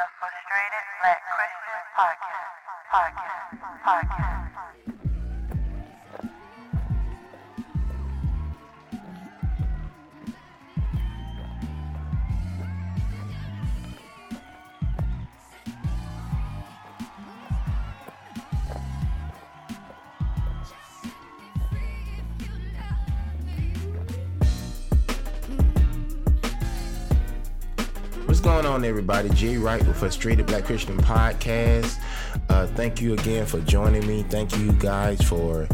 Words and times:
The 0.00 0.06
Frustrated 0.18 0.86
Black 1.02 1.20
Christian 1.28 1.80
Podcast. 1.92 2.56
Podcast. 2.88 3.84
Podcast. 3.84 4.29
On, 28.80 28.86
everybody? 28.86 29.28
Jay 29.30 29.58
Wright 29.58 29.86
with 29.86 29.96
Frustrated 29.98 30.46
Black 30.46 30.64
Christian 30.64 30.96
Podcast. 30.96 31.98
Uh, 32.48 32.66
thank 32.68 32.98
you 32.98 33.12
again 33.12 33.44
for 33.44 33.60
joining 33.60 34.06
me. 34.06 34.22
Thank 34.22 34.56
you 34.56 34.72
guys 34.72 35.20
for 35.20 35.68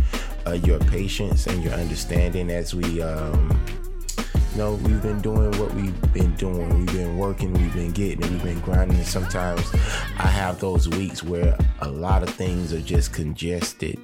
uh, 0.44 0.52
your 0.64 0.80
patience 0.80 1.46
and 1.46 1.62
your 1.62 1.72
understanding 1.74 2.50
as 2.50 2.74
we, 2.74 3.00
um, 3.00 3.64
you 4.52 4.58
know, 4.58 4.74
we've 4.74 5.00
been 5.02 5.20
doing 5.20 5.56
what 5.60 5.72
we've 5.74 6.12
been 6.12 6.34
doing. 6.34 6.78
We've 6.78 6.86
been 6.86 7.16
working, 7.16 7.52
we've 7.52 7.72
been 7.74 7.92
getting, 7.92 8.28
we've 8.28 8.42
been 8.42 8.58
grinding. 8.60 8.96
And 8.96 9.06
sometimes 9.06 9.72
I 10.18 10.26
have 10.26 10.58
those 10.58 10.88
weeks 10.88 11.22
where 11.22 11.56
a 11.82 11.88
lot 11.88 12.24
of 12.24 12.30
things 12.30 12.72
are 12.72 12.80
just 12.80 13.12
congested. 13.12 14.00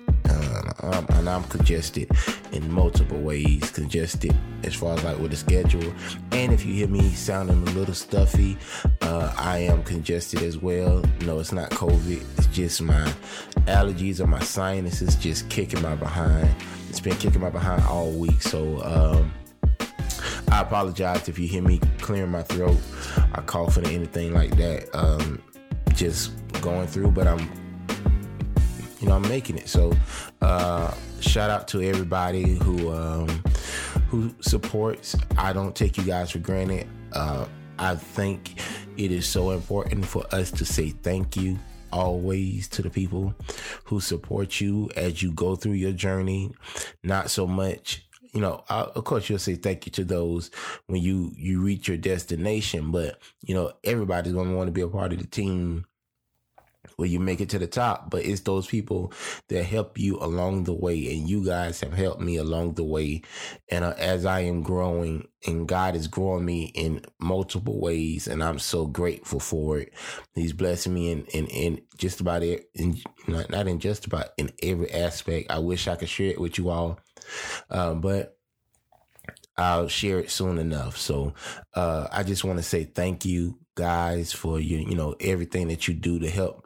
Um, 0.80 1.06
and 1.10 1.28
I'm 1.28 1.44
congested 1.44 2.08
in 2.52 2.70
multiple 2.70 3.20
ways. 3.20 3.68
Congested 3.72 4.36
as 4.64 4.74
far 4.74 4.94
as 4.94 5.04
like 5.04 5.18
with 5.18 5.30
the 5.30 5.36
schedule, 5.36 5.92
and 6.32 6.52
if 6.52 6.64
you 6.64 6.74
hear 6.74 6.88
me 6.88 7.10
sounding 7.10 7.56
a 7.68 7.70
little 7.72 7.94
stuffy, 7.94 8.56
uh, 9.00 9.32
I 9.36 9.58
am 9.58 9.82
congested 9.84 10.42
as 10.42 10.58
well. 10.58 11.04
No, 11.22 11.40
it's 11.40 11.52
not 11.52 11.70
COVID. 11.70 12.38
It's 12.38 12.46
just 12.48 12.82
my 12.82 13.12
allergies 13.66 14.20
or 14.20 14.26
my 14.26 14.40
sinuses 14.40 15.16
just 15.16 15.48
kicking 15.48 15.82
my 15.82 15.94
behind. 15.94 16.48
It's 16.88 17.00
been 17.00 17.16
kicking 17.16 17.40
my 17.40 17.50
behind 17.50 17.82
all 17.84 18.10
week, 18.10 18.42
so. 18.42 18.82
Um, 18.82 19.32
I 20.50 20.60
apologize 20.60 21.30
if 21.30 21.38
you 21.38 21.48
hear 21.48 21.62
me 21.62 21.80
clearing 21.98 22.30
my 22.30 22.42
throat 22.42 22.76
I 23.32 23.40
coughing 23.40 23.86
or 23.86 23.88
anything 23.88 24.34
like 24.34 24.54
that. 24.58 24.94
Um, 24.94 25.42
just 25.94 26.32
going 26.60 26.86
through, 26.86 27.12
but 27.12 27.26
I'm 27.26 27.50
you 29.02 29.08
know, 29.08 29.16
I'm 29.16 29.28
making 29.28 29.58
it. 29.58 29.68
So, 29.68 29.92
uh, 30.40 30.94
shout 31.20 31.50
out 31.50 31.66
to 31.68 31.82
everybody 31.82 32.54
who 32.54 32.92
um, 32.92 33.42
who 34.12 34.30
supports. 34.40 35.16
I 35.38 35.54
don't 35.54 35.74
take 35.74 35.96
you 35.96 36.04
guys 36.04 36.32
for 36.32 36.38
granted. 36.38 36.86
Uh, 37.14 37.46
I 37.78 37.94
think 37.94 38.60
it 38.98 39.10
is 39.10 39.26
so 39.26 39.52
important 39.52 40.04
for 40.04 40.22
us 40.34 40.50
to 40.50 40.66
say 40.66 40.90
thank 40.90 41.34
you 41.34 41.58
always 41.90 42.68
to 42.68 42.82
the 42.82 42.90
people 42.90 43.34
who 43.84 44.00
support 44.00 44.60
you 44.60 44.90
as 44.96 45.22
you 45.22 45.32
go 45.32 45.56
through 45.56 45.72
your 45.72 45.92
journey. 45.92 46.52
Not 47.02 47.30
so 47.30 47.46
much 47.46 48.06
you 48.34 48.40
know, 48.40 48.64
I, 48.70 48.80
of 48.82 49.04
course, 49.04 49.28
you'll 49.28 49.38
say 49.38 49.56
thank 49.56 49.84
you 49.84 49.92
to 49.92 50.04
those 50.04 50.50
when 50.86 51.02
you 51.02 51.32
you 51.36 51.60
reach 51.60 51.86
your 51.86 51.98
destination, 51.98 52.90
but 52.90 53.18
you 53.42 53.54
know, 53.54 53.72
everybody's 53.84 54.32
gonna 54.32 54.56
want 54.56 54.68
to 54.68 54.72
be 54.72 54.80
a 54.80 54.88
part 54.88 55.12
of 55.12 55.18
the 55.18 55.26
team 55.26 55.84
you 57.08 57.20
make 57.20 57.40
it 57.40 57.48
to 57.50 57.58
the 57.58 57.66
top. 57.66 58.10
But 58.10 58.24
it's 58.24 58.40
those 58.42 58.66
people 58.66 59.12
that 59.48 59.64
help 59.64 59.98
you 59.98 60.18
along 60.18 60.64
the 60.64 60.74
way, 60.74 61.14
and 61.14 61.28
you 61.28 61.44
guys 61.44 61.80
have 61.80 61.92
helped 61.92 62.20
me 62.20 62.36
along 62.36 62.74
the 62.74 62.84
way. 62.84 63.22
And 63.70 63.84
uh, 63.84 63.94
as 63.98 64.24
I 64.24 64.40
am 64.40 64.62
growing, 64.62 65.28
and 65.46 65.66
God 65.66 65.96
is 65.96 66.08
growing 66.08 66.44
me 66.44 66.66
in 66.74 67.04
multiple 67.20 67.80
ways, 67.80 68.28
and 68.28 68.42
I'm 68.42 68.58
so 68.58 68.86
grateful 68.86 69.40
for 69.40 69.78
it. 69.78 69.92
He's 70.34 70.52
blessing 70.52 70.94
me 70.94 71.10
in 71.10 71.24
in, 71.26 71.46
in 71.46 71.80
just 71.96 72.20
about 72.20 72.42
it, 72.42 72.70
in 72.74 72.98
not, 73.26 73.50
not 73.50 73.68
in 73.68 73.78
just 73.78 74.06
about 74.06 74.28
in 74.38 74.52
every 74.62 74.90
aspect. 74.92 75.50
I 75.50 75.58
wish 75.58 75.88
I 75.88 75.96
could 75.96 76.08
share 76.08 76.30
it 76.30 76.40
with 76.40 76.58
you 76.58 76.70
all, 76.70 77.00
um, 77.70 78.00
but. 78.00 78.36
I'll 79.56 79.88
share 79.88 80.18
it 80.18 80.30
soon 80.30 80.58
enough. 80.58 80.96
So 80.96 81.34
uh, 81.74 82.08
I 82.10 82.22
just 82.22 82.42
want 82.42 82.58
to 82.58 82.62
say 82.62 82.84
thank 82.84 83.26
you 83.26 83.58
guys 83.74 84.32
for 84.32 84.58
your, 84.58 84.80
you 84.80 84.94
know, 84.94 85.14
everything 85.20 85.68
that 85.68 85.86
you 85.86 85.94
do 85.94 86.18
to 86.20 86.30
help 86.30 86.61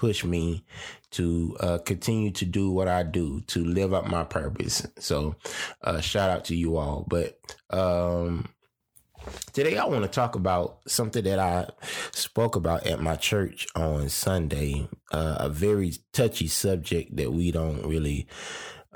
push 0.00 0.24
me 0.24 0.64
to 1.10 1.54
uh, 1.60 1.78
continue 1.84 2.30
to 2.30 2.46
do 2.46 2.70
what 2.70 2.88
I 2.88 3.02
do 3.02 3.42
to 3.48 3.62
live 3.62 3.92
up 3.92 4.06
my 4.06 4.24
purpose. 4.24 4.86
So 4.98 5.36
uh, 5.82 6.00
shout 6.00 6.30
out 6.30 6.46
to 6.46 6.56
you 6.56 6.78
all. 6.78 7.04
But 7.06 7.38
um, 7.68 8.48
today 9.52 9.76
I 9.76 9.84
want 9.84 10.04
to 10.04 10.08
talk 10.08 10.36
about 10.36 10.78
something 10.86 11.22
that 11.24 11.38
I 11.38 11.68
spoke 12.12 12.56
about 12.56 12.86
at 12.86 13.02
my 13.02 13.16
church 13.16 13.66
on 13.76 14.08
Sunday. 14.08 14.88
Uh, 15.12 15.36
a 15.40 15.48
very 15.50 15.92
touchy 16.14 16.46
subject 16.46 17.14
that 17.16 17.34
we 17.34 17.52
don't 17.52 17.84
really 17.86 18.26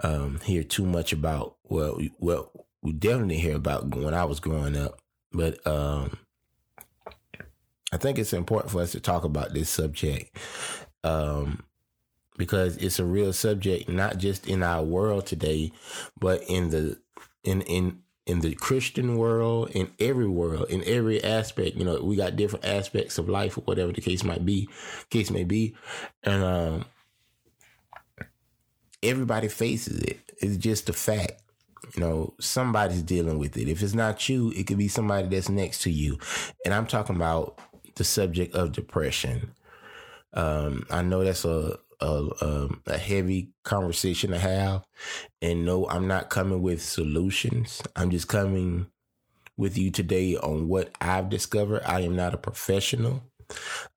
um, 0.03 0.41
hear 0.43 0.63
too 0.63 0.87
much 0.87 1.13
about. 1.13 1.57
Well, 1.65 1.97
we, 1.99 2.13
well, 2.19 2.51
we 2.81 2.93
definitely 2.93 3.39
hear 3.39 3.57
about 3.57 3.95
when 3.95 4.15
I 4.15 4.25
was 4.25 4.41
growing 4.41 4.75
up, 4.75 5.01
but 5.33 5.67
um, 5.67 6.17
I 7.93 7.99
think 7.99 8.19
it's 8.19 8.33
important 8.33 8.73
for 8.73 8.81
us 8.81 8.93
to 8.93 9.01
talk 9.01 9.25
about 9.25 9.53
this 9.53 9.69
subject 9.69 10.37
um, 11.05 11.63
because 12.37 12.77
it's 12.79 12.99
a 12.99 13.05
real 13.05 13.33
subject, 13.33 13.89
not 13.89 14.19
just 14.19 14.49
in 14.49 14.63
our 14.63 14.83
world 14.83 15.27
today, 15.27 15.71
but 16.19 16.43
in 16.49 16.71
the 16.71 16.99
in 17.45 17.61
in 17.63 18.01
in 18.27 18.41
the 18.41 18.55
Christian 18.55 19.17
world, 19.17 19.71
in 19.71 19.93
every 20.01 20.27
world, 20.27 20.71
in 20.71 20.83
every 20.85 21.23
aspect. 21.23 21.77
You 21.77 21.85
know, 21.85 22.01
we 22.03 22.17
got 22.17 22.37
different 22.37 22.65
aspects 22.65 23.19
of 23.19 23.29
life, 23.29 23.59
or 23.59 23.61
whatever 23.63 23.93
the 23.93 24.01
case 24.01 24.25
might 24.25 24.45
be, 24.45 24.69
case 25.11 25.31
may 25.31 25.45
be, 25.45 25.77
and 26.23 26.43
um, 26.43 26.85
everybody 29.03 29.49
faces 29.49 30.01
it. 30.01 30.21
It's 30.39 30.57
just 30.57 30.89
a 30.89 30.93
fact. 30.93 31.43
You 31.95 32.01
know, 32.01 32.35
somebody's 32.41 33.03
dealing 33.03 33.39
with 33.39 33.57
it. 33.57 33.69
If 33.69 33.83
it's 33.83 33.95
not 33.95 34.29
you, 34.29 34.51
it 34.57 34.67
could 34.67 34.79
be 34.79 34.89
somebody 34.89 35.29
that's 35.29 35.51
next 35.51 35.83
to 35.83 35.91
you. 35.91 36.19
And 36.65 36.75
I'm 36.75 36.87
talking 36.87 37.15
about 37.15 37.59
the 37.95 38.05
subject 38.05 38.55
of 38.55 38.73
depression. 38.73 39.53
Um, 40.35 40.87
I 40.91 41.03
know 41.03 41.25
that's 41.25 41.45
a 41.45 41.79
a, 42.01 42.29
um, 42.41 42.83
a 42.87 42.99
heavy 42.99 43.51
conversation 43.63 44.31
to 44.33 44.39
have, 44.39 44.85
and 45.41 45.65
no, 45.65 45.89
I'm 45.89 46.07
not 46.09 46.29
coming 46.29 46.61
with 46.61 46.83
solutions. 46.83 47.83
I'm 47.97 48.11
just 48.11 48.29
coming 48.29 48.89
with 49.57 49.79
you 49.79 49.91
today 49.91 50.37
on 50.37 50.69
what 50.69 50.91
I've 51.01 51.29
discovered. 51.29 51.83
I 51.85 52.01
am 52.01 52.17
not 52.17 52.35
a 52.35 52.39
professional. 52.39 53.23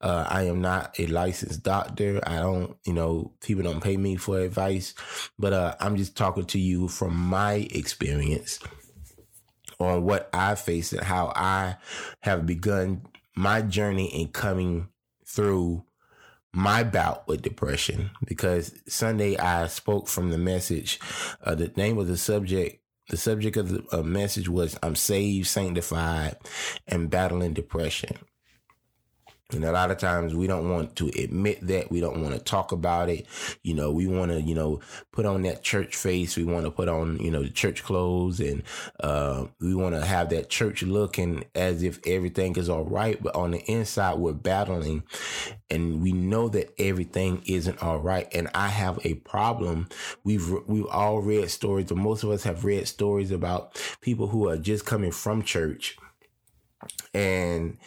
Uh, 0.02 0.26
I 0.28 0.44
am 0.44 0.62
not 0.62 1.00
a 1.00 1.08
licensed 1.08 1.64
doctor. 1.64 2.22
I 2.28 2.38
don't, 2.38 2.78
you 2.86 2.94
know, 2.94 3.34
people 3.42 3.64
don't 3.64 3.82
pay 3.82 3.98
me 3.98 4.16
for 4.16 4.40
advice, 4.40 4.94
but 5.40 5.54
uh, 5.54 5.76
I'm 5.80 5.96
just 5.96 6.16
talking 6.16 6.46
to 6.46 6.60
you 6.60 6.88
from 6.88 7.16
my 7.16 7.68
experience 7.72 8.60
on 9.80 10.04
what 10.04 10.30
I 10.34 10.56
faced 10.56 10.94
and 10.94 11.04
how 11.04 11.32
I 11.36 11.78
have 12.22 12.46
begun 12.46 13.04
my 13.36 13.62
journey 13.62 14.08
in 14.22 14.30
coming 14.30 14.90
through 15.26 15.84
my 16.58 16.84
bout 16.84 17.28
with 17.28 17.44
depression. 17.44 18.10
Because 18.26 18.74
Sunday 18.88 19.38
I 19.38 19.68
spoke 19.68 20.08
from 20.08 20.32
the 20.32 20.40
message. 20.40 21.00
Uh, 21.44 21.54
the 21.54 21.72
name 21.78 21.98
of 22.00 22.08
the 22.08 22.18
subject 22.18 22.82
the 23.10 23.16
subject 23.16 23.56
of 23.56 23.70
the 23.70 23.86
uh, 23.98 24.04
message 24.04 24.50
was 24.50 24.78
I'm 24.84 24.96
saved, 24.96 25.48
sanctified, 25.48 26.36
and 26.88 27.10
battling 27.10 27.54
depression. 27.54 28.18
And 29.54 29.64
a 29.64 29.72
lot 29.72 29.92
of 29.92 29.98
times 29.98 30.36
we 30.36 30.46
don't 30.46 30.70
want 30.70 30.98
to 30.98 31.08
admit 31.18 31.66
that. 31.68 31.90
We 31.90 32.02
don't 32.02 32.22
want 32.22 32.34
to 32.34 32.40
talk 32.40 32.74
about 32.74 33.08
it. 33.08 33.28
You 33.64 33.76
know, 33.76 33.92
we 33.92 34.06
want 34.06 34.32
to, 34.32 34.42
you 34.42 34.54
know, 34.54 34.82
put 35.14 35.26
on 35.26 35.44
that 35.44 35.64
church 35.64 35.96
face. 35.96 36.36
We 36.36 36.44
want 36.44 36.66
to 36.66 36.72
put 36.72 36.90
on, 36.90 37.18
you 37.20 37.32
know, 37.32 37.44
the 37.44 37.50
church 37.50 37.82
clothes 37.82 38.42
and, 38.42 38.62
uh, 39.00 39.46
we 39.62 39.74
want 39.74 39.96
to 39.96 40.06
have 40.06 40.30
that 40.32 40.50
church 40.50 40.84
looking 40.84 41.46
as 41.56 41.82
if 41.82 42.06
everything 42.06 42.58
is 42.58 42.68
all 42.68 42.84
right. 42.84 43.24
But 43.24 43.36
on 43.36 43.52
the 43.52 43.60
inside, 43.72 44.16
we're 44.18 44.34
battling 44.34 45.04
and 45.70 46.02
we 46.02 46.12
know 46.12 46.50
that 46.50 46.74
everything 46.78 47.42
isn't 47.46 47.82
all 47.82 48.00
right. 48.00 48.28
And 48.34 48.50
I 48.54 48.68
have 48.68 49.00
a 49.06 49.14
problem. 49.14 49.88
We've, 50.26 50.52
we've 50.68 50.88
all 50.88 51.22
read 51.22 51.50
stories, 51.50 51.86
but 51.86 51.98
most 51.98 52.24
of 52.24 52.32
us 52.32 52.44
have 52.44 52.66
read 52.66 52.86
stories 52.86 53.32
about 53.32 53.82
people 54.02 54.28
who 54.28 54.50
are 54.50 54.58
just 54.58 54.86
coming 54.86 55.12
from 55.12 55.42
church 55.42 55.98
and, 57.14 57.78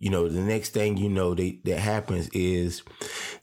you 0.00 0.10
know, 0.10 0.28
the 0.28 0.40
next 0.40 0.70
thing 0.70 0.96
you 0.96 1.08
know 1.08 1.34
they, 1.34 1.60
that 1.64 1.78
happens 1.78 2.28
is 2.32 2.82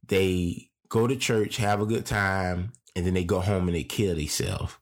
they 0.07 0.69
go 0.89 1.07
to 1.07 1.15
church, 1.15 1.57
have 1.57 1.79
a 1.81 1.85
good 1.85 2.05
time, 2.05 2.73
and 2.95 3.05
then 3.05 3.13
they 3.13 3.23
go 3.23 3.39
home 3.39 3.67
and 3.67 3.75
they 3.75 3.83
kill 3.83 4.15
themselves. 4.15 4.75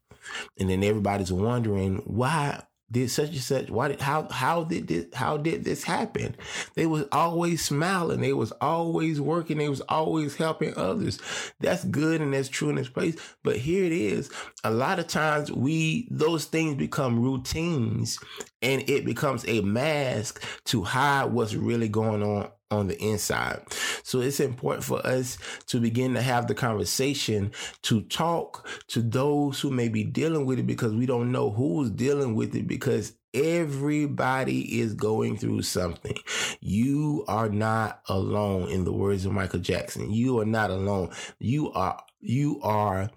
And 0.58 0.70
then 0.70 0.84
everybody's 0.84 1.32
wondering 1.32 1.98
why 2.06 2.64
did 2.92 3.10
such 3.10 3.30
and 3.30 3.38
such? 3.40 3.70
Why 3.70 3.88
did 3.88 4.02
how 4.02 4.28
how 4.30 4.64
did 4.64 4.88
this 4.88 5.06
how 5.14 5.38
did 5.38 5.64
this 5.64 5.84
happen? 5.84 6.36
They 6.76 6.86
was 6.86 7.06
always 7.12 7.64
smiling. 7.64 8.22
They 8.22 8.34
was 8.34 8.52
always 8.62 9.20
working. 9.20 9.58
They 9.58 9.70
was 9.70 9.82
always 9.82 10.36
helping 10.36 10.78
others. 10.78 11.20
That's 11.60 11.84
good 11.86 12.22
and 12.22 12.34
that's 12.34 12.50
true 12.50 12.70
in 12.70 12.76
this 12.76 12.90
place. 12.90 13.16
But 13.44 13.58
here 13.58 13.86
it 13.86 13.92
is. 13.92 14.32
A 14.64 14.72
lot 14.72 15.00
of 15.00 15.08
times 15.08 15.52
we 15.52 16.08
those 16.12 16.46
things 16.46 16.76
become 16.76 17.20
routines 17.20 18.20
and 18.62 18.88
it 18.90 19.04
becomes 19.04 19.46
a 19.48 19.62
mask 19.62 20.44
to 20.66 20.84
hide 20.84 21.26
what's 21.32 21.56
really 21.56 21.90
going 21.90 22.22
on 22.22 22.50
on 22.76 22.88
the 22.88 23.02
inside. 23.02 23.62
So 24.04 24.22
it's 24.22 24.40
important 24.40 24.84
for 24.84 25.06
us 25.06 25.38
to 25.68 25.80
begin 25.80 26.14
to 26.14 26.22
have 26.22 26.48
the 26.48 26.56
conversation 26.56 27.52
to 27.84 28.02
talk 28.02 28.68
to 28.88 29.02
those 29.02 29.60
who 29.60 29.72
may 29.72 29.88
be 29.88 30.04
dealing 30.04 30.46
with 30.46 30.60
it 30.60 30.68
because 30.68 30.94
we 30.94 31.06
don't 31.06 31.32
know 31.32 31.52
who's 31.52 31.90
dealing 31.90 32.36
with 32.36 32.56
it 32.56 32.68
because 32.68 33.14
everybody 33.36 34.80
is 34.80 34.94
going 34.94 35.38
through 35.38 35.62
something. 35.64 36.18
You 36.62 37.26
are 37.28 37.50
not 37.50 38.02
alone 38.08 38.70
in 38.70 38.86
the 38.86 38.94
words 38.94 39.26
of 39.26 39.34
Michael 39.34 39.60
Jackson. 39.60 40.12
You 40.12 40.40
are 40.40 40.46
not 40.46 40.72
alone. 40.72 41.12
You 41.40 41.72
are 41.74 42.02
you 42.26 42.60
are 42.64 43.12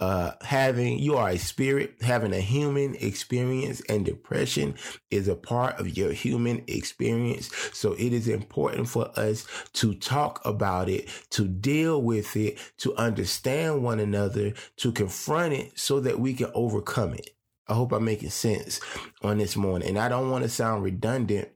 uh, 0.00 0.32
having 0.42 0.98
you 0.98 1.16
are 1.16 1.30
a 1.30 1.38
spirit 1.38 1.94
having 2.02 2.34
a 2.34 2.40
human 2.40 2.94
experience 2.96 3.80
and 3.88 4.04
depression 4.04 4.74
is 5.10 5.28
a 5.28 5.34
part 5.34 5.78
of 5.80 5.96
your 5.96 6.12
human 6.12 6.62
experience 6.66 7.50
so 7.72 7.94
it 7.94 8.12
is 8.12 8.28
important 8.28 8.86
for 8.86 9.10
us 9.18 9.46
to 9.72 9.94
talk 9.94 10.44
about 10.44 10.88
it 10.88 11.08
to 11.30 11.48
deal 11.48 12.02
with 12.02 12.36
it 12.36 12.58
to 12.76 12.94
understand 12.96 13.82
one 13.82 13.98
another 13.98 14.52
to 14.76 14.92
confront 14.92 15.54
it 15.54 15.72
so 15.78 16.00
that 16.00 16.20
we 16.20 16.34
can 16.34 16.50
overcome 16.54 17.14
it 17.14 17.30
i 17.70 17.74
hope 17.74 17.92
i'm 17.92 18.04
making 18.04 18.30
sense 18.30 18.80
on 19.22 19.38
this 19.38 19.56
morning 19.56 19.88
and 19.88 19.98
i 19.98 20.08
don't 20.08 20.30
want 20.30 20.42
to 20.42 20.50
sound 20.50 20.82
redundant 20.82 21.48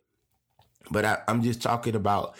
but 0.90 1.05
I, 1.05 1.19
i'm 1.28 1.43
just 1.43 1.61
talking 1.61 1.94
about 1.94 2.34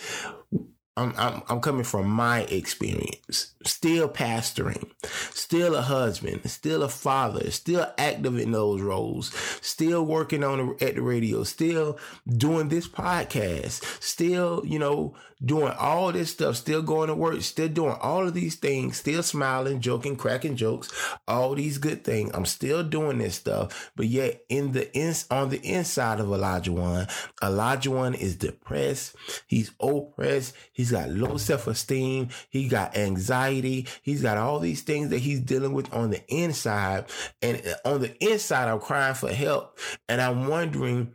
I'm, 0.96 1.12
I'm, 1.16 1.42
I'm 1.48 1.60
coming 1.60 1.82
from 1.82 2.08
my 2.08 2.42
experience. 2.42 3.54
Still 3.64 4.08
pastoring, 4.08 4.90
still 5.02 5.74
a 5.74 5.82
husband, 5.82 6.48
still 6.48 6.84
a 6.84 6.88
father, 6.88 7.50
still 7.50 7.92
active 7.98 8.38
in 8.38 8.52
those 8.52 8.80
roles, 8.80 9.34
still 9.60 10.06
working 10.06 10.44
on 10.44 10.76
the, 10.78 10.86
at 10.86 10.94
the 10.94 11.02
radio, 11.02 11.42
still 11.42 11.98
doing 12.28 12.68
this 12.68 12.86
podcast, 12.86 13.82
still, 14.00 14.62
you 14.64 14.78
know, 14.78 15.14
doing 15.42 15.72
all 15.78 16.12
this 16.12 16.31
stuff, 16.31 16.56
still 16.56 16.82
going 16.82 17.08
to 17.08 17.14
work, 17.14 17.40
still 17.42 17.69
doing 17.69 17.96
all 18.00 18.26
of 18.26 18.34
these 18.34 18.56
things, 18.56 18.98
still 18.98 19.22
smiling, 19.22 19.81
joking, 19.81 20.16
cracking 20.16 20.56
jokes, 20.56 20.92
all 21.26 21.54
these 21.54 21.78
good 21.78 22.04
things. 22.04 22.31
I'm 22.34 22.44
still 22.44 22.82
doing 22.82 23.19
this 23.19 23.36
stuff, 23.36 23.90
but 23.96 24.06
yet 24.06 24.42
in 24.48 24.72
the 24.72 24.94
ins 24.94 25.26
on 25.31 25.48
the 25.48 25.60
inside 25.62 26.20
of 26.20 26.26
Elijah 26.26 26.72
one, 26.72 27.06
Elijah 27.42 27.90
one 27.90 28.14
is 28.14 28.36
depressed. 28.36 29.16
He's 29.46 29.70
oppressed. 29.81 30.54
He's 30.72 30.90
got 30.90 31.10
low 31.10 31.36
self 31.36 31.66
esteem. 31.66 32.28
He 32.50 32.69
got 32.69 32.96
anxiety. 32.96 33.86
He's 34.02 34.22
got 34.22 34.36
all 34.36 34.60
these 34.60 34.82
things 34.82 35.10
that 35.10 35.19
he's 35.19 35.40
dealing 35.40 35.72
with 35.72 35.92
on 35.92 36.10
the 36.10 36.22
inside, 36.28 37.06
and 37.42 37.62
on 37.84 38.00
the 38.00 38.16
inside, 38.25 38.69
I'm 38.69 38.81
crying 38.81 39.14
for 39.14 39.32
help, 39.32 39.78
and 40.08 40.20
I'm 40.20 40.48
wondering 40.48 41.14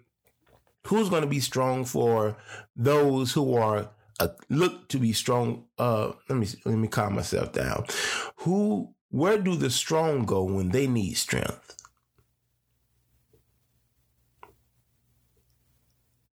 who's 0.88 1.10
going 1.10 1.22
to 1.22 1.28
be 1.28 1.40
strong 1.40 1.86
for 1.86 2.36
those 2.76 3.34
who 3.34 3.56
are 3.56 3.90
look 4.50 4.88
to 4.90 4.98
be 4.98 5.14
strong. 5.14 5.66
Uh, 5.78 6.12
let 6.28 6.38
me 6.38 6.48
let 6.66 6.78
me 6.78 6.88
calm 6.88 7.16
myself 7.16 7.54
down. 7.54 7.86
Who, 8.38 8.94
where 9.10 9.38
do 9.38 9.56
the 9.56 9.70
strong 9.70 10.26
go 10.26 10.44
when 10.44 10.70
they 10.70 10.88
need 10.88 11.14
strength? 11.14 11.76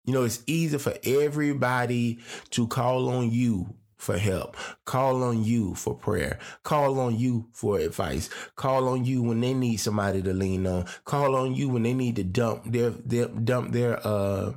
You 0.04 0.14
know, 0.14 0.24
it's 0.24 0.42
easy 0.46 0.78
for 0.78 0.94
everybody 1.04 2.20
to 2.50 2.68
call 2.68 3.08
on 3.08 3.30
you 3.32 3.74
for 3.96 4.18
help, 4.18 4.56
call 4.84 5.22
on 5.24 5.42
you 5.42 5.74
for 5.74 5.94
prayer, 5.94 6.38
call 6.62 7.00
on 7.00 7.18
you 7.18 7.48
for 7.52 7.78
advice, 7.78 8.30
call 8.54 8.88
on 8.88 9.04
you 9.04 9.22
when 9.22 9.40
they 9.40 9.52
need 9.52 9.78
somebody 9.78 10.22
to 10.22 10.32
lean 10.32 10.66
on, 10.66 10.86
call 11.04 11.34
on 11.34 11.54
you 11.54 11.68
when 11.68 11.82
they 11.82 11.94
need 11.94 12.14
to 12.16 12.22
dump 12.22 12.70
their, 12.70 12.90
their 12.90 13.26
dump 13.26 13.72
their 13.72 14.06
uh 14.06 14.52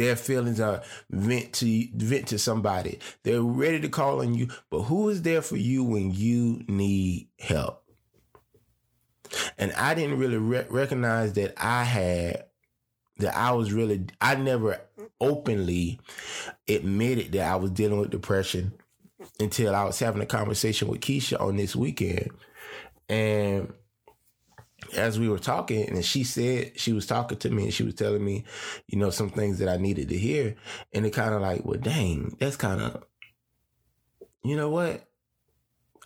their 0.00 0.16
feelings 0.16 0.60
are 0.60 0.82
vent 1.10 1.52
to 1.54 1.86
vent 1.94 2.28
to 2.28 2.38
somebody. 2.38 2.98
They're 3.22 3.42
ready 3.42 3.80
to 3.80 3.88
call 3.88 4.20
on 4.20 4.34
you, 4.34 4.48
but 4.70 4.82
who 4.82 5.08
is 5.10 5.22
there 5.22 5.42
for 5.42 5.56
you 5.56 5.84
when 5.84 6.12
you 6.12 6.64
need 6.66 7.28
help? 7.38 7.84
And 9.58 9.72
I 9.74 9.94
didn't 9.94 10.18
really 10.18 10.38
re- 10.38 10.66
recognize 10.70 11.34
that 11.34 11.54
I 11.56 11.84
had 11.84 12.44
that 13.18 13.36
I 13.36 13.52
was 13.52 13.72
really 13.72 14.06
I 14.20 14.34
never 14.36 14.80
openly 15.20 16.00
admitted 16.66 17.32
that 17.32 17.52
I 17.52 17.56
was 17.56 17.70
dealing 17.70 18.00
with 18.00 18.10
depression 18.10 18.72
until 19.38 19.74
I 19.74 19.84
was 19.84 19.98
having 19.98 20.22
a 20.22 20.26
conversation 20.26 20.88
with 20.88 21.00
Keisha 21.00 21.38
on 21.38 21.56
this 21.56 21.76
weekend. 21.76 22.30
And 23.08 23.72
as 24.94 25.18
we 25.18 25.28
were 25.28 25.38
talking, 25.38 25.88
and 25.88 26.04
she 26.04 26.24
said 26.24 26.72
she 26.78 26.92
was 26.92 27.06
talking 27.06 27.38
to 27.38 27.50
me 27.50 27.64
and 27.64 27.74
she 27.74 27.82
was 27.82 27.94
telling 27.94 28.24
me, 28.24 28.44
you 28.86 28.98
know, 28.98 29.10
some 29.10 29.30
things 29.30 29.58
that 29.58 29.68
I 29.68 29.76
needed 29.76 30.08
to 30.08 30.18
hear. 30.18 30.56
And 30.92 31.06
it 31.06 31.10
kind 31.10 31.34
of 31.34 31.42
like, 31.42 31.64
well, 31.64 31.78
dang, 31.78 32.36
that's 32.38 32.56
kind 32.56 32.80
of, 32.80 33.04
you 34.42 34.56
know 34.56 34.68
what? 34.68 35.04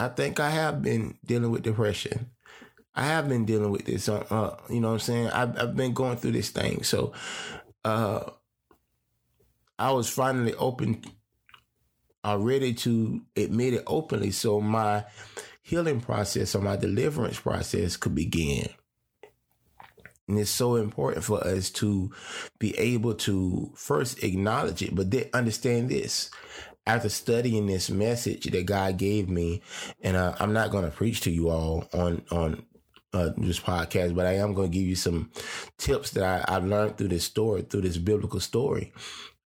I 0.00 0.08
think 0.08 0.40
I 0.40 0.50
have 0.50 0.82
been 0.82 1.16
dealing 1.24 1.50
with 1.50 1.62
depression. 1.62 2.30
I 2.94 3.04
have 3.06 3.28
been 3.28 3.44
dealing 3.44 3.70
with 3.70 3.84
this. 3.86 4.08
Uh, 4.08 4.24
uh, 4.30 4.56
you 4.68 4.80
know 4.80 4.88
what 4.88 4.94
I'm 4.94 5.00
saying? 5.00 5.28
I've, 5.28 5.58
I've 5.58 5.76
been 5.76 5.94
going 5.94 6.16
through 6.16 6.32
this 6.32 6.50
thing. 6.50 6.82
So, 6.82 7.12
uh, 7.84 8.20
I 9.78 9.90
was 9.90 10.08
finally 10.08 10.54
open, 10.54 11.02
uh, 12.22 12.38
ready 12.38 12.74
to 12.74 13.22
admit 13.36 13.74
it 13.74 13.82
openly. 13.86 14.30
So 14.30 14.60
my 14.60 15.04
healing 15.64 16.00
process 16.00 16.54
or 16.54 16.60
my 16.60 16.76
deliverance 16.76 17.40
process 17.40 17.96
could 17.96 18.14
begin. 18.14 18.68
And 20.28 20.38
it's 20.38 20.50
so 20.50 20.76
important 20.76 21.24
for 21.24 21.44
us 21.44 21.70
to 21.70 22.10
be 22.58 22.78
able 22.78 23.14
to 23.14 23.72
first 23.74 24.22
acknowledge 24.22 24.82
it, 24.82 24.94
but 24.94 25.10
then 25.10 25.24
understand 25.32 25.88
this. 25.88 26.30
After 26.86 27.08
studying 27.08 27.64
this 27.66 27.88
message 27.88 28.44
that 28.44 28.66
God 28.66 28.98
gave 28.98 29.26
me, 29.26 29.62
and 30.02 30.18
uh, 30.18 30.34
I'm 30.38 30.52
not 30.52 30.70
going 30.70 30.84
to 30.84 30.90
preach 30.90 31.22
to 31.22 31.30
you 31.30 31.48
all 31.48 31.88
on 31.94 32.22
on 32.30 32.66
uh, 33.14 33.30
this 33.38 33.58
podcast, 33.58 34.14
but 34.14 34.26
I 34.26 34.34
am 34.34 34.52
going 34.52 34.70
to 34.70 34.78
give 34.78 34.86
you 34.86 34.94
some 34.94 35.30
tips 35.78 36.10
that 36.10 36.46
I, 36.46 36.56
I 36.56 36.58
learned 36.58 36.98
through 36.98 37.08
this 37.08 37.24
story, 37.24 37.62
through 37.62 37.82
this 37.82 37.96
biblical 37.96 38.38
story. 38.38 38.92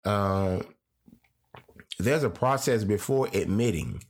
Um, 0.04 0.64
there's 1.98 2.22
a 2.22 2.30
process 2.30 2.84
before 2.84 3.28
admitting. 3.32 4.02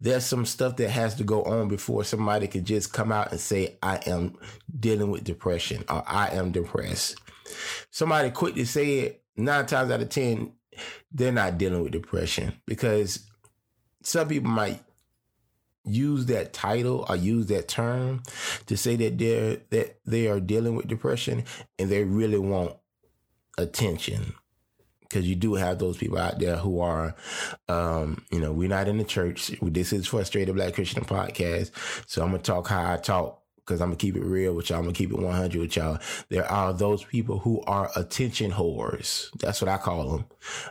There's 0.00 0.24
some 0.24 0.44
stuff 0.44 0.76
that 0.76 0.90
has 0.90 1.14
to 1.16 1.24
go 1.24 1.42
on 1.44 1.68
before 1.68 2.04
somebody 2.04 2.46
can 2.46 2.64
just 2.64 2.92
come 2.92 3.10
out 3.10 3.30
and 3.30 3.40
say, 3.40 3.78
I 3.82 4.00
am 4.06 4.36
dealing 4.78 5.10
with 5.10 5.24
depression 5.24 5.84
or 5.88 6.02
I 6.06 6.28
am 6.28 6.52
depressed. 6.52 7.16
Somebody 7.90 8.30
quickly 8.30 8.64
say 8.64 8.98
it, 9.00 9.22
nine 9.36 9.66
times 9.66 9.90
out 9.90 10.00
of 10.00 10.08
10, 10.08 10.52
they're 11.12 11.32
not 11.32 11.58
dealing 11.58 11.82
with 11.82 11.92
depression 11.92 12.54
because 12.66 13.26
some 14.02 14.28
people 14.28 14.50
might 14.50 14.82
use 15.84 16.26
that 16.26 16.52
title 16.52 17.04
or 17.08 17.16
use 17.16 17.46
that 17.46 17.68
term 17.68 18.22
to 18.66 18.76
say 18.76 18.96
that 18.96 19.18
they're 19.18 19.58
that 19.70 19.98
they 20.06 20.26
are 20.28 20.40
dealing 20.40 20.74
with 20.74 20.88
depression 20.88 21.44
and 21.78 21.90
they 21.90 22.04
really 22.04 22.38
want 22.38 22.74
attention 23.58 24.34
because 25.14 25.28
you 25.28 25.36
do 25.36 25.54
have 25.54 25.78
those 25.78 25.96
people 25.96 26.18
out 26.18 26.40
there 26.40 26.56
who 26.56 26.80
are 26.80 27.14
um, 27.68 28.24
you 28.32 28.40
know 28.40 28.52
we're 28.52 28.68
not 28.68 28.88
in 28.88 28.98
the 28.98 29.04
church 29.04 29.52
this 29.62 29.92
is 29.92 30.08
frustrated 30.08 30.56
black 30.56 30.74
christian 30.74 31.04
podcast 31.04 31.70
so 32.08 32.20
i'm 32.22 32.30
gonna 32.32 32.42
talk 32.42 32.66
how 32.66 32.92
i 32.92 32.96
talk 32.96 33.40
because 33.64 33.80
I'm 33.80 33.88
gonna 33.88 33.96
keep 33.96 34.14
it 34.14 34.22
real 34.22 34.52
with 34.52 34.68
y'all. 34.68 34.80
I'm 34.80 34.84
gonna 34.84 34.92
keep 34.92 35.10
it 35.10 35.18
100 35.18 35.58
with 35.58 35.76
y'all. 35.76 35.98
There 36.28 36.44
are 36.44 36.74
those 36.74 37.02
people 37.02 37.38
who 37.38 37.62
are 37.62 37.90
attention 37.96 38.50
whores. 38.50 39.30
That's 39.38 39.62
what 39.62 39.70
I 39.70 39.78
call 39.78 40.10
them. 40.10 40.26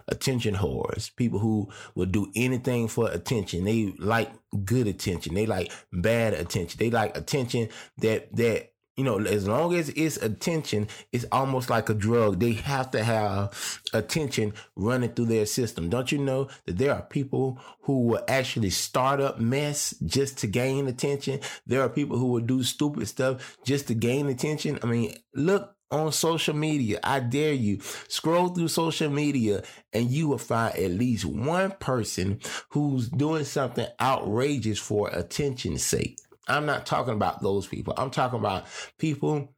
Attention 0.08 0.54
whores. 0.54 1.10
People 1.16 1.40
who 1.40 1.70
will 1.96 2.06
do 2.06 2.32
anything 2.36 2.88
for 2.88 3.10
attention. 3.10 3.64
They 3.64 3.96
like 3.98 4.32
good 4.64 4.86
attention. 4.86 5.34
They 5.34 5.48
like 5.48 5.72
bad 5.92 6.36
attention. 6.36 6.78
They 6.78 6.92
like 6.92 7.18
attention 7.18 7.70
that 7.98 8.36
that 8.36 8.73
you 8.96 9.04
know, 9.04 9.20
as 9.20 9.48
long 9.48 9.74
as 9.74 9.90
it's 9.90 10.18
attention, 10.18 10.88
it's 11.12 11.26
almost 11.32 11.70
like 11.70 11.90
a 11.90 11.94
drug. 11.94 12.40
They 12.40 12.54
have 12.54 12.92
to 12.92 13.04
have 13.04 13.82
attention 13.92 14.54
running 14.76 15.12
through 15.12 15.26
their 15.26 15.46
system. 15.48 15.90
Don't 15.90 16.12
you 16.12 16.20
know 16.20 16.50
that 16.66 16.78
there 16.78 16.94
are 16.94 17.02
people 17.02 17.60
who 17.82 18.04
will 18.04 18.24
actually 18.28 18.70
start 18.70 19.20
up 19.20 19.40
mess 19.40 19.96
just 20.06 20.38
to 20.40 20.48
gain 20.48 20.88
attention? 20.88 21.40
There 21.66 21.82
are 21.82 21.90
people 21.90 22.18
who 22.18 22.28
will 22.28 22.42
do 22.42 22.62
stupid 22.64 23.08
stuff 23.08 23.58
just 23.64 23.88
to 23.88 23.96
gain 23.96 24.28
attention. 24.28 24.78
I 24.84 24.86
mean, 24.86 25.16
look 25.34 25.76
on 25.90 26.12
social 26.12 26.56
media. 26.56 27.00
I 27.04 27.20
dare 27.20 27.54
you 27.54 27.80
scroll 28.08 28.50
through 28.50 28.68
social 28.68 29.10
media 29.10 29.64
and 29.92 30.10
you 30.10 30.28
will 30.28 30.38
find 30.38 30.76
at 30.76 30.92
least 30.92 31.26
one 31.26 31.72
person 31.80 32.40
who's 32.70 33.10
doing 33.10 33.46
something 33.46 33.88
outrageous 34.02 34.80
for 34.80 35.10
attention's 35.10 35.84
sake. 35.84 36.20
I'm 36.48 36.66
not 36.66 36.86
talking 36.86 37.14
about 37.14 37.42
those 37.42 37.68
people. 37.68 37.94
I'm 37.98 38.12
talking 38.12 38.40
about 38.40 38.66
people 38.98 39.54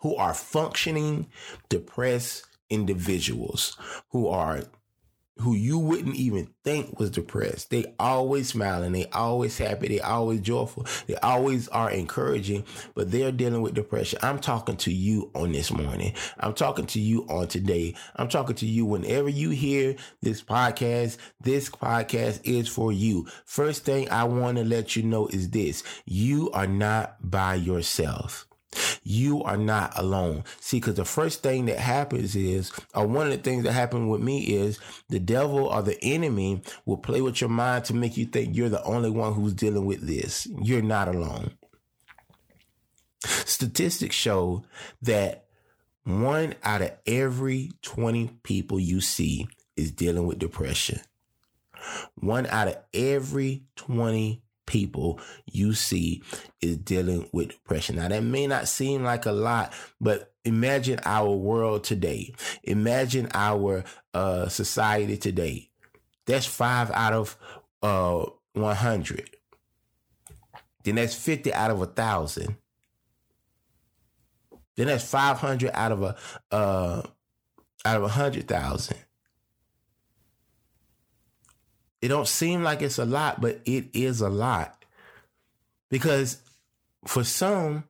who 0.00 0.16
are 0.16 0.34
functioning 0.34 1.26
depressed 1.68 2.46
individuals 2.70 3.76
who 4.10 4.28
are 4.28 4.62
who 5.38 5.54
you 5.54 5.78
wouldn't 5.78 6.16
even 6.16 6.48
think 6.64 6.98
was 6.98 7.10
depressed. 7.10 7.70
They 7.70 7.94
always 7.98 8.48
smiling, 8.48 8.92
they 8.92 9.06
always 9.06 9.58
happy, 9.58 9.88
they 9.88 10.00
always 10.00 10.40
joyful, 10.40 10.86
they 11.06 11.16
always 11.16 11.68
are 11.68 11.90
encouraging, 11.90 12.64
but 12.94 13.10
they're 13.10 13.32
dealing 13.32 13.60
with 13.60 13.74
depression. 13.74 14.18
I'm 14.22 14.38
talking 14.38 14.76
to 14.78 14.92
you 14.92 15.30
on 15.34 15.52
this 15.52 15.70
morning. 15.70 16.14
I'm 16.40 16.54
talking 16.54 16.86
to 16.86 17.00
you 17.00 17.26
on 17.28 17.48
today. 17.48 17.94
I'm 18.16 18.28
talking 18.28 18.56
to 18.56 18.66
you 18.66 18.86
whenever 18.86 19.28
you 19.28 19.50
hear 19.50 19.96
this 20.22 20.42
podcast. 20.42 21.18
This 21.40 21.68
podcast 21.68 22.40
is 22.44 22.68
for 22.68 22.92
you. 22.92 23.26
First 23.44 23.84
thing 23.84 24.08
I 24.10 24.24
want 24.24 24.56
to 24.56 24.64
let 24.64 24.96
you 24.96 25.02
know 25.02 25.26
is 25.28 25.50
this 25.50 25.82
you 26.06 26.50
are 26.52 26.66
not 26.66 27.16
by 27.20 27.56
yourself. 27.56 28.45
You 29.02 29.42
are 29.42 29.56
not 29.56 29.92
alone. 29.96 30.44
See, 30.60 30.78
because 30.78 30.94
the 30.94 31.04
first 31.04 31.42
thing 31.42 31.66
that 31.66 31.78
happens 31.78 32.34
is, 32.36 32.72
or 32.94 33.06
one 33.06 33.26
of 33.26 33.32
the 33.32 33.38
things 33.38 33.64
that 33.64 33.72
happened 33.72 34.10
with 34.10 34.20
me 34.20 34.40
is 34.42 34.78
the 35.08 35.20
devil 35.20 35.66
or 35.66 35.82
the 35.82 36.02
enemy 36.02 36.62
will 36.84 36.96
play 36.96 37.20
with 37.20 37.40
your 37.40 37.50
mind 37.50 37.84
to 37.86 37.94
make 37.94 38.16
you 38.16 38.26
think 38.26 38.56
you're 38.56 38.68
the 38.68 38.82
only 38.84 39.10
one 39.10 39.34
who's 39.34 39.54
dealing 39.54 39.84
with 39.84 40.06
this. 40.06 40.46
You're 40.62 40.82
not 40.82 41.08
alone. 41.08 41.52
Statistics 43.24 44.14
show 44.14 44.64
that 45.02 45.46
one 46.04 46.54
out 46.62 46.82
of 46.82 46.92
every 47.06 47.72
20 47.82 48.30
people 48.42 48.78
you 48.78 49.00
see 49.00 49.48
is 49.76 49.90
dealing 49.90 50.26
with 50.26 50.38
depression. 50.38 51.00
One 52.14 52.46
out 52.46 52.68
of 52.68 52.76
every 52.94 53.64
20 53.76 54.42
people 54.66 55.20
you 55.46 55.72
see 55.72 56.22
is 56.60 56.76
dealing 56.78 57.28
with 57.32 57.48
depression. 57.48 57.96
Now, 57.96 58.08
that 58.08 58.22
may 58.22 58.46
not 58.46 58.68
seem 58.68 59.02
like 59.02 59.26
a 59.26 59.32
lot, 59.32 59.72
but 60.00 60.32
imagine 60.44 61.00
our 61.04 61.30
world 61.30 61.84
today. 61.84 62.34
Imagine 62.64 63.28
our 63.34 63.84
uh, 64.14 64.48
society 64.48 65.16
today. 65.16 65.70
That's 66.26 66.46
five 66.46 66.90
out 66.90 67.12
of 67.12 67.36
uh, 67.82 68.26
100. 68.54 69.30
Then 70.84 70.96
that's 70.96 71.14
50 71.14 71.52
out 71.52 71.70
of 71.70 71.80
a 71.82 71.86
thousand. 71.86 72.56
Then 74.76 74.88
that's 74.88 75.08
500 75.08 75.70
out 75.72 75.92
of 75.92 76.02
a 76.02 76.16
uh, 76.50 77.02
out 77.86 77.96
of 77.96 78.02
a 78.02 78.08
hundred 78.08 78.48
thousand. 78.48 78.98
It 82.02 82.08
don't 82.08 82.28
seem 82.28 82.62
like 82.62 82.82
it's 82.82 82.98
a 82.98 83.04
lot, 83.04 83.40
but 83.40 83.60
it 83.64 83.86
is 83.94 84.20
a 84.20 84.28
lot. 84.28 84.84
Because 85.88 86.38
for 87.06 87.24
some, 87.24 87.84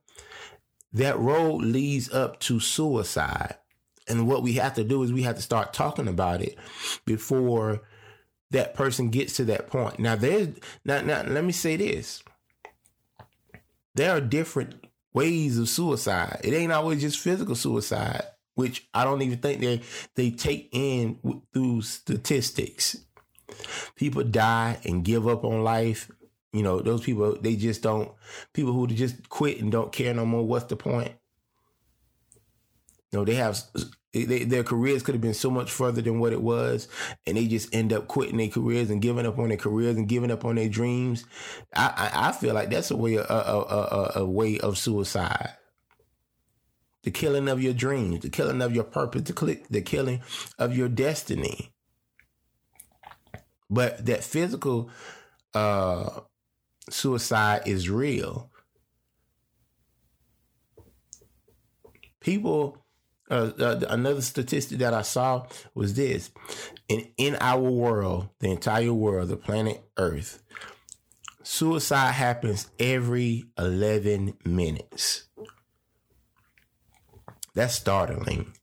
that 0.93 1.19
road 1.19 1.63
leads 1.63 2.11
up 2.13 2.39
to 2.41 2.59
suicide. 2.59 3.55
And 4.07 4.27
what 4.27 4.43
we 4.43 4.53
have 4.53 4.75
to 4.75 4.83
do 4.83 5.03
is 5.03 5.11
we 5.11 5.23
have 5.23 5.35
to 5.35 5.41
start 5.41 5.73
talking 5.73 6.07
about 6.07 6.41
it 6.41 6.57
before 7.05 7.81
that 8.51 8.73
person 8.73 9.09
gets 9.09 9.35
to 9.35 9.45
that 9.45 9.67
point. 9.67 9.99
Now 9.99 10.15
there's 10.15 10.49
now, 10.85 11.01
now 11.01 11.23
let 11.23 11.43
me 11.43 11.51
say 11.51 11.75
this. 11.75 12.23
There 13.95 14.15
are 14.15 14.21
different 14.21 14.85
ways 15.13 15.57
of 15.57 15.67
suicide. 15.67 16.39
It 16.43 16.53
ain't 16.53 16.71
always 16.71 17.01
just 17.01 17.19
physical 17.19 17.55
suicide, 17.55 18.23
which 18.55 18.87
I 18.93 19.03
don't 19.03 19.21
even 19.21 19.39
think 19.39 19.59
they 19.59 19.81
they 20.15 20.31
take 20.31 20.69
in 20.71 21.41
through 21.51 21.81
statistics 21.81 22.95
people 23.95 24.23
die 24.23 24.77
and 24.85 25.03
give 25.03 25.27
up 25.27 25.43
on 25.43 25.63
life. 25.63 26.11
You 26.53 26.63
know, 26.63 26.79
those 26.79 27.01
people, 27.01 27.37
they 27.39 27.55
just 27.55 27.81
don't, 27.81 28.11
people 28.53 28.73
who 28.73 28.87
just 28.87 29.29
quit 29.29 29.61
and 29.61 29.71
don't 29.71 29.91
care 29.91 30.13
no 30.13 30.25
more. 30.25 30.45
What's 30.45 30.65
the 30.65 30.75
point? 30.75 31.11
You 33.11 33.19
know, 33.19 33.25
they 33.25 33.35
have, 33.35 33.59
they, 34.13 34.43
their 34.43 34.63
careers 34.63 35.03
could 35.03 35.15
have 35.15 35.21
been 35.21 35.33
so 35.33 35.51
much 35.51 35.69
further 35.71 36.01
than 36.01 36.19
what 36.19 36.33
it 36.33 36.41
was. 36.41 36.87
And 37.25 37.37
they 37.37 37.47
just 37.47 37.73
end 37.75 37.93
up 37.93 38.07
quitting 38.07 38.37
their 38.37 38.47
careers 38.47 38.89
and 38.89 39.01
giving 39.01 39.25
up 39.25 39.37
on 39.37 39.49
their 39.49 39.57
careers 39.57 39.97
and 39.97 40.07
giving 40.07 40.31
up 40.31 40.45
on 40.45 40.55
their 40.55 40.69
dreams. 40.69 41.25
I, 41.75 42.11
I, 42.13 42.29
I 42.29 42.31
feel 42.31 42.53
like 42.53 42.69
that's 42.69 42.91
a 42.91 42.97
way, 42.97 43.15
a, 43.15 43.23
a, 43.23 43.25
a, 43.29 44.11
a 44.17 44.25
way 44.25 44.59
of 44.59 44.77
suicide 44.77 45.53
the 47.07 47.11
killing 47.11 47.47
of 47.47 47.61
your 47.61 47.71
dreams, 47.71 48.19
the 48.19 48.29
killing 48.29 48.61
of 48.61 48.75
your 48.75 48.83
purpose, 48.83 49.21
the, 49.21 49.61
the 49.69 49.81
killing 49.81 50.21
of 50.59 50.75
your 50.75 50.89
destiny. 50.89 51.71
But 53.69 54.05
that 54.05 54.23
physical 54.23 54.89
uh, 55.53 56.21
suicide 56.89 57.63
is 57.65 57.89
real. 57.89 58.49
People, 62.19 62.85
uh, 63.29 63.51
uh, 63.59 63.81
another 63.89 64.21
statistic 64.21 64.79
that 64.79 64.93
I 64.93 65.01
saw 65.01 65.47
was 65.73 65.95
this: 65.95 66.31
in 66.87 67.07
in 67.17 67.35
our 67.41 67.61
world, 67.61 68.29
the 68.39 68.51
entire 68.51 68.93
world, 68.93 69.29
the 69.29 69.37
planet 69.37 69.83
Earth, 69.97 70.41
suicide 71.43 72.11
happens 72.11 72.69
every 72.79 73.45
eleven 73.57 74.33
minutes. 74.45 75.27
That's 77.53 77.75
startling. 77.75 78.53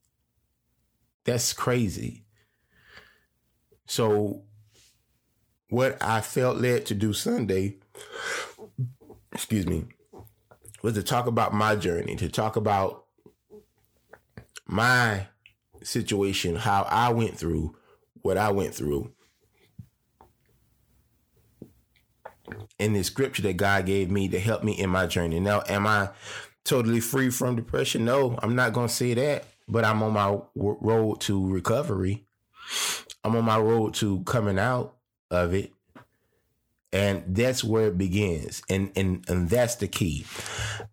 That's 1.25 1.53
crazy. 1.53 2.25
So 3.87 4.45
what 5.75 6.00
I 6.00 6.21
felt 6.21 6.59
led 6.59 6.87
to 6.87 6.95
do 6.95 7.12
Sunday, 7.12 7.78
excuse 9.33 9.66
me, 9.66 9.87
was 10.83 10.95
to 10.95 11.02
talk 11.02 11.26
about 11.26 11.52
my 11.52 11.75
journey, 11.75 12.14
to 12.16 12.28
talk 12.28 12.54
about 12.54 13.07
my 14.66 15.26
situation, 15.83 16.54
how 16.54 16.87
I 16.88 17.11
went 17.11 17.37
through 17.37 17.76
what 18.23 18.38
I 18.38 18.52
went 18.52 18.73
through. 18.73 19.11
And 22.78 22.95
the 22.95 23.02
scripture 23.02 23.43
that 23.43 23.57
God 23.57 23.87
gave 23.87 24.11
me 24.11 24.28
to 24.28 24.38
help 24.38 24.62
me 24.62 24.73
in 24.78 24.90
my 24.90 25.07
journey. 25.07 25.40
Now, 25.40 25.64
am 25.69 25.88
I 25.88 26.11
totally 26.64 27.00
free 27.00 27.31
from 27.31 27.57
depression? 27.57 28.04
No, 28.04 28.38
I'm 28.43 28.54
not 28.54 28.75
going 28.75 28.88
to 28.88 28.95
say 28.95 29.14
that, 29.14 29.45
but 29.66 29.85
I'm 29.85 30.02
on 30.04 30.12
my 30.12 30.38
road 30.54 31.21
to 31.23 31.52
recovery. 31.52 32.26
I'm 33.25 33.35
on 33.35 33.45
my 33.45 33.59
road 33.59 33.95
to 33.95 34.23
coming 34.23 34.59
out 34.59 34.95
of 35.35 35.55
it. 35.55 35.73
And 36.93 37.25
that's 37.35 37.64
where 37.64 37.88
it 37.88 37.99
begins. 37.99 38.62
And, 38.71 38.93
and, 38.95 39.25
and 39.29 39.50
that's 39.50 39.75
the 39.76 39.88
key. 39.88 40.25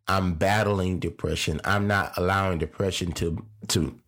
I'm 0.07 0.33
battling 0.33 0.99
depression. 0.99 1.61
I'm 1.63 1.87
not 1.87 2.17
allowing 2.17 2.57
depression 2.57 3.11
to, 3.13 3.45
to 3.67 3.99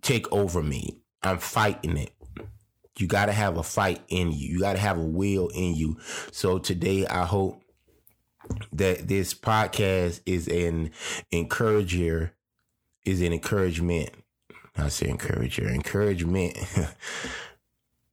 take 0.00 0.30
over 0.32 0.62
me. 0.62 1.00
I'm 1.22 1.38
fighting 1.38 1.98
it. 1.98 2.12
You 2.98 3.06
got 3.06 3.26
to 3.26 3.32
have 3.32 3.56
a 3.58 3.62
fight 3.62 4.00
in 4.08 4.32
you. 4.32 4.54
You 4.54 4.60
got 4.60 4.74
to 4.74 4.78
have 4.78 4.98
a 4.98 5.04
will 5.04 5.48
in 5.48 5.74
you. 5.74 5.98
So 6.30 6.58
today, 6.58 7.06
I 7.06 7.24
hope 7.24 7.62
that 8.72 9.08
this 9.08 9.34
podcast 9.34 10.20
is 10.26 10.48
an 10.48 10.92
encourager, 11.30 12.32
is 13.04 13.20
an 13.20 13.32
encouragement. 13.32 14.10
I 14.76 14.88
say 14.88 15.08
encourager, 15.08 15.68
encouragement 15.68 16.56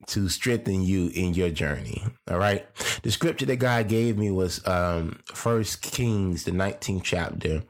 to 0.07 0.29
strengthen 0.29 0.83
you 0.83 1.11
in 1.13 1.33
your 1.33 1.49
journey. 1.49 2.03
All 2.29 2.37
right. 2.37 2.65
The 3.03 3.11
scripture 3.11 3.45
that 3.47 3.57
God 3.57 3.87
gave 3.87 4.17
me 4.17 4.31
was 4.31 4.65
um 4.67 5.19
First 5.25 5.81
Kings, 5.81 6.43
the 6.43 6.51
19th 6.51 7.03
chapter, 7.03 7.63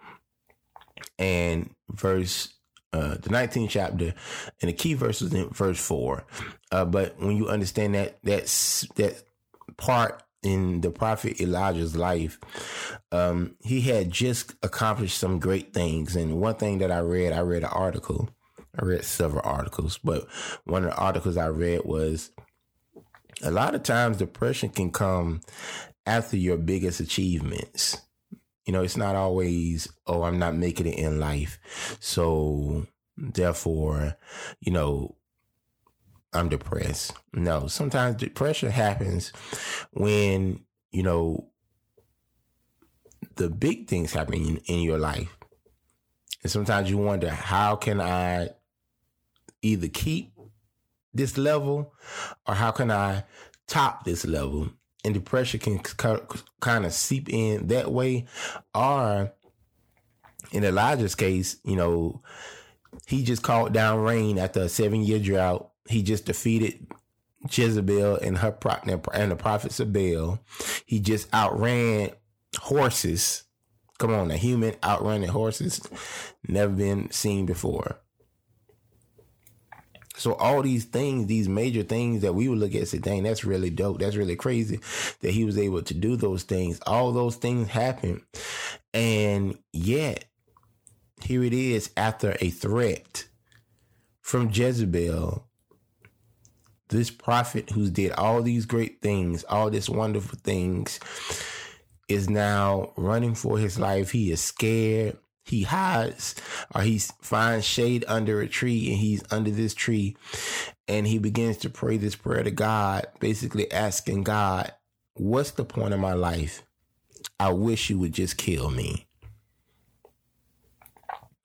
and 1.17 1.73
verse 1.89 2.53
uh, 2.93 3.15
the 3.15 3.29
19th 3.29 3.69
chapter, 3.69 4.13
and 4.61 4.69
the 4.69 4.73
key 4.73 4.93
verse 4.95 5.21
is 5.21 5.33
in 5.33 5.49
verse 5.49 5.79
four. 5.79 6.25
Uh, 6.71 6.85
but 6.85 7.17
when 7.19 7.37
you 7.37 7.47
understand 7.47 7.95
that 7.95 8.17
that's 8.23 8.81
that 8.95 9.23
part 9.77 10.21
in 10.43 10.81
the 10.81 10.89
prophet 10.89 11.39
Elijah's 11.39 11.95
life, 11.95 12.39
um, 13.11 13.55
he 13.61 13.81
had 13.81 14.11
just 14.11 14.55
accomplished 14.61 15.17
some 15.17 15.39
great 15.39 15.73
things. 15.73 16.15
And 16.15 16.41
one 16.41 16.55
thing 16.55 16.79
that 16.79 16.91
I 16.91 16.99
read, 16.99 17.31
I 17.31 17.41
read 17.41 17.63
an 17.63 17.69
article 17.69 18.29
I 18.77 18.85
read 18.85 19.03
several 19.03 19.41
articles, 19.45 19.97
but 19.97 20.27
one 20.63 20.85
of 20.85 20.91
the 20.91 20.97
articles 20.97 21.37
I 21.37 21.47
read 21.47 21.81
was 21.83 22.31
a 23.43 23.51
lot 23.51 23.75
of 23.75 23.83
times 23.83 24.17
depression 24.17 24.69
can 24.69 24.91
come 24.91 25.41
after 26.05 26.37
your 26.37 26.57
biggest 26.57 26.99
achievements. 26.99 28.01
You 28.65 28.73
know, 28.73 28.83
it's 28.83 28.97
not 28.97 29.15
always, 29.15 29.87
oh, 30.07 30.23
I'm 30.23 30.39
not 30.39 30.55
making 30.55 30.87
it 30.87 30.97
in 30.97 31.19
life. 31.19 31.97
So 31.99 32.87
therefore, 33.17 34.15
you 34.59 34.71
know, 34.71 35.15
I'm 36.33 36.47
depressed. 36.47 37.13
No, 37.33 37.67
sometimes 37.67 38.15
depression 38.15 38.71
happens 38.71 39.33
when, 39.91 40.61
you 40.91 41.03
know, 41.03 41.49
the 43.35 43.49
big 43.49 43.87
things 43.87 44.13
happen 44.13 44.35
in, 44.35 44.57
in 44.67 44.79
your 44.79 44.97
life. 44.97 45.37
And 46.43 46.51
sometimes 46.51 46.89
you 46.89 46.97
wonder, 46.97 47.29
how 47.29 47.75
can 47.75 47.99
I 47.99 48.49
either 49.61 49.87
keep 49.87 50.33
this 51.13 51.37
level 51.37 51.93
or 52.47 52.55
how 52.55 52.71
can 52.71 52.91
I 52.91 53.23
top 53.67 54.03
this 54.03 54.25
level? 54.25 54.69
And 55.03 55.13
depression 55.13 55.59
can 55.59 55.79
kind 56.59 56.85
of 56.85 56.93
seep 56.93 57.27
in 57.27 57.67
that 57.67 57.91
way, 57.91 58.27
or 58.75 59.33
in 60.51 60.63
Elijah's 60.63 61.15
case, 61.15 61.57
you 61.63 61.75
know, 61.75 62.21
he 63.07 63.23
just 63.23 63.41
called 63.41 63.73
down 63.73 63.99
rain 64.01 64.37
after 64.37 64.61
a 64.61 64.69
seven 64.69 65.01
year 65.01 65.17
drought. 65.17 65.71
He 65.87 66.03
just 66.03 66.25
defeated 66.25 66.85
Jezebel 67.49 68.17
and 68.17 68.37
her 68.37 68.55
and 69.13 69.31
the 69.31 69.35
prophets 69.35 69.79
of 69.79 69.91
Baal. 69.91 70.39
He 70.85 70.99
just 70.99 71.33
outran 71.33 72.11
horses. 72.59 73.43
Come 73.97 74.13
on, 74.13 74.31
a 74.31 74.37
human 74.37 74.75
outrunning 74.83 75.29
horses, 75.29 75.81
never 76.47 76.73
been 76.73 77.11
seen 77.11 77.45
before. 77.45 77.99
So 80.21 80.35
all 80.35 80.61
these 80.61 80.85
things, 80.85 81.27
these 81.27 81.49
major 81.49 81.83
things 81.83 82.21
that 82.21 82.33
we 82.33 82.47
would 82.47 82.59
look 82.59 82.75
at 82.75 82.87
say, 82.87 82.99
dang, 82.99 83.23
that's 83.23 83.43
really 83.43 83.69
dope. 83.69 83.99
That's 83.99 84.15
really 84.15 84.35
crazy 84.35 84.79
that 85.21 85.31
he 85.31 85.43
was 85.45 85.57
able 85.57 85.81
to 85.83 85.93
do 85.93 86.15
those 86.15 86.43
things. 86.43 86.79
All 86.85 87.11
those 87.11 87.35
things 87.35 87.69
happened. 87.69 88.21
And 88.93 89.57
yet, 89.73 90.25
here 91.23 91.43
it 91.43 91.53
is 91.53 91.91
after 91.97 92.37
a 92.39 92.49
threat 92.49 93.27
from 94.21 94.49
Jezebel 94.49 95.47
this 96.91 97.09
prophet 97.09 97.69
who's 97.71 97.89
did 97.89 98.11
all 98.11 98.41
these 98.41 98.65
great 98.65 99.01
things, 99.01 99.43
all 99.45 99.69
these 99.69 99.89
wonderful 99.89 100.37
things, 100.43 100.99
is 102.07 102.29
now 102.29 102.91
running 102.97 103.33
for 103.33 103.57
his 103.57 103.79
life. 103.79 104.11
He 104.11 104.31
is 104.31 104.41
scared. 104.41 105.17
He 105.43 105.63
hides 105.63 106.35
or 106.73 106.81
he 106.81 106.99
finds 106.99 107.65
shade 107.65 108.05
under 108.07 108.41
a 108.41 108.47
tree 108.47 108.89
and 108.91 108.97
he's 108.99 109.23
under 109.31 109.51
this 109.51 109.73
tree 109.73 110.15
and 110.87 111.07
he 111.07 111.17
begins 111.19 111.57
to 111.57 111.69
pray 111.69 111.97
this 111.97 112.15
prayer 112.15 112.43
to 112.43 112.51
God, 112.51 113.07
basically 113.19 113.71
asking 113.71 114.23
God, 114.23 114.71
What's 115.15 115.51
the 115.51 115.65
point 115.65 115.93
of 115.93 115.99
my 115.99 116.13
life? 116.13 116.63
I 117.39 117.51
wish 117.51 117.89
you 117.89 117.99
would 117.99 118.13
just 118.13 118.37
kill 118.37 118.69
me. 118.69 119.07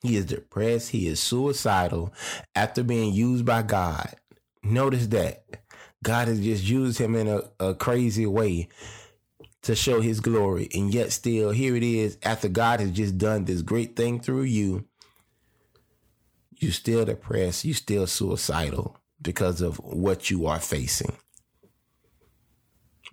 He 0.02 0.16
is 0.16 0.26
depressed. 0.26 0.90
He 0.90 1.08
is 1.08 1.20
suicidal 1.20 2.12
after 2.54 2.84
being 2.84 3.12
used 3.12 3.44
by 3.44 3.62
God 3.62 4.14
Notice 4.70 5.06
that 5.08 5.44
God 6.02 6.26
has 6.28 6.40
just 6.40 6.64
used 6.64 6.98
him 6.98 7.14
in 7.14 7.28
a, 7.28 7.42
a 7.60 7.74
crazy 7.74 8.26
way 8.26 8.68
to 9.66 9.75
show 9.75 10.00
his 10.00 10.20
glory. 10.20 10.68
And 10.75 10.92
yet, 10.92 11.12
still, 11.12 11.50
here 11.50 11.76
it 11.76 11.82
is 11.82 12.18
after 12.23 12.49
God 12.49 12.80
has 12.80 12.90
just 12.90 13.18
done 13.18 13.44
this 13.44 13.62
great 13.62 13.96
thing 13.96 14.20
through 14.20 14.42
you, 14.42 14.87
you 16.52 16.70
still 16.70 17.04
depressed, 17.04 17.64
you 17.64 17.75
still 17.75 18.06
suicidal 18.06 18.96
because 19.20 19.61
of 19.61 19.76
what 19.76 20.30
you 20.30 20.46
are 20.46 20.61
facing. 20.61 21.16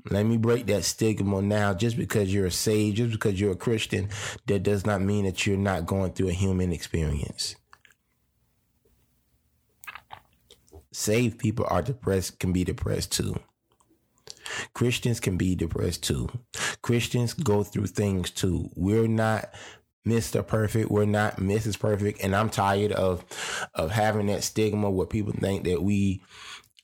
Let 0.10 0.25
me 0.25 0.38
break 0.38 0.65
that 0.67 0.83
stigma 0.83 1.41
now. 1.41 1.74
Just 1.74 1.98
because 1.98 2.33
you're 2.33 2.48
a 2.48 2.51
sage, 2.51 2.98
just 2.98 3.12
because 3.13 3.39
you're 3.39 3.53
a 3.53 3.57
Christian, 3.57 4.10
that 4.48 4.63
does 4.63 4.86
not 4.86 5.01
mean 5.01 5.25
that 5.25 5.45
you're 5.45 5.57
not 5.57 5.86
going 5.86 6.13
through 6.13 6.29
a 6.29 6.33
human 6.33 6.74
experience. 6.74 7.55
saved 10.93 11.39
people 11.39 11.65
are 11.69 11.81
depressed, 11.81 12.39
can 12.39 12.53
be 12.53 12.63
depressed 12.63 13.12
too. 13.12 13.36
Christians 14.73 15.19
can 15.19 15.38
be 15.38 15.55
depressed 15.55 16.03
too. 16.03 16.29
Christians 16.81 17.33
go 17.33 17.63
through 17.63 17.88
things 17.88 18.31
too. 18.31 18.69
We're 18.75 19.07
not 19.07 19.53
Mr. 20.07 20.45
Perfect. 20.45 20.91
We're 20.91 21.05
not 21.05 21.38
Mrs. 21.38 21.79
Perfect. 21.79 22.23
And 22.23 22.35
I'm 22.35 22.50
tired 22.50 22.91
of 22.91 23.23
of 23.73 23.91
having 23.91 24.27
that 24.27 24.43
stigma 24.43 24.89
where 24.89 25.07
people 25.07 25.33
think 25.33 25.63
that 25.65 25.81
we 25.81 26.21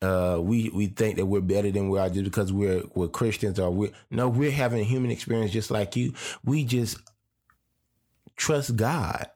uh 0.01 0.37
we 0.41 0.69
we 0.69 0.87
think 0.87 1.17
that 1.17 1.25
we're 1.25 1.41
better 1.41 1.71
than 1.71 1.89
we 1.89 1.99
are 1.99 2.09
just 2.09 2.25
because 2.25 2.53
we're 2.53 2.83
we're 2.95 3.07
Christians 3.09 3.59
or 3.59 3.71
we're, 3.71 3.91
no, 4.09 4.29
we're 4.29 4.51
having 4.51 4.79
a 4.79 4.85
human 4.85 5.11
experience 5.11 5.51
just 5.51 5.71
like 5.71 5.95
you. 5.95 6.13
We 6.43 6.63
just 6.63 6.97
trust 8.37 8.77
God 8.77 9.27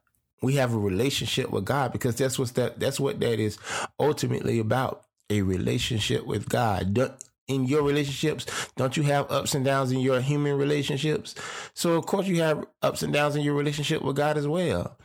we 0.44 0.56
have 0.56 0.74
a 0.74 0.78
relationship 0.78 1.50
with 1.50 1.64
God 1.66 1.94
because 1.94 2.18
that's 2.18 2.38
what 2.38 2.54
that 2.56 2.80
that's 2.80 3.00
what 3.00 3.20
that 3.22 3.40
is 3.40 3.58
ultimately 3.98 4.60
about 4.60 5.06
a 5.30 5.42
relationship 5.42 6.26
with 6.26 6.50
God. 6.50 6.94
In 7.48 7.66
your 7.66 7.84
relationships, 7.84 8.46
don't 8.78 8.96
you 8.96 9.04
have 9.04 9.30
ups 9.30 9.54
and 9.54 9.66
downs 9.66 9.92
in 9.92 10.00
your 10.00 10.22
human 10.22 10.58
relationships? 10.58 11.36
So 11.74 11.94
of 11.94 12.06
course 12.06 12.28
you 12.28 12.42
have 12.42 12.66
ups 12.82 13.04
and 13.04 13.12
downs 13.12 13.36
in 13.36 13.42
your 13.42 13.56
relationship 13.56 14.02
with 14.02 14.16
God 14.16 14.38
as 14.38 14.48
well. 14.48 14.98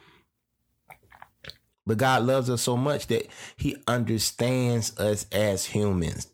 But 1.88 1.96
God 1.96 2.24
loves 2.24 2.50
us 2.50 2.60
so 2.60 2.76
much 2.76 3.06
that 3.06 3.28
He 3.56 3.74
understands 3.88 4.96
us 4.98 5.24
as 5.32 5.64
humans. 5.64 6.28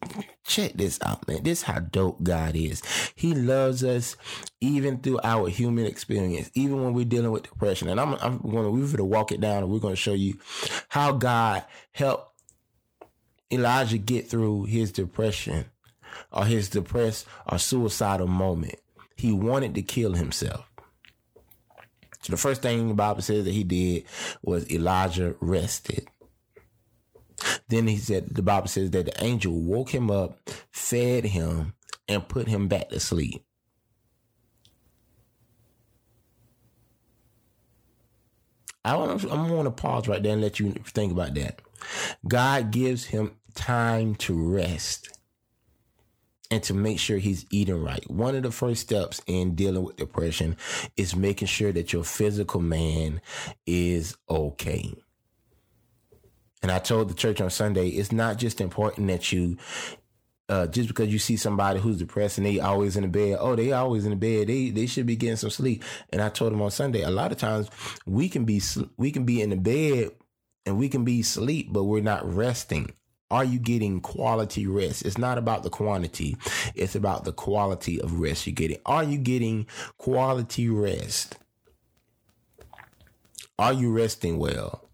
Check 0.44 0.72
this 0.72 0.98
out, 1.00 1.28
man. 1.28 1.44
This 1.44 1.60
is 1.60 1.64
how 1.64 1.78
dope 1.78 2.24
God 2.24 2.56
is. 2.56 2.82
He 3.14 3.34
loves 3.34 3.84
us 3.84 4.16
even 4.60 4.98
through 4.98 5.20
our 5.22 5.48
human 5.48 5.86
experience, 5.86 6.50
even 6.54 6.82
when 6.82 6.92
we're 6.92 7.04
dealing 7.04 7.30
with 7.30 7.44
depression. 7.44 7.88
And 7.88 8.00
I'm, 8.00 8.14
I'm 8.14 8.38
going 8.38 8.64
to 8.64 8.70
we're 8.70 8.80
going 8.80 8.96
to 8.96 9.04
walk 9.04 9.30
it 9.30 9.40
down, 9.40 9.62
and 9.62 9.70
we're 9.70 9.78
going 9.78 9.94
to 9.94 10.00
show 10.00 10.12
you 10.12 10.38
how 10.88 11.12
God 11.12 11.64
helped 11.92 12.34
Elijah 13.52 13.98
get 13.98 14.28
through 14.28 14.64
his 14.64 14.90
depression 14.90 15.66
or 16.32 16.44
his 16.44 16.68
depressed 16.68 17.26
or 17.50 17.58
suicidal 17.58 18.26
moment. 18.26 18.76
He 19.16 19.32
wanted 19.32 19.74
to 19.74 19.82
kill 19.82 20.14
himself. 20.14 20.68
So 22.22 22.32
the 22.32 22.38
first 22.38 22.62
thing 22.62 22.88
the 22.88 22.94
Bible 22.94 23.22
says 23.22 23.44
that 23.44 23.52
he 23.52 23.64
did 23.64 24.04
was 24.42 24.70
Elijah 24.70 25.36
rested. 25.40 26.08
Then 27.68 27.86
he 27.86 27.98
said, 27.98 28.34
the 28.34 28.42
Bible 28.42 28.68
says 28.68 28.90
that 28.92 29.06
the 29.06 29.24
angel 29.24 29.52
woke 29.52 29.90
him 29.90 30.10
up, 30.10 30.38
fed 30.70 31.24
him, 31.24 31.74
and 32.08 32.26
put 32.26 32.48
him 32.48 32.68
back 32.68 32.88
to 32.90 33.00
sleep. 33.00 33.44
I 38.84 38.96
want 38.96 39.20
to, 39.20 39.30
I'm 39.30 39.48
going 39.48 39.64
to 39.64 39.70
pause 39.70 40.08
right 40.08 40.22
there 40.22 40.32
and 40.32 40.42
let 40.42 40.60
you 40.60 40.72
think 40.72 41.12
about 41.12 41.34
that. 41.34 41.62
God 42.26 42.70
gives 42.70 43.04
him 43.04 43.32
time 43.54 44.14
to 44.16 44.34
rest 44.34 45.13
and 46.54 46.62
to 46.62 46.72
make 46.72 47.00
sure 47.00 47.18
he's 47.18 47.44
eating 47.50 47.82
right. 47.82 48.08
One 48.08 48.36
of 48.36 48.44
the 48.44 48.52
first 48.52 48.82
steps 48.82 49.20
in 49.26 49.56
dealing 49.56 49.82
with 49.82 49.96
depression 49.96 50.56
is 50.96 51.16
making 51.16 51.48
sure 51.48 51.72
that 51.72 51.92
your 51.92 52.04
physical 52.04 52.60
man 52.60 53.20
is 53.66 54.16
okay. 54.30 54.94
And 56.62 56.70
I 56.70 56.78
told 56.78 57.10
the 57.10 57.14
church 57.14 57.40
on 57.40 57.50
Sunday, 57.50 57.88
it's 57.88 58.12
not 58.12 58.38
just 58.38 58.60
important 58.60 59.08
that 59.08 59.32
you 59.32 59.56
uh, 60.48 60.68
just 60.68 60.86
because 60.86 61.08
you 61.08 61.18
see 61.18 61.36
somebody 61.36 61.80
who's 61.80 61.96
depressed 61.96 62.38
and 62.38 62.46
they 62.46 62.60
always 62.60 62.96
in 62.96 63.02
the 63.02 63.08
bed, 63.08 63.38
oh, 63.40 63.56
they 63.56 63.72
always 63.72 64.04
in 64.04 64.10
the 64.10 64.16
bed, 64.16 64.46
they 64.46 64.70
they 64.70 64.86
should 64.86 65.06
be 65.06 65.16
getting 65.16 65.34
some 65.34 65.50
sleep. 65.50 65.82
And 66.10 66.22
I 66.22 66.28
told 66.28 66.52
them 66.52 66.62
on 66.62 66.70
Sunday, 66.70 67.02
a 67.02 67.10
lot 67.10 67.32
of 67.32 67.38
times 67.38 67.68
we 68.06 68.28
can 68.28 68.44
be 68.44 68.62
we 68.96 69.10
can 69.10 69.24
be 69.24 69.42
in 69.42 69.50
the 69.50 69.56
bed 69.56 70.12
and 70.66 70.78
we 70.78 70.88
can 70.88 71.04
be 71.04 71.20
asleep, 71.20 71.72
but 71.72 71.82
we're 71.82 72.00
not 72.00 72.32
resting. 72.32 72.92
Are 73.30 73.44
you 73.44 73.58
getting 73.58 74.00
quality 74.00 74.66
rest? 74.66 75.04
It's 75.04 75.18
not 75.18 75.38
about 75.38 75.62
the 75.62 75.70
quantity. 75.70 76.36
It's 76.74 76.94
about 76.94 77.24
the 77.24 77.32
quality 77.32 78.00
of 78.00 78.20
rest 78.20 78.46
you're 78.46 78.54
getting. 78.54 78.78
Are 78.86 79.02
you 79.02 79.18
getting 79.18 79.66
quality 79.98 80.68
rest? 80.68 81.36
Are 83.58 83.72
you 83.72 83.92
resting 83.92 84.38
well? 84.38 84.88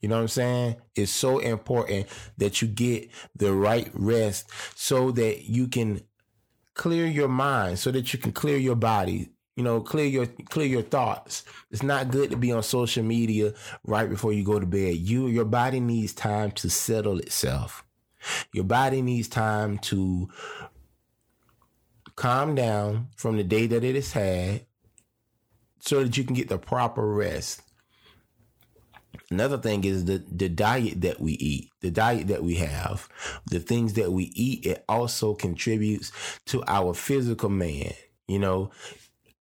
You 0.00 0.08
know 0.08 0.16
what 0.16 0.22
I'm 0.22 0.28
saying? 0.28 0.76
It's 0.94 1.12
so 1.12 1.38
important 1.38 2.06
that 2.38 2.62
you 2.62 2.68
get 2.68 3.10
the 3.36 3.52
right 3.52 3.90
rest 3.92 4.50
so 4.74 5.10
that 5.12 5.44
you 5.44 5.68
can 5.68 6.02
clear 6.74 7.06
your 7.06 7.28
mind, 7.28 7.78
so 7.78 7.90
that 7.90 8.12
you 8.12 8.18
can 8.18 8.32
clear 8.32 8.56
your 8.56 8.76
body, 8.76 9.30
you 9.60 9.64
know, 9.64 9.82
clear 9.82 10.06
your 10.06 10.24
clear 10.24 10.66
your 10.66 10.80
thoughts. 10.80 11.44
It's 11.70 11.82
not 11.82 12.10
good 12.10 12.30
to 12.30 12.36
be 12.38 12.50
on 12.50 12.62
social 12.62 13.04
media 13.04 13.52
right 13.84 14.08
before 14.08 14.32
you 14.32 14.42
go 14.42 14.58
to 14.58 14.64
bed. 14.64 14.96
You 14.96 15.26
your 15.26 15.44
body 15.44 15.80
needs 15.80 16.14
time 16.14 16.52
to 16.52 16.70
settle 16.70 17.18
itself. 17.18 17.84
Your 18.54 18.64
body 18.64 19.02
needs 19.02 19.28
time 19.28 19.76
to 19.80 20.30
calm 22.16 22.54
down 22.54 23.08
from 23.16 23.36
the 23.36 23.44
day 23.44 23.66
that 23.66 23.84
it 23.84 23.96
has 23.96 24.12
had 24.12 24.64
so 25.80 26.02
that 26.02 26.16
you 26.16 26.24
can 26.24 26.34
get 26.34 26.48
the 26.48 26.56
proper 26.56 27.06
rest. 27.06 27.60
Another 29.30 29.58
thing 29.58 29.84
is 29.84 30.06
the, 30.06 30.24
the 30.32 30.48
diet 30.48 31.02
that 31.02 31.20
we 31.20 31.32
eat, 31.32 31.68
the 31.82 31.90
diet 31.90 32.28
that 32.28 32.42
we 32.42 32.54
have, 32.54 33.10
the 33.50 33.60
things 33.60 33.92
that 33.92 34.10
we 34.10 34.32
eat, 34.34 34.64
it 34.64 34.86
also 34.88 35.34
contributes 35.34 36.12
to 36.46 36.64
our 36.66 36.94
physical 36.94 37.50
man. 37.50 37.92
You 38.26 38.38
know, 38.38 38.70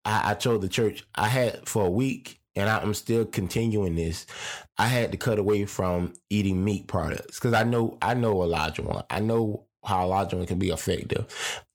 I, 0.09 0.31
I 0.31 0.33
told 0.35 0.61
the 0.61 0.69
church 0.69 1.05
I 1.15 1.27
had 1.27 1.67
for 1.67 1.85
a 1.85 1.89
week, 1.91 2.39
and 2.55 2.69
I'm 2.69 2.93
still 2.95 3.25
continuing 3.25 3.95
this. 3.95 4.25
I 4.77 4.87
had 4.87 5.11
to 5.11 5.17
cut 5.17 5.39
away 5.39 5.65
from 5.65 6.13
eating 6.29 6.63
meat 6.65 6.87
products 6.87 7.39
because 7.39 7.53
I 7.53 7.63
know 7.63 7.97
I 8.01 8.15
know 8.15 8.35
Olajuwon. 8.35 9.05
I 9.09 9.19
know 9.19 9.65
how 9.85 10.09
Olajuwon 10.09 10.47
can 10.47 10.59
be 10.59 10.69
effective. 10.71 11.27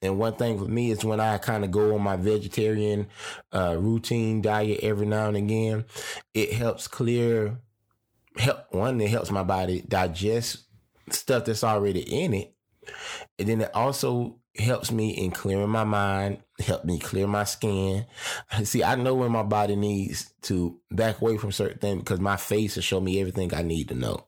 And 0.03 0.19
one 0.19 0.35
thing 0.37 0.59
for 0.59 0.67
me 0.67 0.91
is 0.91 1.05
when 1.05 1.21
I 1.21 1.39
kind 1.39 1.65
of 1.65 1.71
go 1.71 1.95
on 1.95 2.03
my 2.03 2.17
vegetarian 2.17 3.07
uh, 3.53 3.77
routine 3.79 4.43
diet 4.43 4.81
every 4.83 5.07
now 5.07 5.29
and 5.29 5.37
again, 5.37 5.85
it 6.35 6.53
helps 6.55 6.89
clear. 6.89 7.61
Help 8.37 8.67
one, 8.75 9.01
it 9.01 9.11
helps 9.11 9.31
my 9.31 9.45
body 9.45 9.83
digest 9.89 10.65
stuff 11.11 11.45
that's 11.45 11.65
already 11.65 12.01
in 12.01 12.35
it 12.35 12.55
And 13.39 13.49
then 13.49 13.61
it 13.63 13.71
also 13.75 14.39
helps 14.57 14.93
me 14.93 15.11
in 15.11 15.31
clearing 15.31 15.69
my 15.69 15.85
mind, 15.85 16.39
help 16.61 16.85
me 16.85 16.99
clear 16.99 17.27
my 17.27 17.45
skin. 17.45 18.07
See, 18.65 18.85
I 18.85 18.95
know 18.95 19.15
when 19.15 19.33
my 19.33 19.43
body 19.43 19.77
needs 19.77 20.33
to 20.43 20.79
back 20.91 21.21
away 21.21 21.37
from 21.39 21.53
certain 21.53 21.79
things 21.79 22.01
because 22.01 22.21
my 22.21 22.37
face 22.37 22.77
will 22.77 22.83
show 22.83 23.01
me 23.01 23.21
everything 23.21 23.53
I 23.55 23.63
need 23.63 23.89
to 23.89 23.95
know. 23.95 24.27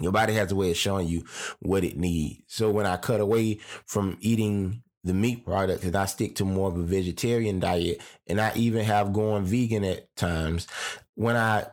Your 0.00 0.12
body 0.12 0.34
has 0.34 0.52
a 0.52 0.56
way 0.56 0.70
of 0.70 0.76
showing 0.76 1.08
you 1.08 1.24
what 1.60 1.82
it 1.82 1.96
needs. 1.96 2.42
So 2.48 2.70
when 2.70 2.84
I 2.84 2.98
cut 2.98 3.20
away 3.20 3.60
from 3.86 4.18
eating 4.20 4.82
the 5.04 5.14
meat 5.14 5.46
products 5.46 5.84
and 5.84 5.96
I 5.96 6.04
stick 6.04 6.34
to 6.36 6.44
more 6.44 6.68
of 6.68 6.76
a 6.76 6.82
vegetarian 6.82 7.60
diet 7.60 8.02
and 8.26 8.40
I 8.40 8.52
even 8.56 8.84
have 8.84 9.14
gone 9.14 9.44
vegan 9.44 9.84
at 9.84 10.14
times, 10.16 10.66
when 11.14 11.36
I 11.36 11.68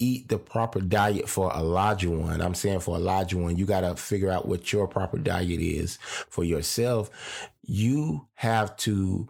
eat 0.00 0.28
the 0.28 0.38
proper 0.38 0.80
diet 0.80 1.28
for 1.28 1.52
a 1.54 1.62
larger 1.62 2.10
one. 2.10 2.40
I'm 2.40 2.54
saying 2.54 2.80
for 2.80 2.96
a 2.96 3.00
larger 3.00 3.38
one, 3.38 3.56
you 3.56 3.66
got 3.66 3.82
to 3.82 3.94
figure 3.94 4.30
out 4.30 4.48
what 4.48 4.72
your 4.72 4.88
proper 4.88 5.18
diet 5.18 5.60
is 5.60 5.98
for 6.28 6.42
yourself. 6.42 7.10
You 7.62 8.26
have 8.34 8.76
to 8.78 9.28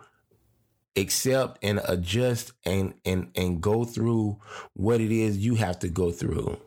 accept 0.96 1.58
and 1.62 1.80
adjust 1.86 2.52
and 2.64 2.94
and 3.04 3.30
and 3.36 3.60
go 3.60 3.84
through 3.84 4.38
what 4.72 5.00
it 5.00 5.12
is 5.12 5.38
you 5.38 5.56
have 5.56 5.78
to 5.80 5.88
go 5.88 6.10
through. 6.10 6.58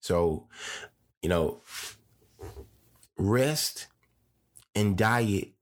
So, 0.00 0.46
you 1.20 1.28
know, 1.28 1.60
rest 3.18 3.88
and 4.74 4.96
diet 4.96 5.52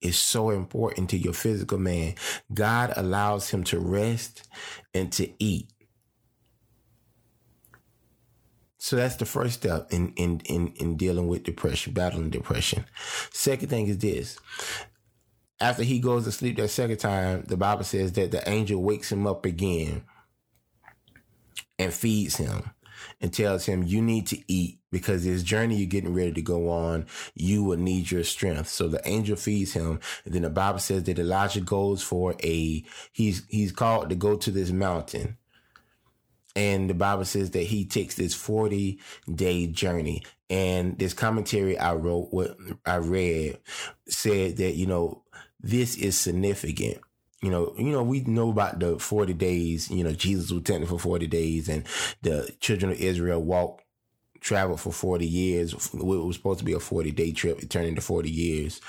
is 0.00 0.18
so 0.18 0.50
important 0.50 1.10
to 1.10 1.18
your 1.18 1.32
physical 1.32 1.78
man. 1.78 2.14
God 2.52 2.92
allows 2.96 3.50
him 3.50 3.64
to 3.64 3.78
rest 3.78 4.48
and 4.94 5.12
to 5.12 5.30
eat. 5.42 5.70
So 8.78 8.96
that's 8.96 9.16
the 9.16 9.24
first 9.24 9.54
step 9.54 9.88
in, 9.90 10.12
in, 10.16 10.40
in, 10.44 10.68
in 10.76 10.96
dealing 10.96 11.26
with 11.26 11.42
depression, 11.42 11.92
battling 11.92 12.30
depression. 12.30 12.84
Second 13.32 13.68
thing 13.68 13.86
is 13.88 13.98
this. 13.98 14.38
After 15.60 15.82
he 15.82 15.98
goes 15.98 16.24
to 16.24 16.32
sleep 16.32 16.56
that 16.58 16.68
second 16.68 16.98
time, 16.98 17.44
the 17.48 17.56
Bible 17.56 17.84
says 17.84 18.12
that 18.12 18.30
the 18.30 18.48
angel 18.48 18.82
wakes 18.82 19.10
him 19.10 19.26
up 19.26 19.44
again 19.44 20.04
and 21.78 21.92
feeds 21.92 22.36
him 22.36 22.70
and 23.20 23.32
tells 23.32 23.66
him, 23.66 23.82
You 23.82 24.02
need 24.02 24.26
to 24.28 24.52
eat 24.52 24.80
because 24.90 25.24
this 25.24 25.42
journey 25.42 25.76
you're 25.76 25.86
getting 25.86 26.14
ready 26.14 26.32
to 26.32 26.42
go 26.42 26.70
on, 26.70 27.06
you 27.34 27.64
will 27.64 27.78
need 27.78 28.10
your 28.10 28.24
strength. 28.24 28.68
So 28.68 28.88
the 28.88 29.06
angel 29.06 29.36
feeds 29.36 29.72
him. 29.72 30.00
And 30.24 30.34
then 30.34 30.42
the 30.42 30.50
Bible 30.50 30.78
says 30.78 31.04
that 31.04 31.18
Elijah 31.18 31.60
goes 31.60 32.02
for 32.02 32.34
a, 32.42 32.84
he's, 33.12 33.42
he's 33.48 33.72
called 33.72 34.10
to 34.10 34.14
go 34.14 34.36
to 34.36 34.50
this 34.50 34.70
mountain. 34.70 35.36
And 36.54 36.88
the 36.88 36.94
Bible 36.94 37.26
says 37.26 37.50
that 37.50 37.64
he 37.64 37.84
takes 37.84 38.14
this 38.14 38.34
40 38.34 38.98
day 39.32 39.66
journey. 39.66 40.22
And 40.48 40.98
this 40.98 41.12
commentary 41.12 41.78
I 41.78 41.94
wrote, 41.94 42.28
what 42.30 42.56
I 42.86 42.96
read 42.96 43.58
said 44.08 44.56
that, 44.56 44.74
you 44.74 44.86
know, 44.86 45.22
this 45.60 45.96
is 45.96 46.18
significant 46.18 46.98
you 47.42 47.50
know, 47.50 47.74
you 47.76 47.92
know, 47.92 48.02
we 48.02 48.20
know 48.20 48.50
about 48.50 48.80
the 48.80 48.98
40 48.98 49.34
days, 49.34 49.90
you 49.90 50.02
know, 50.02 50.12
Jesus 50.12 50.50
was 50.50 50.62
tempted 50.62 50.88
for 50.88 50.98
40 50.98 51.26
days 51.26 51.68
and 51.68 51.84
the 52.22 52.50
children 52.60 52.92
of 52.92 52.98
Israel 52.98 53.42
walked, 53.42 53.84
traveled 54.40 54.80
for 54.80 54.92
40 54.92 55.26
years. 55.26 55.72
It 55.72 56.02
was 56.02 56.36
supposed 56.36 56.60
to 56.60 56.64
be 56.64 56.72
a 56.72 56.80
40 56.80 57.10
day 57.10 57.32
trip. 57.32 57.62
It 57.62 57.70
turned 57.70 57.88
into 57.88 58.00
40 58.00 58.30
years. 58.30 58.80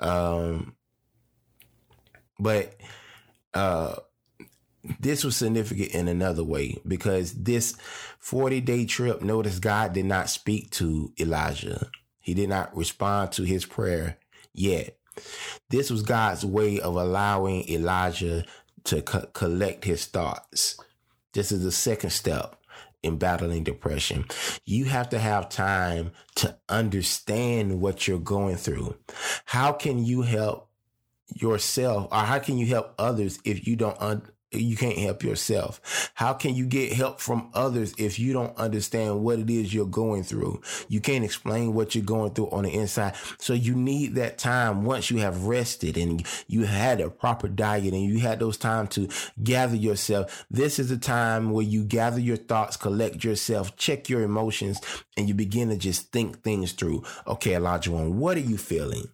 Um, 0.00 0.76
but, 2.38 2.76
uh, 3.54 3.96
this 4.98 5.24
was 5.24 5.36
significant 5.36 5.90
in 5.90 6.08
another 6.08 6.44
way 6.44 6.78
because 6.86 7.34
this 7.34 7.76
40 8.18 8.60
day 8.60 8.86
trip, 8.86 9.20
notice 9.20 9.58
God 9.58 9.92
did 9.92 10.06
not 10.06 10.30
speak 10.30 10.70
to 10.72 11.12
Elijah. 11.18 11.90
He 12.18 12.34
did 12.34 12.48
not 12.48 12.74
respond 12.74 13.32
to 13.32 13.42
his 13.42 13.66
prayer 13.66 14.18
yet. 14.54 14.96
This 15.68 15.90
was 15.90 16.02
God's 16.02 16.44
way 16.44 16.80
of 16.80 16.96
allowing 16.96 17.68
Elijah 17.68 18.44
to 18.84 19.02
co- 19.02 19.26
collect 19.32 19.84
his 19.84 20.06
thoughts. 20.06 20.76
This 21.32 21.52
is 21.52 21.62
the 21.62 21.72
second 21.72 22.10
step 22.10 22.56
in 23.02 23.16
battling 23.16 23.64
depression. 23.64 24.26
You 24.64 24.86
have 24.86 25.08
to 25.10 25.18
have 25.18 25.48
time 25.48 26.12
to 26.36 26.56
understand 26.68 27.80
what 27.80 28.06
you're 28.06 28.18
going 28.18 28.56
through. 28.56 28.96
How 29.46 29.72
can 29.72 30.04
you 30.04 30.22
help 30.22 30.68
yourself 31.34 32.08
or 32.10 32.18
how 32.18 32.38
can 32.38 32.58
you 32.58 32.66
help 32.66 32.94
others 32.98 33.38
if 33.44 33.66
you 33.66 33.76
don't 33.76 34.00
un- 34.00 34.22
you 34.52 34.76
can't 34.76 34.98
help 34.98 35.22
yourself. 35.22 36.10
How 36.14 36.32
can 36.32 36.54
you 36.54 36.66
get 36.66 36.92
help 36.92 37.20
from 37.20 37.50
others 37.54 37.94
if 37.98 38.18
you 38.18 38.32
don't 38.32 38.56
understand 38.56 39.22
what 39.22 39.38
it 39.38 39.48
is 39.48 39.72
you're 39.72 39.86
going 39.86 40.24
through? 40.24 40.60
You 40.88 41.00
can't 41.00 41.24
explain 41.24 41.74
what 41.74 41.94
you're 41.94 42.04
going 42.04 42.32
through 42.32 42.50
on 42.50 42.64
the 42.64 42.70
inside. 42.70 43.14
So 43.38 43.52
you 43.52 43.74
need 43.74 44.16
that 44.16 44.38
time 44.38 44.84
once 44.84 45.10
you 45.10 45.18
have 45.18 45.44
rested 45.44 45.96
and 45.96 46.26
you 46.48 46.64
had 46.64 47.00
a 47.00 47.10
proper 47.10 47.48
diet 47.48 47.94
and 47.94 48.02
you 48.02 48.18
had 48.18 48.40
those 48.40 48.56
time 48.56 48.88
to 48.88 49.08
gather 49.42 49.76
yourself. 49.76 50.44
This 50.50 50.78
is 50.78 50.90
a 50.90 50.98
time 50.98 51.50
where 51.50 51.64
you 51.64 51.84
gather 51.84 52.20
your 52.20 52.36
thoughts, 52.36 52.76
collect 52.76 53.22
yourself, 53.22 53.76
check 53.76 54.08
your 54.08 54.22
emotions, 54.22 54.80
and 55.16 55.28
you 55.28 55.34
begin 55.34 55.68
to 55.68 55.76
just 55.76 56.10
think 56.12 56.42
things 56.42 56.72
through. 56.72 57.04
Okay, 57.26 57.54
Elijah 57.54 57.90
what 57.90 58.36
are 58.36 58.40
you 58.40 58.56
feeling? 58.56 59.08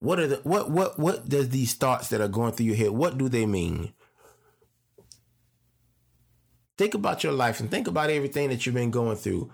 What 0.00 0.18
are 0.18 0.26
the 0.26 0.36
what 0.36 0.70
what 0.70 0.98
what 0.98 1.28
does 1.28 1.50
these 1.50 1.74
thoughts 1.74 2.08
that 2.08 2.22
are 2.22 2.28
going 2.28 2.52
through 2.52 2.66
your 2.66 2.76
head? 2.76 2.90
What 2.90 3.18
do 3.18 3.28
they 3.28 3.46
mean? 3.46 3.92
Think 6.78 6.94
about 6.94 7.22
your 7.22 7.34
life 7.34 7.60
and 7.60 7.70
think 7.70 7.86
about 7.86 8.08
everything 8.08 8.48
that 8.48 8.64
you've 8.64 8.74
been 8.74 8.90
going 8.90 9.16
through. 9.16 9.52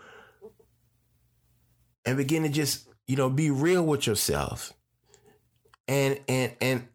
And 2.04 2.16
begin 2.16 2.44
to 2.44 2.48
just, 2.48 2.88
you 3.08 3.16
know, 3.16 3.28
be 3.28 3.50
real 3.50 3.84
with 3.84 4.06
yourself. 4.06 4.72
And 5.88 6.20
and 6.28 6.52
and 6.60 6.88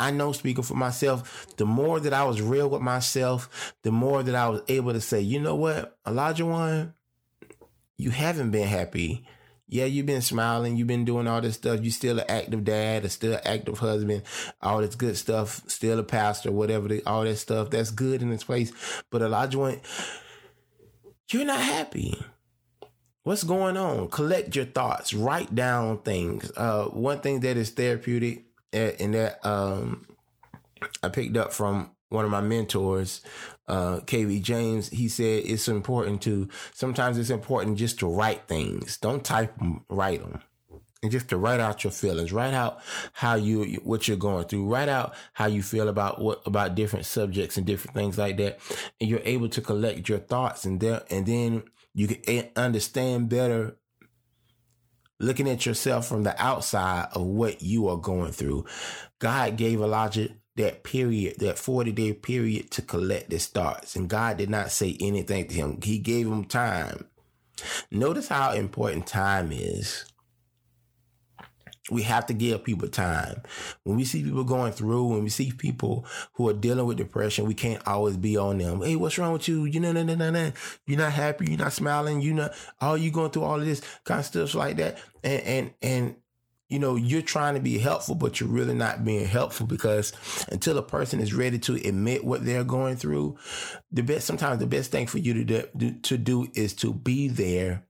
I 0.00 0.10
know 0.10 0.32
speaking 0.32 0.64
for 0.64 0.74
myself, 0.74 1.46
the 1.56 1.66
more 1.66 2.00
that 2.00 2.12
I 2.12 2.24
was 2.24 2.42
real 2.42 2.68
with 2.68 2.82
myself, 2.82 3.74
the 3.84 3.92
more 3.92 4.24
that 4.24 4.34
I 4.34 4.48
was 4.48 4.62
able 4.66 4.92
to 4.92 5.00
say, 5.00 5.20
you 5.20 5.38
know 5.40 5.54
what, 5.54 5.96
Elijah 6.04 6.46
one, 6.46 6.94
you 7.96 8.10
haven't 8.10 8.50
been 8.50 8.66
happy 8.66 9.24
yeah, 9.70 9.84
you've 9.84 10.06
been 10.06 10.22
smiling, 10.22 10.76
you've 10.76 10.86
been 10.86 11.04
doing 11.04 11.28
all 11.28 11.42
this 11.42 11.56
stuff. 11.56 11.80
You 11.82 11.90
still 11.90 12.18
an 12.18 12.24
active 12.28 12.64
dad, 12.64 13.04
a 13.04 13.10
still 13.10 13.38
active 13.44 13.78
husband, 13.78 14.22
all 14.62 14.80
this 14.80 14.94
good 14.94 15.16
stuff, 15.16 15.62
still 15.66 15.98
a 15.98 16.02
pastor, 16.02 16.50
whatever, 16.50 16.88
the, 16.88 17.02
all 17.04 17.24
that 17.24 17.36
stuff. 17.36 17.68
That's 17.68 17.90
good 17.90 18.22
in 18.22 18.32
its 18.32 18.44
place. 18.44 18.72
But 19.10 19.20
Elijah 19.20 19.58
went, 19.58 19.82
you're 21.30 21.44
not 21.44 21.60
happy. 21.60 22.18
What's 23.24 23.44
going 23.44 23.76
on? 23.76 24.08
Collect 24.08 24.56
your 24.56 24.64
thoughts. 24.64 25.12
Write 25.12 25.54
down 25.54 25.98
things. 25.98 26.50
Uh, 26.56 26.84
one 26.84 27.20
thing 27.20 27.40
that 27.40 27.58
is 27.58 27.68
therapeutic 27.68 28.44
eh, 28.72 28.92
and 28.98 29.12
that 29.12 29.44
um, 29.44 30.06
I 31.02 31.10
picked 31.10 31.36
up 31.36 31.52
from 31.52 31.90
one 32.08 32.24
of 32.24 32.30
my 32.30 32.40
mentors, 32.40 33.20
uh, 33.68 34.00
KV 34.00 34.42
James, 34.42 34.88
he 34.88 35.08
said 35.08 35.44
it's 35.44 35.68
important 35.68 36.22
to, 36.22 36.48
sometimes 36.72 37.18
it's 37.18 37.30
important 37.30 37.78
just 37.78 37.98
to 38.00 38.06
write 38.06 38.48
things. 38.48 38.96
Don't 38.96 39.24
type 39.24 39.56
them, 39.58 39.84
write 39.88 40.20
them. 40.20 40.42
And 41.00 41.12
just 41.12 41.28
to 41.28 41.36
write 41.36 41.60
out 41.60 41.84
your 41.84 41.92
feelings, 41.92 42.32
write 42.32 42.54
out 42.54 42.80
how 43.12 43.36
you, 43.36 43.80
what 43.84 44.08
you're 44.08 44.16
going 44.16 44.46
through, 44.46 44.66
write 44.66 44.88
out 44.88 45.14
how 45.32 45.46
you 45.46 45.62
feel 45.62 45.88
about 45.88 46.20
what, 46.20 46.42
about 46.44 46.74
different 46.74 47.06
subjects 47.06 47.56
and 47.56 47.64
different 47.64 47.94
things 47.94 48.18
like 48.18 48.36
that. 48.38 48.58
And 49.00 49.08
you're 49.08 49.20
able 49.22 49.48
to 49.50 49.60
collect 49.60 50.08
your 50.08 50.18
thoughts 50.18 50.64
and 50.64 50.80
there, 50.80 51.02
and 51.08 51.24
then 51.24 51.62
you 51.94 52.08
can 52.08 52.48
understand 52.56 53.28
better 53.28 53.76
looking 55.20 55.48
at 55.48 55.66
yourself 55.66 56.06
from 56.06 56.22
the 56.22 56.40
outside 56.42 57.08
of 57.12 57.22
what 57.22 57.62
you 57.62 57.88
are 57.88 57.96
going 57.96 58.32
through. 58.32 58.64
God 59.18 59.56
gave 59.56 59.80
Elijah 59.80 60.30
that 60.58 60.82
period, 60.82 61.38
that 61.38 61.58
40 61.58 61.92
day 61.92 62.12
period 62.12 62.70
to 62.72 62.82
collect 62.82 63.32
his 63.32 63.46
thoughts. 63.46 63.96
And 63.96 64.08
God 64.08 64.36
did 64.36 64.50
not 64.50 64.70
say 64.70 64.96
anything 65.00 65.48
to 65.48 65.54
him. 65.54 65.80
He 65.82 65.98
gave 65.98 66.26
him 66.26 66.44
time. 66.44 67.06
Notice 67.90 68.28
how 68.28 68.52
important 68.52 69.06
time 69.06 69.50
is. 69.52 70.04
We 71.90 72.02
have 72.02 72.26
to 72.26 72.34
give 72.34 72.64
people 72.64 72.88
time. 72.88 73.42
When 73.84 73.96
we 73.96 74.04
see 74.04 74.22
people 74.22 74.44
going 74.44 74.72
through, 74.72 75.06
when 75.06 75.22
we 75.22 75.30
see 75.30 75.52
people 75.52 76.04
who 76.34 76.48
are 76.48 76.52
dealing 76.52 76.84
with 76.84 76.98
depression, 76.98 77.46
we 77.46 77.54
can't 77.54 77.86
always 77.86 78.18
be 78.18 78.36
on 78.36 78.58
them. 78.58 78.82
Hey, 78.82 78.96
what's 78.96 79.16
wrong 79.16 79.32
with 79.32 79.48
you? 79.48 79.64
You 79.64 79.80
know, 79.80 79.92
no, 79.92 80.02
no, 80.02 80.14
no, 80.14 80.30
no. 80.30 80.52
You're 80.86 80.98
not 80.98 81.12
happy. 81.12 81.46
You're 81.48 81.58
not 81.58 81.72
smiling. 81.72 82.20
You 82.20 82.34
know, 82.34 82.50
all 82.80 82.92
oh, 82.92 82.94
you 82.96 83.10
going 83.10 83.30
through 83.30 83.44
all 83.44 83.58
of 83.58 83.64
this 83.64 83.80
kind 84.04 84.20
of 84.20 84.26
stuff 84.26 84.54
like 84.54 84.76
that. 84.76 84.98
And 85.24 85.42
and 85.42 85.74
and 85.80 86.16
you 86.68 86.78
know, 86.78 86.96
you're 86.96 87.22
trying 87.22 87.54
to 87.54 87.60
be 87.60 87.78
helpful, 87.78 88.14
but 88.14 88.40
you're 88.40 88.48
really 88.48 88.74
not 88.74 89.04
being 89.04 89.26
helpful 89.26 89.66
because 89.66 90.12
until 90.50 90.76
a 90.76 90.82
person 90.82 91.18
is 91.18 91.32
ready 91.32 91.58
to 91.60 91.74
admit 91.76 92.24
what 92.24 92.44
they're 92.44 92.64
going 92.64 92.96
through, 92.96 93.38
the 93.90 94.02
best, 94.02 94.26
sometimes 94.26 94.58
the 94.58 94.66
best 94.66 94.90
thing 94.90 95.06
for 95.06 95.18
you 95.18 95.32
to 95.32 95.68
do, 95.74 95.92
to 95.92 96.18
do 96.18 96.48
is 96.54 96.74
to 96.74 96.92
be 96.92 97.28
there, 97.28 97.84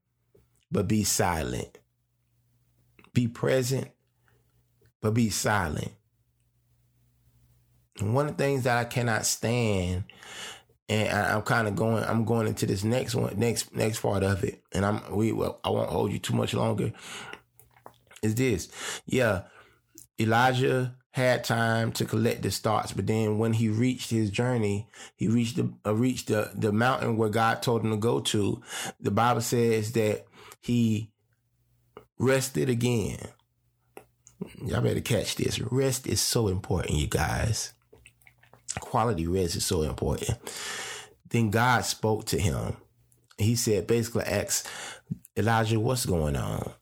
but 0.70 0.86
be 0.86 1.02
silent. 1.02 1.78
Be 3.14 3.26
present, 3.26 3.88
but 5.00 5.12
be 5.12 5.28
silent. 5.28 5.92
And 7.98 8.14
one 8.14 8.28
of 8.28 8.36
the 8.36 8.44
things 8.44 8.62
that 8.62 8.78
I 8.78 8.84
cannot 8.84 9.26
stand 9.26 10.04
and 10.88 11.08
I, 11.08 11.34
am 11.34 11.42
kind 11.42 11.68
of 11.68 11.76
going. 11.76 12.02
I'm 12.04 12.24
going 12.24 12.46
into 12.46 12.64
this 12.64 12.82
next 12.82 13.14
one, 13.14 13.38
next 13.38 13.74
next 13.74 14.00
part 14.00 14.22
of 14.22 14.42
it, 14.42 14.62
and 14.72 14.86
I'm 14.86 15.14
we. 15.14 15.32
Well, 15.32 15.60
I 15.62 15.68
won't 15.68 15.90
hold 15.90 16.12
you 16.12 16.18
too 16.18 16.34
much 16.34 16.54
longer. 16.54 16.92
Is 18.22 18.34
this? 18.34 18.68
Yeah, 19.06 19.42
Elijah 20.20 20.96
had 21.10 21.42
time 21.44 21.90
to 21.92 22.04
collect 22.04 22.44
his 22.44 22.58
thoughts, 22.58 22.92
but 22.92 23.06
then 23.06 23.38
when 23.38 23.52
he 23.52 23.68
reached 23.68 24.10
his 24.10 24.30
journey, 24.30 24.88
he 25.16 25.28
reached 25.28 25.56
the 25.56 25.72
uh, 25.86 25.94
reached 25.94 26.28
the 26.28 26.50
the 26.54 26.72
mountain 26.72 27.16
where 27.16 27.28
God 27.28 27.62
told 27.62 27.84
him 27.84 27.90
to 27.90 27.96
go 27.96 28.20
to. 28.20 28.62
The 29.00 29.10
Bible 29.10 29.40
says 29.40 29.92
that 29.92 30.26
he 30.60 31.10
rested 32.18 32.68
again. 32.68 33.18
Y'all 34.64 34.80
better 34.80 35.00
catch 35.00 35.34
this. 35.34 35.60
Rest 35.60 36.06
is 36.06 36.20
so 36.20 36.48
important, 36.48 36.98
you 36.98 37.08
guys. 37.08 37.72
Quality 38.80 39.26
rest 39.26 39.56
is 39.56 39.66
so 39.66 39.82
important. 39.82 40.38
Then 41.28 41.50
God 41.50 41.84
spoke 41.84 42.26
to 42.26 42.38
him. 42.38 42.76
He 43.36 43.56
said, 43.56 43.86
basically, 43.86 44.24
asked 44.24 44.68
Elijah, 45.36 45.80
what's 45.80 46.06
going 46.06 46.36
on? 46.36 46.72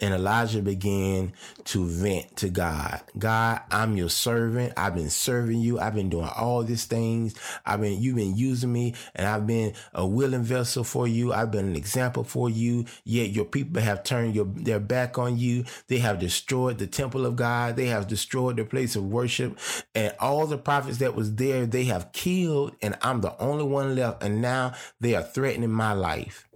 And 0.00 0.14
Elijah 0.14 0.62
began 0.62 1.32
to 1.64 1.84
vent 1.86 2.36
to 2.36 2.48
God. 2.48 3.00
God, 3.18 3.60
I'm 3.70 3.96
your 3.96 4.08
servant. 4.08 4.72
I've 4.76 4.94
been 4.94 5.10
serving 5.10 5.60
you. 5.60 5.78
I've 5.78 5.94
been 5.94 6.08
doing 6.08 6.30
all 6.36 6.62
these 6.62 6.84
things. 6.84 7.34
I've 7.66 7.80
been, 7.80 8.00
you've 8.00 8.16
been 8.16 8.36
using 8.36 8.72
me 8.72 8.94
and 9.14 9.26
I've 9.26 9.46
been 9.46 9.74
a 9.94 10.06
willing 10.06 10.42
vessel 10.42 10.84
for 10.84 11.08
you. 11.08 11.32
I've 11.32 11.50
been 11.50 11.66
an 11.66 11.76
example 11.76 12.24
for 12.24 12.48
you. 12.48 12.84
Yet 13.04 13.30
your 13.30 13.44
people 13.44 13.82
have 13.82 14.04
turned 14.04 14.34
your, 14.34 14.46
their 14.46 14.80
back 14.80 15.18
on 15.18 15.38
you. 15.38 15.64
They 15.88 15.98
have 15.98 16.18
destroyed 16.18 16.78
the 16.78 16.86
temple 16.86 17.26
of 17.26 17.36
God. 17.36 17.76
They 17.76 17.86
have 17.86 18.06
destroyed 18.06 18.56
the 18.56 18.64
place 18.64 18.96
of 18.96 19.04
worship 19.04 19.58
and 19.94 20.14
all 20.20 20.46
the 20.46 20.58
prophets 20.58 20.98
that 20.98 21.14
was 21.14 21.34
there, 21.36 21.66
they 21.66 21.84
have 21.84 22.12
killed 22.12 22.76
and 22.82 22.96
I'm 23.02 23.20
the 23.20 23.36
only 23.40 23.64
one 23.64 23.96
left. 23.96 24.22
And 24.22 24.40
now 24.40 24.74
they 25.00 25.14
are 25.14 25.22
threatening 25.22 25.70
my 25.72 25.92
life. 25.92 26.47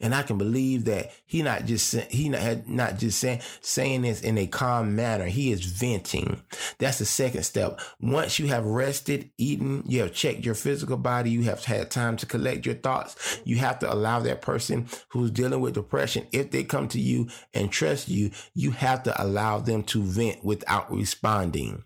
And 0.00 0.14
I 0.14 0.22
can 0.22 0.38
believe 0.38 0.84
that 0.84 1.12
he 1.26 1.42
not 1.42 1.64
just 1.64 1.94
he 2.10 2.28
not, 2.28 2.40
had 2.40 2.68
not 2.68 2.98
just 2.98 3.18
saying 3.18 3.40
saying 3.60 4.02
this 4.02 4.20
in 4.20 4.38
a 4.38 4.46
calm 4.46 4.94
manner. 4.96 5.26
He 5.26 5.52
is 5.52 5.64
venting. 5.64 6.42
That's 6.78 6.98
the 6.98 7.04
second 7.04 7.44
step. 7.44 7.80
Once 8.00 8.38
you 8.38 8.48
have 8.48 8.64
rested, 8.64 9.30
eaten, 9.38 9.82
you 9.86 10.00
have 10.00 10.12
checked 10.12 10.44
your 10.44 10.54
physical 10.54 10.96
body, 10.96 11.30
you 11.30 11.42
have 11.42 11.64
had 11.64 11.90
time 11.90 12.16
to 12.18 12.26
collect 12.26 12.66
your 12.66 12.74
thoughts. 12.74 13.40
You 13.44 13.56
have 13.56 13.78
to 13.80 13.92
allow 13.92 14.20
that 14.20 14.42
person 14.42 14.88
who's 15.08 15.30
dealing 15.30 15.60
with 15.60 15.74
depression, 15.74 16.26
if 16.32 16.50
they 16.50 16.64
come 16.64 16.88
to 16.88 17.00
you 17.00 17.28
and 17.54 17.70
trust 17.70 18.08
you, 18.08 18.30
you 18.54 18.72
have 18.72 19.02
to 19.04 19.22
allow 19.22 19.58
them 19.58 19.82
to 19.84 20.02
vent 20.02 20.44
without 20.44 20.92
responding. 20.92 21.84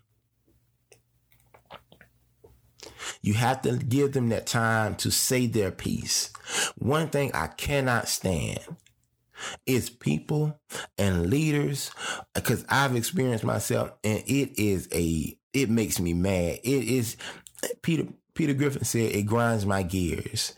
You 3.21 3.33
have 3.35 3.61
to 3.63 3.77
give 3.77 4.13
them 4.13 4.29
that 4.29 4.45
time 4.45 4.95
to 4.95 5.11
say 5.11 5.47
their 5.47 5.71
piece. 5.71 6.31
One 6.77 7.09
thing 7.09 7.31
I 7.33 7.47
cannot 7.47 8.07
stand 8.07 8.59
is 9.65 9.89
people 9.89 10.59
and 10.97 11.29
leaders 11.29 11.91
because 12.33 12.65
I've 12.69 12.95
experienced 12.95 13.43
myself 13.43 13.91
and 14.03 14.19
it 14.25 14.59
is 14.61 14.87
a 14.93 15.37
it 15.53 15.69
makes 15.69 15.99
me 15.99 16.13
mad. 16.13 16.59
It 16.63 16.83
is 16.83 17.17
Peter 17.81 18.07
Peter 18.33 18.53
Griffin 18.53 18.83
said 18.83 19.11
it 19.11 19.23
grinds 19.23 19.65
my 19.65 19.83
gears. 19.83 20.53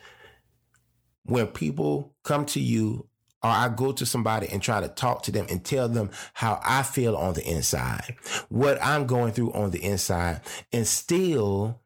When 1.24 1.48
people 1.48 2.14
come 2.24 2.46
to 2.48 2.60
you 2.60 3.08
or 3.44 3.50
I 3.50 3.70
go 3.70 3.92
to 3.92 4.06
somebody 4.06 4.48
and 4.48 4.62
try 4.62 4.82
to 4.82 4.88
talk 4.88 5.24
to 5.24 5.32
them 5.32 5.46
and 5.50 5.64
tell 5.64 5.88
them 5.88 6.10
how 6.34 6.60
I 6.64 6.84
feel 6.84 7.16
on 7.16 7.34
the 7.34 7.44
inside, 7.48 8.16
what 8.50 8.84
I'm 8.84 9.06
going 9.06 9.34
through 9.34 9.54
on 9.54 9.72
the 9.72 9.84
inside, 9.84 10.42
and 10.72 10.88
still 10.88 11.82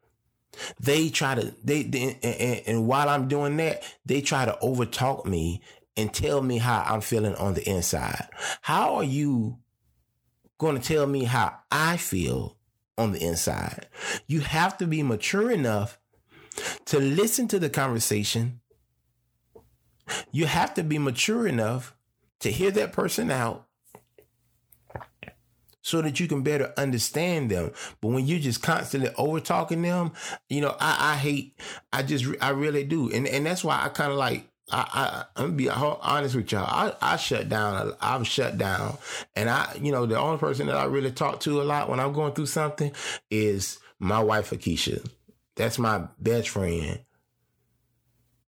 they 0.78 1.08
try 1.08 1.34
to 1.34 1.54
they, 1.64 1.82
they 1.82 2.18
and, 2.22 2.62
and, 2.66 2.86
while 2.86 3.08
I'm 3.08 3.28
doing 3.28 3.56
that, 3.58 3.82
they 4.04 4.20
try 4.20 4.44
to 4.44 4.58
overtalk 4.62 5.24
me 5.24 5.62
and 5.96 6.12
tell 6.12 6.42
me 6.42 6.58
how 6.58 6.82
I'm 6.86 7.00
feeling 7.00 7.34
on 7.36 7.54
the 7.54 7.68
inside. 7.68 8.28
How 8.62 8.96
are 8.96 9.04
you 9.04 9.58
going 10.58 10.80
to 10.80 10.86
tell 10.86 11.06
me 11.06 11.24
how 11.24 11.58
I 11.70 11.96
feel 11.96 12.56
on 12.98 13.12
the 13.12 13.22
inside? 13.22 13.88
You 14.26 14.40
have 14.40 14.78
to 14.78 14.86
be 14.86 15.02
mature 15.02 15.50
enough 15.50 15.98
to 16.86 16.98
listen 16.98 17.48
to 17.48 17.58
the 17.58 17.70
conversation. 17.70 18.60
You 20.32 20.46
have 20.46 20.74
to 20.74 20.82
be 20.82 20.98
mature 20.98 21.46
enough 21.46 21.94
to 22.40 22.50
hear 22.50 22.70
that 22.72 22.92
person 22.92 23.30
out 23.30 23.66
so 25.82 26.02
that 26.02 26.20
you 26.20 26.28
can 26.28 26.42
better 26.42 26.72
understand 26.76 27.50
them. 27.50 27.72
But 28.00 28.08
when 28.08 28.26
you're 28.26 28.38
just 28.38 28.62
constantly 28.62 29.10
over 29.16 29.40
talking 29.40 29.82
them, 29.82 30.12
you 30.48 30.60
know, 30.60 30.76
I, 30.78 31.12
I 31.12 31.16
hate, 31.16 31.58
I 31.92 32.02
just, 32.02 32.26
I 32.40 32.50
really 32.50 32.84
do. 32.84 33.10
And, 33.10 33.26
and 33.26 33.46
that's 33.46 33.64
why 33.64 33.82
I 33.82 33.88
kind 33.88 34.12
of 34.12 34.18
like, 34.18 34.46
I, 34.72 35.24
I, 35.36 35.42
I'm 35.42 35.56
be 35.56 35.68
honest 35.68 36.36
with 36.36 36.52
y'all. 36.52 36.64
I, 36.64 36.94
I 37.02 37.16
shut 37.16 37.48
down. 37.48 37.92
I've 38.00 38.26
shut 38.26 38.56
down. 38.56 38.98
And 39.34 39.50
I, 39.50 39.76
you 39.80 39.90
know, 39.90 40.06
the 40.06 40.18
only 40.18 40.38
person 40.38 40.66
that 40.68 40.76
I 40.76 40.84
really 40.84 41.10
talk 41.10 41.40
to 41.40 41.60
a 41.60 41.64
lot 41.64 41.88
when 41.88 41.98
I'm 41.98 42.12
going 42.12 42.34
through 42.34 42.46
something 42.46 42.92
is 43.30 43.78
my 43.98 44.22
wife, 44.22 44.50
Akeisha. 44.50 45.04
That's 45.56 45.78
my 45.78 46.04
best 46.18 46.50
friend. 46.50 47.00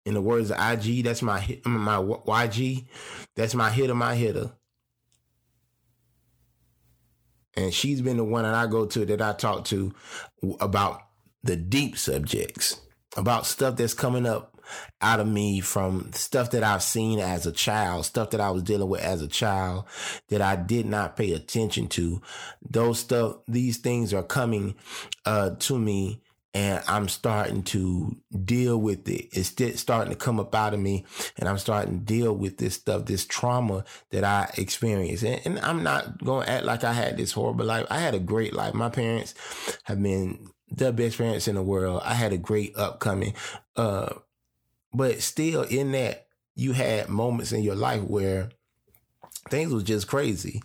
In 0.05 0.15
the 0.15 0.21
words 0.21 0.51
of 0.51 0.59
YG, 0.59 1.05
that's 1.05 1.23
my, 1.23 1.61
my 1.65 1.97
YG. 1.97 2.87
That's 3.35 3.55
my 3.55 3.71
hitter, 3.71 3.95
my 3.95 4.15
hitter. 4.15 4.53
And 7.57 7.73
she's 7.73 8.01
been 8.01 8.17
the 8.17 8.25
one 8.25 8.45
that 8.45 8.55
I 8.55 8.67
go 8.67 8.87
to 8.87 9.05
that 9.07 9.21
I 9.21 9.33
talk 9.33 9.65
to 9.67 9.95
about 10.61 11.03
the 11.43 11.57
deep 11.57 11.99
subjects, 11.99 12.81
about 13.17 13.47
stuff 13.47 13.77
that's 13.77 13.95
coming 13.95 14.27
up 14.27 14.53
out 15.01 15.21
of 15.21 15.27
me 15.27 15.61
from 15.61 16.11
stuff 16.15 16.51
that 16.53 16.63
I've 16.63 16.83
seen 16.83 17.19
as 17.19 17.47
a 17.47 17.53
child, 17.53 18.07
stuff 18.07 18.31
that 18.31 18.41
I 18.41 18.51
was 18.51 18.63
dealing 18.63 18.89
with 18.89 19.03
as 19.03 19.21
a 19.21 19.29
child 19.29 19.85
that 20.29 20.41
I 20.41 20.57
did 20.57 20.87
not 20.87 21.17
pay 21.17 21.33
attention 21.33 21.89
to. 21.89 22.23
Those 22.69 23.01
stuff, 23.01 23.39
these 23.49 23.79
things 23.79 24.15
are 24.15 24.23
coming 24.23 24.75
uh, 25.27 25.51
to 25.61 25.79
me 25.79 26.22
and 26.55 26.83
I'm 26.87 27.09
starting 27.09 27.63
to 27.65 28.17
deal 28.45 28.79
with 28.79 29.09
it. 29.09 29.29
It's 29.33 29.81
starting 29.81 30.13
to 30.13 30.19
come 30.19 30.39
up 30.39 30.55
out 30.55 30.75
of 30.75 30.81
me, 30.81 31.05
and 31.39 31.49
I'm 31.49 31.59
starting 31.59 31.99
to 31.99 32.05
deal 32.05 32.35
with 32.35 32.59
this 32.59 32.75
stuff, 32.75 33.07
this 33.07 33.25
trauma 33.25 33.85
that 34.11 34.25
I 34.25 34.51
experienced. 34.59 35.25
And, 35.25 35.41
and 35.45 35.59
I'm 35.61 35.83
not 35.83 36.23
going 36.23 36.47
to 36.47 36.53
act 36.53 36.65
like 36.65 36.85
I 36.85 36.93
had 36.93 37.17
this 37.17 37.33
horrible 37.33 37.65
life. 37.65 37.87
I 37.91 38.01
had 38.01 38.15
a 38.15 38.19
great 38.19 38.53
life. 38.53 38.75
My 38.75 38.91
parents 38.91 39.35
have 39.85 40.03
been 40.03 40.51
the 40.71 40.93
best 40.93 41.19
parents 41.19 41.49
in 41.49 41.55
the 41.55 41.63
world. 41.63 42.03
I 42.05 42.15
had 42.15 42.33
a 42.33 42.39
great 42.39 42.77
upcoming, 42.77 43.35
uh, 43.77 44.15
but 44.93 45.23
still, 45.23 45.63
in 45.63 45.93
that, 45.93 46.27
you 46.55 46.73
had 46.73 47.09
moments 47.09 47.53
in 47.53 47.63
your 47.63 47.77
life 47.77 48.03
where 48.03 48.51
things 49.49 49.73
was 49.73 49.85
just 49.85 50.07
crazy, 50.07 50.63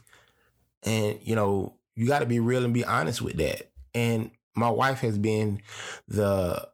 and 0.83 1.17
you 1.23 1.35
know 1.35 1.77
you 1.95 2.07
got 2.07 2.19
to 2.19 2.25
be 2.25 2.41
real 2.41 2.65
and 2.65 2.73
be 2.73 2.83
honest 2.83 3.21
with 3.21 3.37
that. 3.37 3.71
And 3.95 4.31
my 4.57 4.69
wife 4.69 4.99
has 4.99 5.17
been 5.17 5.61
the 6.07 6.67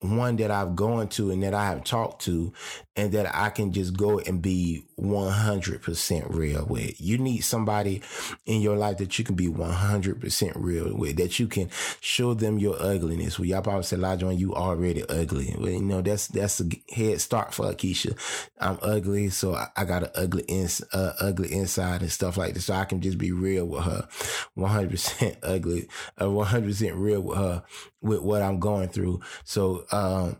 one 0.00 0.36
that 0.36 0.50
I've 0.50 0.76
gone 0.76 1.08
to 1.10 1.30
and 1.30 1.42
that 1.42 1.54
I 1.54 1.66
have 1.66 1.84
talked 1.84 2.22
to 2.22 2.52
and 2.94 3.12
that 3.12 3.34
I 3.34 3.50
can 3.50 3.72
just 3.72 3.96
go 3.96 4.18
and 4.20 4.40
be 4.40 4.85
100% 5.00 6.34
real 6.34 6.64
with. 6.64 7.00
You 7.00 7.18
need 7.18 7.40
somebody 7.40 8.02
in 8.46 8.62
your 8.62 8.76
life 8.76 8.98
that 8.98 9.18
you 9.18 9.24
can 9.24 9.34
be 9.34 9.48
100% 9.48 10.52
real 10.56 10.96
with, 10.96 11.16
that 11.16 11.38
you 11.38 11.46
can 11.46 11.68
show 12.00 12.32
them 12.34 12.58
your 12.58 12.80
ugliness. 12.80 13.38
Well, 13.38 13.46
y'all 13.46 13.62
probably 13.62 13.82
say, 13.82 13.96
Elijah, 13.96 14.32
you 14.32 14.54
already 14.54 15.06
ugly. 15.08 15.54
Well, 15.58 15.70
you 15.70 15.82
know, 15.82 16.00
that's, 16.00 16.28
that's 16.28 16.60
a 16.60 16.64
head 16.94 17.20
start 17.20 17.52
for 17.52 17.66
Akeisha. 17.66 18.16
I'm 18.58 18.78
ugly, 18.80 19.28
so 19.28 19.54
I, 19.54 19.68
I 19.76 19.84
got 19.84 20.04
an 20.04 20.10
ugly, 20.14 20.44
ins, 20.48 20.82
uh, 20.92 21.12
ugly 21.20 21.52
inside 21.52 22.00
and 22.00 22.10
stuff 22.10 22.36
like 22.38 22.54
this. 22.54 22.66
So 22.66 22.74
I 22.74 22.86
can 22.86 23.00
just 23.00 23.18
be 23.18 23.32
real 23.32 23.66
with 23.66 23.84
her. 23.84 24.08
100% 24.56 25.36
ugly, 25.42 25.88
uh, 26.18 26.24
100% 26.24 26.92
real 26.96 27.20
with 27.20 27.38
her 27.38 27.62
with 28.00 28.22
what 28.22 28.40
I'm 28.40 28.60
going 28.60 28.88
through. 28.88 29.20
So, 29.44 29.84
um, 29.92 30.36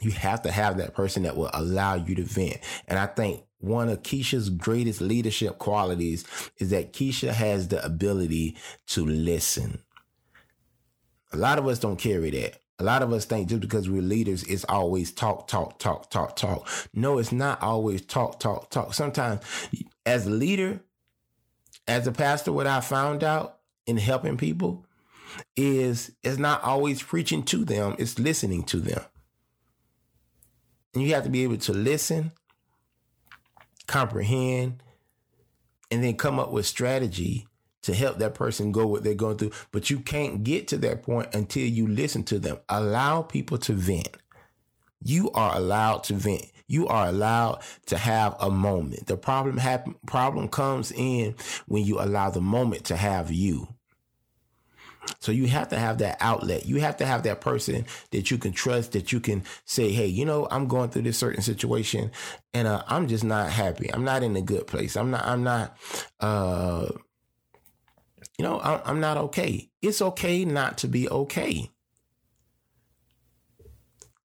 you 0.00 0.10
have 0.12 0.42
to 0.42 0.50
have 0.50 0.78
that 0.78 0.94
person 0.94 1.24
that 1.24 1.36
will 1.36 1.50
allow 1.52 1.94
you 1.94 2.14
to 2.14 2.22
vent. 2.22 2.58
And 2.88 2.98
I 2.98 3.06
think 3.06 3.44
one 3.60 3.88
of 3.88 4.02
Keisha's 4.02 4.50
greatest 4.50 5.00
leadership 5.00 5.58
qualities 5.58 6.24
is 6.58 6.70
that 6.70 6.92
Keisha 6.92 7.32
has 7.32 7.68
the 7.68 7.84
ability 7.84 8.56
to 8.88 9.04
listen. 9.04 9.82
A 11.32 11.36
lot 11.36 11.58
of 11.58 11.66
us 11.66 11.78
don't 11.78 11.98
carry 11.98 12.30
that. 12.30 12.60
A 12.78 12.84
lot 12.84 13.02
of 13.02 13.12
us 13.12 13.26
think 13.26 13.48
just 13.48 13.60
because 13.60 13.90
we're 13.90 14.00
leaders, 14.00 14.42
it's 14.44 14.64
always 14.64 15.12
talk, 15.12 15.46
talk, 15.46 15.78
talk, 15.78 16.08
talk, 16.10 16.34
talk. 16.34 16.66
No, 16.94 17.18
it's 17.18 17.30
not 17.30 17.62
always 17.62 18.00
talk, 18.00 18.40
talk, 18.40 18.70
talk. 18.70 18.94
Sometimes 18.94 19.42
as 20.06 20.26
a 20.26 20.30
leader, 20.30 20.80
as 21.86 22.06
a 22.06 22.12
pastor, 22.12 22.52
what 22.52 22.66
I 22.66 22.80
found 22.80 23.22
out 23.22 23.58
in 23.86 23.98
helping 23.98 24.38
people 24.38 24.86
is 25.56 26.12
it's 26.22 26.38
not 26.38 26.64
always 26.64 27.02
preaching 27.02 27.42
to 27.44 27.66
them, 27.66 27.96
it's 27.98 28.18
listening 28.18 28.62
to 28.64 28.78
them. 28.78 29.02
And 30.94 31.02
you 31.02 31.14
have 31.14 31.24
to 31.24 31.30
be 31.30 31.42
able 31.44 31.58
to 31.58 31.72
listen, 31.72 32.32
comprehend, 33.90 34.82
and 35.90 36.04
then 36.04 36.16
come 36.16 36.38
up 36.38 36.52
with 36.52 36.64
strategy 36.64 37.48
to 37.82 37.94
help 37.94 38.18
that 38.18 38.34
person 38.34 38.70
go 38.70 38.86
what 38.86 39.02
they're 39.02 39.14
going 39.14 39.36
through. 39.36 39.50
But 39.72 39.90
you 39.90 39.98
can't 39.98 40.44
get 40.44 40.68
to 40.68 40.76
that 40.78 41.02
point 41.02 41.34
until 41.34 41.66
you 41.66 41.88
listen 41.88 42.22
to 42.24 42.38
them. 42.38 42.58
Allow 42.68 43.22
people 43.22 43.58
to 43.58 43.72
vent. 43.72 44.16
You 45.02 45.30
are 45.32 45.56
allowed 45.56 46.04
to 46.04 46.14
vent. 46.14 46.46
You 46.68 46.86
are 46.86 47.08
allowed 47.08 47.62
to 47.86 47.98
have 47.98 48.36
a 48.38 48.48
moment. 48.48 49.06
The 49.06 49.16
problem 49.16 49.56
happen 49.56 49.96
problem 50.06 50.46
comes 50.48 50.92
in 50.92 51.34
when 51.66 51.84
you 51.84 52.00
allow 52.00 52.30
the 52.30 52.40
moment 52.40 52.84
to 52.84 52.96
have 52.96 53.32
you. 53.32 53.74
So 55.20 55.32
you 55.32 55.46
have 55.48 55.68
to 55.68 55.78
have 55.78 55.98
that 55.98 56.18
outlet. 56.20 56.66
You 56.66 56.80
have 56.80 56.96
to 56.98 57.06
have 57.06 57.22
that 57.24 57.40
person 57.40 57.86
that 58.10 58.30
you 58.30 58.38
can 58.38 58.52
trust, 58.52 58.92
that 58.92 59.12
you 59.12 59.20
can 59.20 59.44
say, 59.64 59.90
"Hey, 59.92 60.06
you 60.06 60.24
know, 60.24 60.46
I'm 60.50 60.66
going 60.68 60.90
through 60.90 61.02
this 61.02 61.18
certain 61.18 61.42
situation, 61.42 62.10
and 62.54 62.68
uh, 62.68 62.82
I'm 62.86 63.08
just 63.08 63.24
not 63.24 63.50
happy. 63.50 63.92
I'm 63.92 64.04
not 64.04 64.22
in 64.22 64.36
a 64.36 64.42
good 64.42 64.66
place. 64.66 64.96
I'm 64.96 65.10
not. 65.10 65.24
I'm 65.24 65.42
not. 65.42 65.76
Uh, 66.20 66.88
you 68.38 68.44
know, 68.44 68.60
I'm, 68.60 68.80
I'm 68.84 69.00
not 69.00 69.16
okay. 69.18 69.70
It's 69.82 70.02
okay 70.02 70.44
not 70.44 70.78
to 70.78 70.88
be 70.88 71.08
okay, 71.08 71.70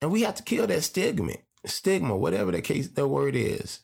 and 0.01 0.11
we 0.11 0.21
have 0.23 0.35
to 0.35 0.43
kill 0.43 0.67
that 0.67 0.83
stigma, 0.83 1.33
stigma, 1.65 2.15
whatever 2.15 2.51
the 2.51 2.61
case, 2.61 2.89
the 2.89 3.07
word 3.07 3.35
is. 3.35 3.79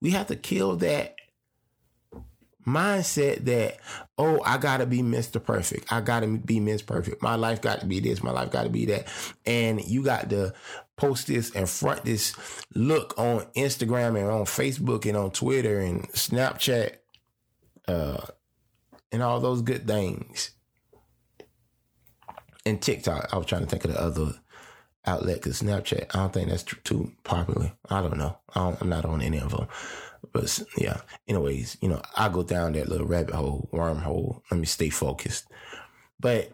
We 0.00 0.10
have 0.12 0.28
to 0.28 0.36
kill 0.36 0.76
that 0.76 1.13
mindset 2.66 3.44
that 3.44 3.78
oh 4.18 4.40
i 4.44 4.56
gotta 4.56 4.86
be 4.86 5.02
mr 5.02 5.42
perfect. 5.42 5.92
I 5.92 6.00
gotta 6.00 6.26
be 6.26 6.60
miss 6.60 6.82
perfect. 6.82 7.22
My 7.22 7.34
life 7.34 7.60
got 7.60 7.80
to 7.80 7.86
be 7.86 8.00
this 8.00 8.22
my 8.22 8.30
life 8.30 8.50
got 8.50 8.64
to 8.64 8.70
be 8.70 8.86
that. 8.86 9.06
And 9.46 9.84
you 9.84 10.02
got 10.02 10.30
to 10.30 10.54
post 10.96 11.26
this 11.26 11.54
and 11.54 11.68
front 11.68 12.04
this 12.04 12.34
look 12.74 13.18
on 13.18 13.40
instagram 13.56 14.18
and 14.18 14.30
on 14.30 14.44
facebook 14.44 15.06
and 15.06 15.16
on 15.16 15.30
twitter 15.30 15.80
and 15.80 16.08
snapchat 16.12 16.96
uh 17.88 18.24
and 19.14 19.22
all 19.22 19.38
those 19.40 19.62
good 19.62 19.86
things. 19.86 20.50
And 22.66 22.82
tiktok. 22.82 23.32
I 23.32 23.36
was 23.36 23.46
trying 23.46 23.62
to 23.62 23.68
think 23.68 23.84
of 23.84 23.92
the 23.92 24.00
other 24.00 24.34
outlet 25.06 25.36
because 25.36 25.60
snapchat 25.60 26.06
i 26.14 26.18
don't 26.18 26.32
think 26.32 26.48
that's 26.48 26.62
too 26.62 27.12
popular 27.24 27.72
i 27.90 28.00
don't 28.00 28.16
know 28.16 28.38
I 28.54 28.76
am 28.80 28.88
not 28.88 29.04
on 29.04 29.20
any 29.20 29.38
of 29.38 29.50
them 29.50 29.68
but 30.32 30.62
yeah, 30.76 31.00
anyways, 31.28 31.76
you 31.80 31.88
know, 31.88 32.02
I 32.16 32.28
go 32.28 32.42
down 32.42 32.72
that 32.72 32.88
little 32.88 33.06
rabbit 33.06 33.34
hole, 33.34 33.68
wormhole. 33.72 34.40
Let 34.50 34.58
me 34.58 34.66
stay 34.66 34.88
focused. 34.88 35.46
But 36.18 36.52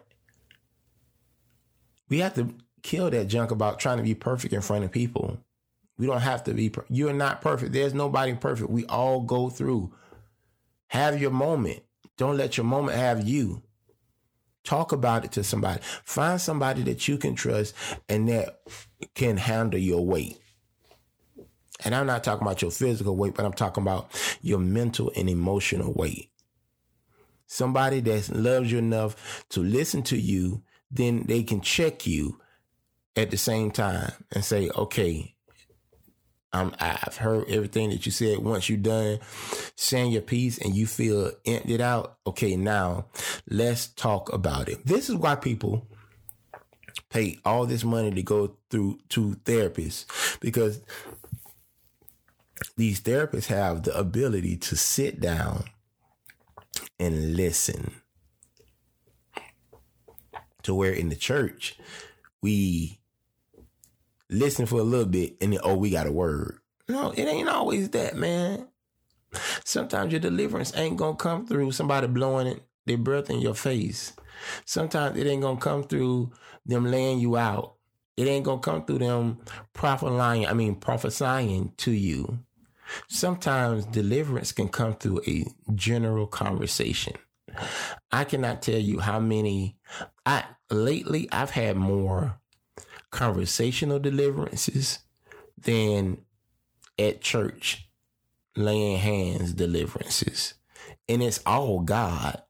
we 2.09 2.19
have 2.19 2.35
to 2.35 2.53
kill 2.83 3.09
that 3.09 3.27
junk 3.27 3.51
about 3.51 3.79
trying 3.79 3.97
to 3.97 4.03
be 4.03 4.15
perfect 4.15 4.53
in 4.53 4.61
front 4.61 4.83
of 4.85 4.91
people. 4.91 5.37
We 5.97 6.07
don't 6.07 6.21
have 6.21 6.43
to 6.45 6.53
be, 6.53 6.69
per- 6.69 6.85
you're 6.89 7.13
not 7.13 7.41
perfect. 7.41 7.73
There's 7.73 7.93
nobody 7.93 8.33
perfect. 8.35 8.69
We 8.69 8.85
all 8.85 9.21
go 9.21 9.49
through. 9.49 9.93
Have 10.87 11.21
your 11.21 11.31
moment. 11.31 11.81
Don't 12.17 12.37
let 12.37 12.57
your 12.57 12.65
moment 12.65 12.97
have 12.97 13.27
you. 13.27 13.63
Talk 14.63 14.91
about 14.91 15.25
it 15.25 15.31
to 15.33 15.43
somebody. 15.43 15.81
Find 16.03 16.39
somebody 16.39 16.83
that 16.83 17.07
you 17.07 17.17
can 17.17 17.35
trust 17.35 17.75
and 18.07 18.29
that 18.29 18.61
can 19.15 19.37
handle 19.37 19.79
your 19.79 20.05
weight. 20.05 20.37
And 21.83 21.95
I'm 21.95 22.05
not 22.05 22.23
talking 22.23 22.45
about 22.45 22.61
your 22.61 22.71
physical 22.71 23.15
weight, 23.15 23.33
but 23.33 23.45
I'm 23.45 23.53
talking 23.53 23.81
about 23.81 24.11
your 24.41 24.59
mental 24.59 25.11
and 25.15 25.29
emotional 25.29 25.93
weight. 25.93 26.29
Somebody 27.47 27.99
that 28.01 28.29
loves 28.29 28.71
you 28.71 28.77
enough 28.77 29.45
to 29.49 29.61
listen 29.61 30.03
to 30.03 30.17
you, 30.17 30.63
then 30.89 31.25
they 31.27 31.43
can 31.43 31.61
check 31.61 32.05
you 32.05 32.39
at 33.15 33.31
the 33.31 33.37
same 33.37 33.71
time 33.71 34.11
and 34.31 34.45
say, 34.45 34.69
okay, 34.69 35.35
I'm, 36.53 36.73
I've 36.79 37.17
heard 37.17 37.49
everything 37.49 37.89
that 37.91 38.05
you 38.05 38.11
said. 38.11 38.39
Once 38.39 38.69
you're 38.69 38.77
done 38.77 39.19
saying 39.75 40.11
your 40.11 40.21
piece 40.21 40.57
and 40.57 40.75
you 40.75 40.85
feel 40.85 41.31
emptied 41.45 41.81
out, 41.81 42.17
okay, 42.27 42.55
now 42.55 43.05
let's 43.49 43.87
talk 43.87 44.31
about 44.33 44.67
it. 44.67 44.85
This 44.85 45.09
is 45.09 45.15
why 45.15 45.35
people 45.35 45.87
pay 47.09 47.37
all 47.45 47.65
this 47.65 47.83
money 47.83 48.11
to 48.11 48.23
go 48.23 48.57
through 48.69 48.99
to 49.09 49.35
therapists 49.45 50.05
because 50.39 50.81
these 52.77 53.01
therapists 53.01 53.47
have 53.47 53.83
the 53.83 53.97
ability 53.97 54.57
to 54.57 54.75
sit 54.75 55.19
down 55.19 55.65
and 56.99 57.35
listen 57.35 58.01
to 60.63 60.73
where 60.75 60.93
in 60.93 61.09
the 61.09 61.15
church 61.15 61.77
we 62.41 63.00
listen 64.31 64.65
for 64.65 64.79
a 64.79 64.83
little 64.83 65.05
bit 65.05 65.35
and 65.41 65.53
then 65.53 65.59
oh 65.63 65.75
we 65.75 65.91
got 65.91 66.07
a 66.07 66.11
word. 66.11 66.57
No 66.87 67.11
it 67.11 67.25
ain't 67.25 67.49
always 67.49 67.89
that 67.89 68.15
man. 68.15 68.67
Sometimes 69.63 70.11
your 70.11 70.19
deliverance 70.19 70.75
ain't 70.75 70.97
gonna 70.97 71.15
come 71.15 71.45
through 71.45 71.71
somebody 71.71 72.07
blowing 72.07 72.47
it 72.47 72.63
their 72.85 72.97
breath 72.97 73.29
in 73.29 73.39
your 73.39 73.53
face. 73.53 74.13
Sometimes 74.65 75.17
it 75.17 75.27
ain't 75.27 75.43
gonna 75.43 75.59
come 75.59 75.83
through 75.83 76.31
them 76.65 76.85
laying 76.85 77.19
you 77.19 77.37
out. 77.37 77.75
It 78.17 78.27
ain't 78.27 78.45
gonna 78.45 78.61
come 78.61 78.85
through 78.85 78.99
them 78.99 79.39
prophesying 79.73 80.47
i 80.47 80.53
mean 80.53 80.75
prophesying 80.75 81.73
to 81.77 81.91
you. 81.91 82.39
Sometimes 83.07 83.85
deliverance 83.85 84.51
can 84.51 84.67
come 84.67 84.95
through 84.95 85.21
a 85.27 85.45
general 85.75 86.27
conversation. 86.27 87.13
I 88.11 88.23
cannot 88.23 88.61
tell 88.61 88.79
you 88.79 88.99
how 88.99 89.19
many 89.19 89.77
I 90.25 90.43
lately 90.69 91.27
I've 91.31 91.51
had 91.51 91.77
more 91.77 92.40
conversational 93.11 93.99
deliverances 93.99 94.99
than 95.57 96.17
at 96.97 97.21
church 97.21 97.89
laying 98.55 98.97
hands 98.97 99.53
deliverances. 99.53 100.55
And 101.07 101.21
it's 101.21 101.41
all 101.45 101.81
God. 101.81 102.41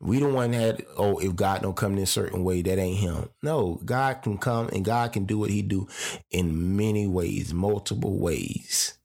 We 0.00 0.20
don't 0.20 0.34
want 0.34 0.52
that, 0.52 0.82
oh, 0.98 1.18
if 1.18 1.34
God 1.34 1.62
don't 1.62 1.76
come 1.76 1.94
in 1.94 2.02
a 2.02 2.06
certain 2.06 2.44
way, 2.44 2.60
that 2.62 2.78
ain't 2.78 2.98
him. 2.98 3.30
No, 3.42 3.80
God 3.84 4.22
can 4.22 4.36
come 4.36 4.68
and 4.68 4.84
God 4.84 5.12
can 5.12 5.24
do 5.24 5.38
what 5.38 5.50
he 5.50 5.62
do 5.62 5.88
in 6.30 6.76
many 6.76 7.06
ways, 7.06 7.54
multiple 7.54 8.18
ways. 8.18 8.98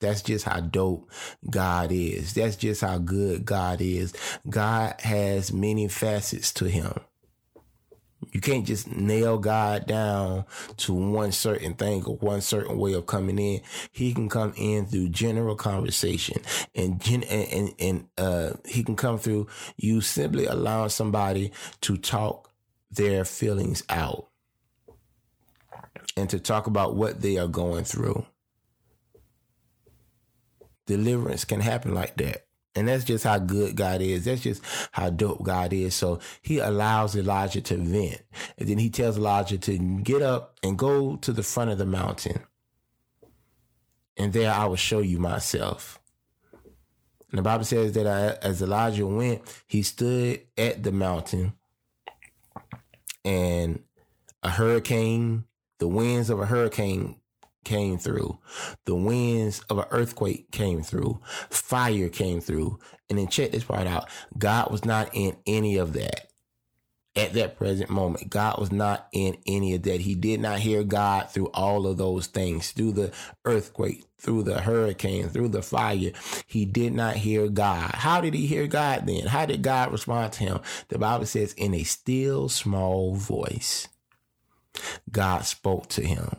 That's 0.00 0.22
just 0.22 0.44
how 0.44 0.60
dope 0.60 1.10
God 1.50 1.90
is. 1.92 2.34
That's 2.34 2.56
just 2.56 2.80
how 2.80 2.98
good 2.98 3.44
God 3.44 3.80
is. 3.80 4.14
God 4.48 4.94
has 5.00 5.52
many 5.52 5.88
facets 5.88 6.52
to 6.54 6.66
him. 6.66 6.94
You 8.32 8.40
can't 8.40 8.66
just 8.66 8.90
nail 8.90 9.38
God 9.38 9.86
down 9.86 10.44
to 10.78 10.92
one 10.92 11.32
certain 11.32 11.74
thing 11.74 12.04
or 12.04 12.16
one 12.16 12.40
certain 12.40 12.76
way 12.76 12.92
of 12.94 13.06
coming 13.06 13.38
in. 13.38 13.60
He 13.92 14.12
can 14.12 14.28
come 14.28 14.52
in 14.56 14.86
through 14.86 15.10
general 15.10 15.54
conversation 15.54 16.42
and 16.74 17.00
and 17.06 17.24
and, 17.24 17.74
and 17.78 18.08
uh, 18.18 18.52
he 18.66 18.82
can 18.82 18.96
come 18.96 19.18
through 19.18 19.46
you 19.76 20.00
simply 20.00 20.46
allowing 20.46 20.90
somebody 20.90 21.52
to 21.82 21.96
talk 21.96 22.50
their 22.90 23.24
feelings 23.24 23.84
out 23.88 24.28
and 26.16 26.28
to 26.30 26.40
talk 26.40 26.66
about 26.66 26.96
what 26.96 27.20
they 27.20 27.38
are 27.38 27.48
going 27.48 27.84
through. 27.84 28.26
Deliverance 30.86 31.44
can 31.44 31.60
happen 31.60 31.94
like 31.94 32.16
that. 32.16 32.47
And 32.74 32.86
that's 32.86 33.04
just 33.04 33.24
how 33.24 33.38
good 33.38 33.76
God 33.76 34.00
is. 34.00 34.24
That's 34.24 34.42
just 34.42 34.62
how 34.92 35.10
dope 35.10 35.42
God 35.42 35.72
is. 35.72 35.94
So 35.94 36.20
he 36.42 36.58
allows 36.58 37.16
Elijah 37.16 37.60
to 37.62 37.76
vent. 37.76 38.22
And 38.56 38.68
then 38.68 38.78
he 38.78 38.90
tells 38.90 39.16
Elijah 39.16 39.58
to 39.58 39.78
get 39.78 40.22
up 40.22 40.58
and 40.62 40.78
go 40.78 41.16
to 41.16 41.32
the 41.32 41.42
front 41.42 41.70
of 41.70 41.78
the 41.78 41.86
mountain. 41.86 42.44
And 44.16 44.32
there 44.32 44.52
I 44.52 44.66
will 44.66 44.76
show 44.76 45.00
you 45.00 45.18
myself. 45.18 46.00
And 47.30 47.38
the 47.38 47.42
Bible 47.42 47.64
says 47.64 47.92
that 47.92 48.06
as 48.42 48.62
Elijah 48.62 49.06
went, 49.06 49.42
he 49.66 49.82
stood 49.82 50.40
at 50.56 50.82
the 50.82 50.92
mountain 50.92 51.54
and 53.24 53.82
a 54.42 54.50
hurricane, 54.50 55.44
the 55.78 55.88
winds 55.88 56.30
of 56.30 56.40
a 56.40 56.46
hurricane 56.46 57.16
came 57.64 57.98
through. 57.98 58.38
The 58.84 58.94
winds 58.94 59.60
of 59.70 59.78
an 59.78 59.86
earthquake 59.90 60.50
came 60.50 60.82
through. 60.82 61.20
Fire 61.50 62.08
came 62.08 62.40
through. 62.40 62.78
And 63.08 63.18
then 63.18 63.28
check 63.28 63.52
this 63.52 63.64
part 63.64 63.86
out. 63.86 64.08
God 64.36 64.70
was 64.70 64.84
not 64.84 65.10
in 65.12 65.36
any 65.46 65.76
of 65.76 65.94
that 65.94 66.28
at 67.18 67.32
that 67.32 67.56
present 67.56 67.90
moment. 67.90 68.30
God 68.30 68.58
was 68.58 68.70
not 68.70 69.08
in 69.12 69.36
any 69.46 69.74
of 69.74 69.82
that. 69.82 70.00
He 70.00 70.14
did 70.14 70.40
not 70.40 70.60
hear 70.60 70.84
God 70.84 71.30
through 71.30 71.48
all 71.48 71.86
of 71.86 71.96
those 71.96 72.28
things, 72.28 72.70
through 72.70 72.92
the 72.92 73.12
earthquake, 73.44 74.04
through 74.18 74.44
the 74.44 74.60
hurricane, 74.60 75.28
through 75.28 75.48
the 75.48 75.62
fire. 75.62 76.12
He 76.46 76.64
did 76.64 76.92
not 76.92 77.16
hear 77.16 77.48
God. 77.48 77.90
How 77.94 78.20
did 78.20 78.34
he 78.34 78.46
hear 78.46 78.66
God 78.66 79.06
then? 79.06 79.26
How 79.26 79.46
did 79.46 79.62
God 79.62 79.90
respond 79.90 80.32
to 80.34 80.44
him? 80.44 80.60
The 80.88 80.98
Bible 80.98 81.26
says, 81.26 81.54
in 81.54 81.74
a 81.74 81.82
still 81.82 82.48
small 82.48 83.14
voice, 83.14 83.88
God 85.10 85.44
spoke 85.44 85.88
to 85.90 86.02
him. 86.02 86.36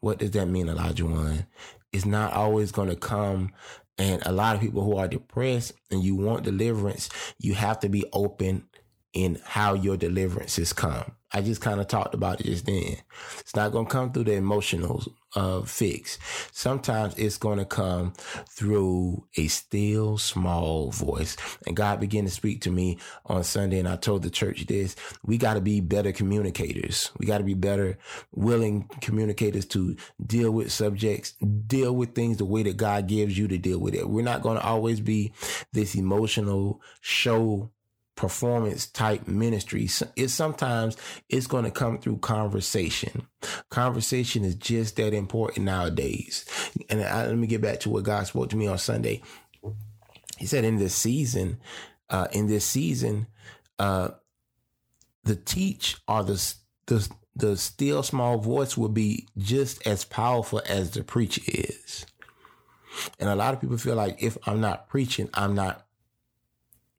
What 0.00 0.18
does 0.18 0.30
that 0.32 0.46
mean, 0.46 0.68
Elijah 0.68 1.06
one? 1.06 1.46
It's 1.92 2.06
not 2.06 2.32
always 2.32 2.72
going 2.72 2.88
to 2.88 2.96
come. 2.96 3.52
And 3.98 4.22
a 4.24 4.32
lot 4.32 4.54
of 4.54 4.62
people 4.62 4.82
who 4.82 4.96
are 4.96 5.08
depressed 5.08 5.72
and 5.90 6.02
you 6.02 6.16
want 6.16 6.44
deliverance, 6.44 7.10
you 7.38 7.54
have 7.54 7.80
to 7.80 7.88
be 7.88 8.04
open 8.12 8.64
in 9.12 9.40
how 9.44 9.74
your 9.74 9.96
deliverances 9.96 10.72
come. 10.72 11.12
I 11.32 11.42
just 11.42 11.60
kind 11.60 11.80
of 11.80 11.86
talked 11.86 12.14
about 12.14 12.40
it 12.40 12.46
just 12.46 12.66
then. 12.66 12.96
It's 13.38 13.54
not 13.54 13.72
going 13.72 13.86
to 13.86 13.92
come 13.92 14.12
through 14.12 14.24
the 14.24 14.34
emotional 14.34 15.04
uh, 15.36 15.62
fix. 15.62 16.18
Sometimes 16.52 17.14
it's 17.16 17.36
going 17.36 17.58
to 17.58 17.64
come 17.64 18.12
through 18.48 19.26
a 19.36 19.46
still 19.48 20.18
small 20.18 20.90
voice. 20.90 21.36
And 21.66 21.76
God 21.76 22.00
began 22.00 22.24
to 22.24 22.30
speak 22.30 22.62
to 22.62 22.70
me 22.70 22.98
on 23.26 23.44
Sunday, 23.44 23.78
and 23.78 23.88
I 23.88 23.96
told 23.96 24.22
the 24.22 24.30
church 24.30 24.66
this: 24.66 24.96
we 25.24 25.38
got 25.38 25.54
to 25.54 25.60
be 25.60 25.80
better 25.80 26.12
communicators. 26.12 27.10
We 27.18 27.26
got 27.26 27.38
to 27.38 27.44
be 27.44 27.54
better, 27.54 27.98
willing 28.32 28.88
communicators 29.00 29.66
to 29.66 29.96
deal 30.24 30.50
with 30.50 30.72
subjects, 30.72 31.32
deal 31.66 31.94
with 31.94 32.14
things 32.14 32.38
the 32.38 32.44
way 32.44 32.62
that 32.64 32.76
God 32.76 33.06
gives 33.06 33.38
you 33.38 33.46
to 33.48 33.58
deal 33.58 33.78
with 33.78 33.94
it. 33.94 34.08
We're 34.08 34.24
not 34.24 34.42
going 34.42 34.58
to 34.58 34.64
always 34.64 35.00
be 35.00 35.32
this 35.72 35.94
emotional 35.94 36.80
show 37.00 37.70
performance 38.20 38.86
type 38.86 39.26
ministry 39.26 39.88
it's 40.14 40.34
sometimes 40.34 40.94
it's 41.30 41.46
going 41.46 41.64
to 41.64 41.70
come 41.70 41.96
through 41.96 42.18
conversation. 42.18 43.26
Conversation 43.70 44.44
is 44.44 44.56
just 44.56 44.96
that 44.96 45.14
important 45.14 45.64
nowadays. 45.64 46.44
And 46.90 47.02
I, 47.02 47.26
let 47.26 47.38
me 47.38 47.46
get 47.46 47.62
back 47.62 47.80
to 47.80 47.88
what 47.88 48.04
god 48.04 48.26
spoke 48.26 48.50
to 48.50 48.56
me 48.56 48.66
on 48.66 48.76
sunday. 48.76 49.22
He 50.36 50.44
said 50.44 50.64
in 50.64 50.76
this 50.76 50.94
season 50.94 51.60
uh 52.10 52.26
in 52.32 52.46
this 52.46 52.66
season 52.66 53.26
uh 53.78 54.10
the 55.24 55.36
teach 55.36 55.96
or 56.06 56.22
the 56.22 56.54
the 56.88 57.08
the 57.34 57.56
still 57.56 58.02
small 58.02 58.36
voice 58.36 58.76
will 58.76 58.90
be 58.90 59.28
just 59.38 59.86
as 59.86 60.04
powerful 60.04 60.60
as 60.68 60.90
the 60.90 61.02
preacher 61.02 61.40
is. 61.46 62.04
And 63.18 63.30
a 63.30 63.34
lot 63.34 63.54
of 63.54 63.62
people 63.62 63.78
feel 63.78 63.96
like 63.96 64.22
if 64.22 64.36
i'm 64.46 64.60
not 64.60 64.90
preaching 64.90 65.30
i'm 65.32 65.54
not 65.54 65.86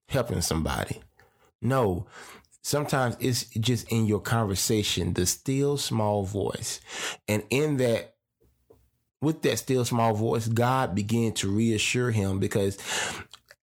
helping 0.10 0.42
somebody 0.42 1.00
no, 1.62 2.08
sometimes 2.62 3.18
it's 3.20 3.46
just 3.46 3.92
in 3.92 4.06
your 4.06 4.20
conversation, 4.20 5.14
the 5.14 5.26
still 5.26 5.78
small 5.78 6.24
voice. 6.24 6.82
And 7.28 7.44
in 7.50 7.78
that, 7.78 8.16
with 9.22 9.42
that 9.44 9.60
still 9.60 9.86
small 9.86 10.14
voice, 10.14 10.48
God 10.48 10.96
began 10.96 11.34
to 11.34 11.52
reassure 11.52 12.12
him 12.12 12.40
because 12.40 12.78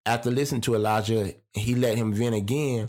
after 0.07 0.30
listening 0.30 0.61
to 0.62 0.74
Elijah, 0.74 1.34
he 1.53 1.74
let 1.74 1.96
him 1.96 2.12
vent 2.12 2.34
again. 2.34 2.88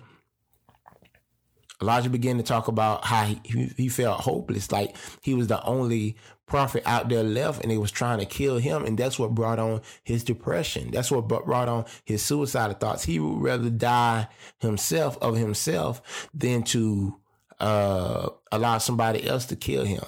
Elijah 1.82 2.10
began 2.10 2.38
to 2.38 2.44
talk 2.44 2.68
about 2.68 3.06
how 3.06 3.26
he, 3.26 3.72
he 3.78 3.88
felt 3.88 4.22
hopeless, 4.22 4.72
like 4.72 4.96
he 5.22 5.34
was 5.34 5.48
the 5.48 5.64
only 5.64 6.18
prophet 6.46 6.84
out 6.86 7.08
there 7.08 7.24
left 7.24 7.62
and 7.62 7.72
they 7.72 7.78
was 7.78 7.92
trying 7.92 8.20
to 8.20 8.26
kill 8.26 8.58
him. 8.58 8.84
And 8.84 8.98
that's 8.98 9.18
what 9.18 9.36
brought 9.36 9.60
on 9.60 9.82
his 10.04 10.24
depression. 10.24 10.92
That's 10.92 11.12
what 11.12 11.28
brought 11.28 11.70
on 11.70 11.86
his 12.04 12.24
suicidal 12.24 12.76
thoughts. 12.76 13.06
He 13.06 13.20
would 13.20 13.42
rather 13.42 13.70
die 13.70 14.28
himself 14.58 15.18
of 15.22 15.38
himself 15.38 16.30
than 16.34 16.64
to 16.64 17.18
uh, 17.60 18.30
allow 18.52 18.78
somebody 18.80 19.26
else 19.28 19.46
to 19.48 19.56
kill 19.56 19.86
him. 19.86 20.04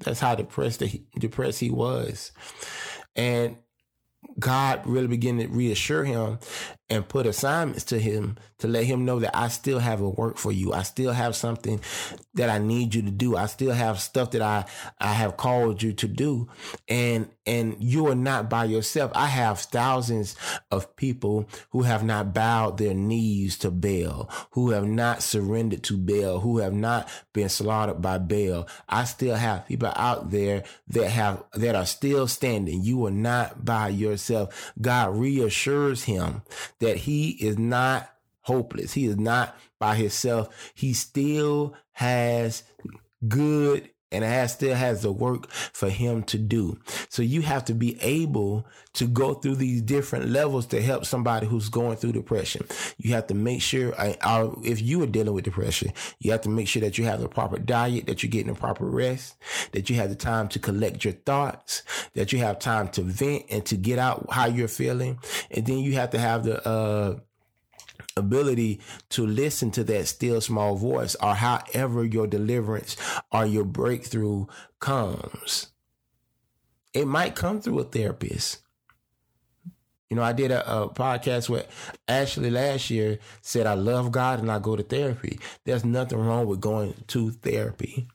That's 0.00 0.20
how 0.20 0.34
depressed 0.34 0.82
depressed 1.18 1.60
he 1.60 1.70
was. 1.70 2.32
And 3.16 3.56
God 4.38 4.82
really 4.86 5.06
began 5.06 5.38
to 5.38 5.46
reassure 5.46 6.04
him 6.04 6.38
and 6.90 7.08
put 7.08 7.26
assignments 7.26 7.84
to 7.84 7.98
him 7.98 8.36
to 8.58 8.68
let 8.68 8.84
him 8.84 9.04
know 9.04 9.18
that 9.18 9.36
I 9.36 9.48
still 9.48 9.78
have 9.78 10.00
a 10.00 10.08
work 10.08 10.38
for 10.38 10.52
you. 10.52 10.72
I 10.72 10.82
still 10.82 11.12
have 11.12 11.34
something 11.34 11.80
that 12.34 12.50
I 12.50 12.58
need 12.58 12.94
you 12.94 13.02
to 13.02 13.10
do. 13.10 13.36
I 13.36 13.46
still 13.46 13.72
have 13.72 14.00
stuff 14.00 14.30
that 14.32 14.42
I, 14.42 14.64
I 14.98 15.12
have 15.12 15.36
called 15.36 15.82
you 15.82 15.92
to 15.94 16.08
do. 16.08 16.48
And, 16.88 17.28
and 17.46 17.76
you 17.78 18.06
are 18.08 18.14
not 18.14 18.48
by 18.48 18.64
yourself. 18.64 19.12
I 19.14 19.26
have 19.26 19.60
thousands 19.60 20.36
of 20.70 20.94
people 20.96 21.48
who 21.70 21.82
have 21.82 22.04
not 22.04 22.32
bowed 22.32 22.78
their 22.78 22.94
knees 22.94 23.58
to 23.58 23.70
Baal, 23.70 24.30
who 24.52 24.70
have 24.70 24.86
not 24.86 25.22
surrendered 25.22 25.82
to 25.84 25.96
Baal, 25.96 26.40
who 26.40 26.58
have 26.58 26.74
not 26.74 27.08
been 27.32 27.48
slaughtered 27.48 28.00
by 28.00 28.18
Baal. 28.18 28.68
I 28.88 29.04
still 29.04 29.36
have 29.36 29.66
people 29.66 29.92
out 29.96 30.30
there 30.30 30.64
that 30.88 31.10
have, 31.10 31.44
that 31.54 31.74
are 31.74 31.86
still 31.86 32.28
standing. 32.28 32.82
You 32.82 33.06
are 33.06 33.10
not 33.10 33.64
by 33.64 33.88
yourself. 33.88 34.72
God 34.80 35.16
reassures 35.16 36.04
him 36.04 36.42
that 36.80 36.96
he 36.98 37.30
is 37.30 37.58
not 37.58 38.10
hopeless. 38.42 38.92
He 38.92 39.06
is 39.06 39.16
not 39.16 39.56
by 39.78 39.94
himself. 39.94 40.72
He 40.74 40.92
still 40.92 41.74
has 41.92 42.62
good 43.26 43.90
and 44.14 44.24
has 44.24 44.52
still 44.52 44.74
has 44.74 45.02
the 45.02 45.12
work 45.12 45.50
for 45.50 45.88
him 45.88 46.22
to 46.24 46.38
do. 46.38 46.78
So 47.08 47.22
you 47.22 47.42
have 47.42 47.64
to 47.66 47.74
be 47.74 48.00
able 48.00 48.66
to 48.94 49.06
go 49.06 49.34
through 49.34 49.56
these 49.56 49.82
different 49.82 50.30
levels 50.30 50.66
to 50.66 50.80
help 50.80 51.04
somebody 51.04 51.46
who's 51.46 51.68
going 51.68 51.96
through 51.96 52.12
depression. 52.12 52.66
You 52.96 53.12
have 53.14 53.26
to 53.26 53.34
make 53.34 53.60
sure, 53.60 53.92
if 53.98 54.80
you 54.80 55.02
are 55.02 55.06
dealing 55.06 55.34
with 55.34 55.44
depression, 55.44 55.92
you 56.20 56.30
have 56.30 56.42
to 56.42 56.48
make 56.48 56.68
sure 56.68 56.80
that 56.82 56.96
you 56.96 57.04
have 57.04 57.20
the 57.20 57.28
proper 57.28 57.58
diet, 57.58 58.06
that 58.06 58.22
you're 58.22 58.30
getting 58.30 58.52
the 58.52 58.58
proper 58.58 58.86
rest, 58.86 59.36
that 59.72 59.90
you 59.90 59.96
have 59.96 60.10
the 60.10 60.14
time 60.14 60.48
to 60.48 60.58
collect 60.58 61.04
your 61.04 61.14
thoughts, 61.14 61.82
that 62.14 62.32
you 62.32 62.38
have 62.38 62.58
time 62.58 62.88
to 62.88 63.02
vent 63.02 63.44
and 63.50 63.66
to 63.66 63.76
get 63.76 63.98
out 63.98 64.26
how 64.30 64.46
you're 64.46 64.68
feeling. 64.68 65.18
And 65.50 65.66
then 65.66 65.78
you 65.78 65.94
have 65.94 66.10
to 66.10 66.18
have 66.18 66.44
the, 66.44 66.66
uh, 66.66 67.18
ability 68.16 68.80
to 69.10 69.26
listen 69.26 69.70
to 69.72 69.84
that 69.84 70.06
still 70.06 70.40
small 70.40 70.76
voice 70.76 71.14
or 71.16 71.34
however 71.34 72.04
your 72.04 72.26
deliverance 72.26 72.96
or 73.32 73.46
your 73.46 73.64
breakthrough 73.64 74.46
comes. 74.80 75.68
It 76.92 77.06
might 77.06 77.34
come 77.34 77.60
through 77.60 77.80
a 77.80 77.84
therapist. 77.84 78.58
You 80.10 80.16
know, 80.16 80.22
I 80.22 80.32
did 80.32 80.52
a, 80.52 80.82
a, 80.82 80.88
podcast 80.88 81.48
where 81.48 81.64
Ashley 82.06 82.50
last 82.50 82.88
year 82.88 83.18
said, 83.40 83.66
I 83.66 83.74
love 83.74 84.12
God 84.12 84.38
and 84.38 84.50
I 84.50 84.60
go 84.60 84.76
to 84.76 84.82
therapy. 84.82 85.40
There's 85.64 85.84
nothing 85.84 86.18
wrong 86.18 86.46
with 86.46 86.60
going 86.60 86.94
to 87.08 87.30
therapy. 87.30 88.06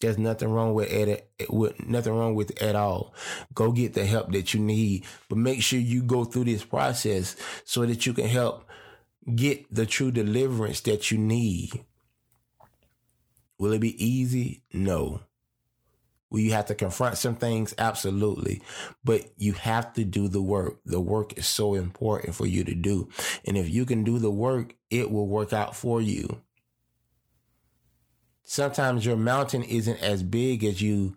There's 0.00 0.18
nothing 0.18 0.50
wrong 0.50 0.74
with 0.74 0.90
it, 0.90 1.28
with 1.50 1.84
nothing 1.84 2.12
wrong 2.12 2.34
with 2.34 2.50
it 2.50 2.62
at 2.62 2.76
all. 2.76 3.14
Go 3.52 3.72
get 3.72 3.94
the 3.94 4.06
help 4.06 4.30
that 4.32 4.54
you 4.54 4.60
need, 4.60 5.04
but 5.28 5.38
make 5.38 5.62
sure 5.62 5.80
you 5.80 6.02
go 6.02 6.24
through 6.24 6.44
this 6.44 6.64
process 6.64 7.34
so 7.64 7.84
that 7.84 8.06
you 8.06 8.12
can 8.12 8.28
help 8.28 8.64
get 9.34 9.72
the 9.74 9.86
true 9.86 10.12
deliverance 10.12 10.80
that 10.82 11.10
you 11.10 11.18
need. 11.18 11.84
Will 13.58 13.72
it 13.72 13.80
be 13.80 14.04
easy? 14.04 14.62
No. 14.72 15.20
Will 16.30 16.40
you 16.40 16.52
have 16.52 16.66
to 16.66 16.74
confront 16.74 17.18
some 17.18 17.34
things? 17.34 17.74
Absolutely. 17.76 18.62
But 19.02 19.32
you 19.36 19.54
have 19.54 19.94
to 19.94 20.04
do 20.04 20.28
the 20.28 20.42
work. 20.42 20.78
The 20.84 21.00
work 21.00 21.36
is 21.36 21.46
so 21.46 21.74
important 21.74 22.36
for 22.36 22.46
you 22.46 22.62
to 22.64 22.74
do. 22.74 23.08
And 23.44 23.56
if 23.56 23.68
you 23.68 23.84
can 23.84 24.04
do 24.04 24.18
the 24.18 24.30
work, 24.30 24.74
it 24.90 25.10
will 25.10 25.26
work 25.26 25.52
out 25.52 25.74
for 25.74 26.00
you 26.00 26.40
sometimes 28.48 29.04
your 29.04 29.16
mountain 29.16 29.62
isn't 29.62 30.02
as 30.02 30.22
big 30.22 30.64
as 30.64 30.80
you 30.80 31.14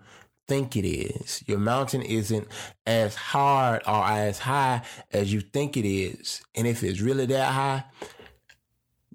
think 0.49 0.75
it 0.75 0.85
is. 0.85 1.41
Your 1.47 1.59
mountain 1.59 2.01
isn't 2.01 2.45
as 2.85 3.15
hard 3.15 3.81
or 3.87 4.03
as 4.03 4.39
high 4.39 4.81
as 5.11 5.31
you 5.31 5.39
think 5.39 5.77
it 5.77 5.87
is. 5.87 6.43
And 6.55 6.67
if 6.67 6.83
it's 6.83 6.99
really 6.99 7.25
that 7.27 7.53
high, 7.53 7.85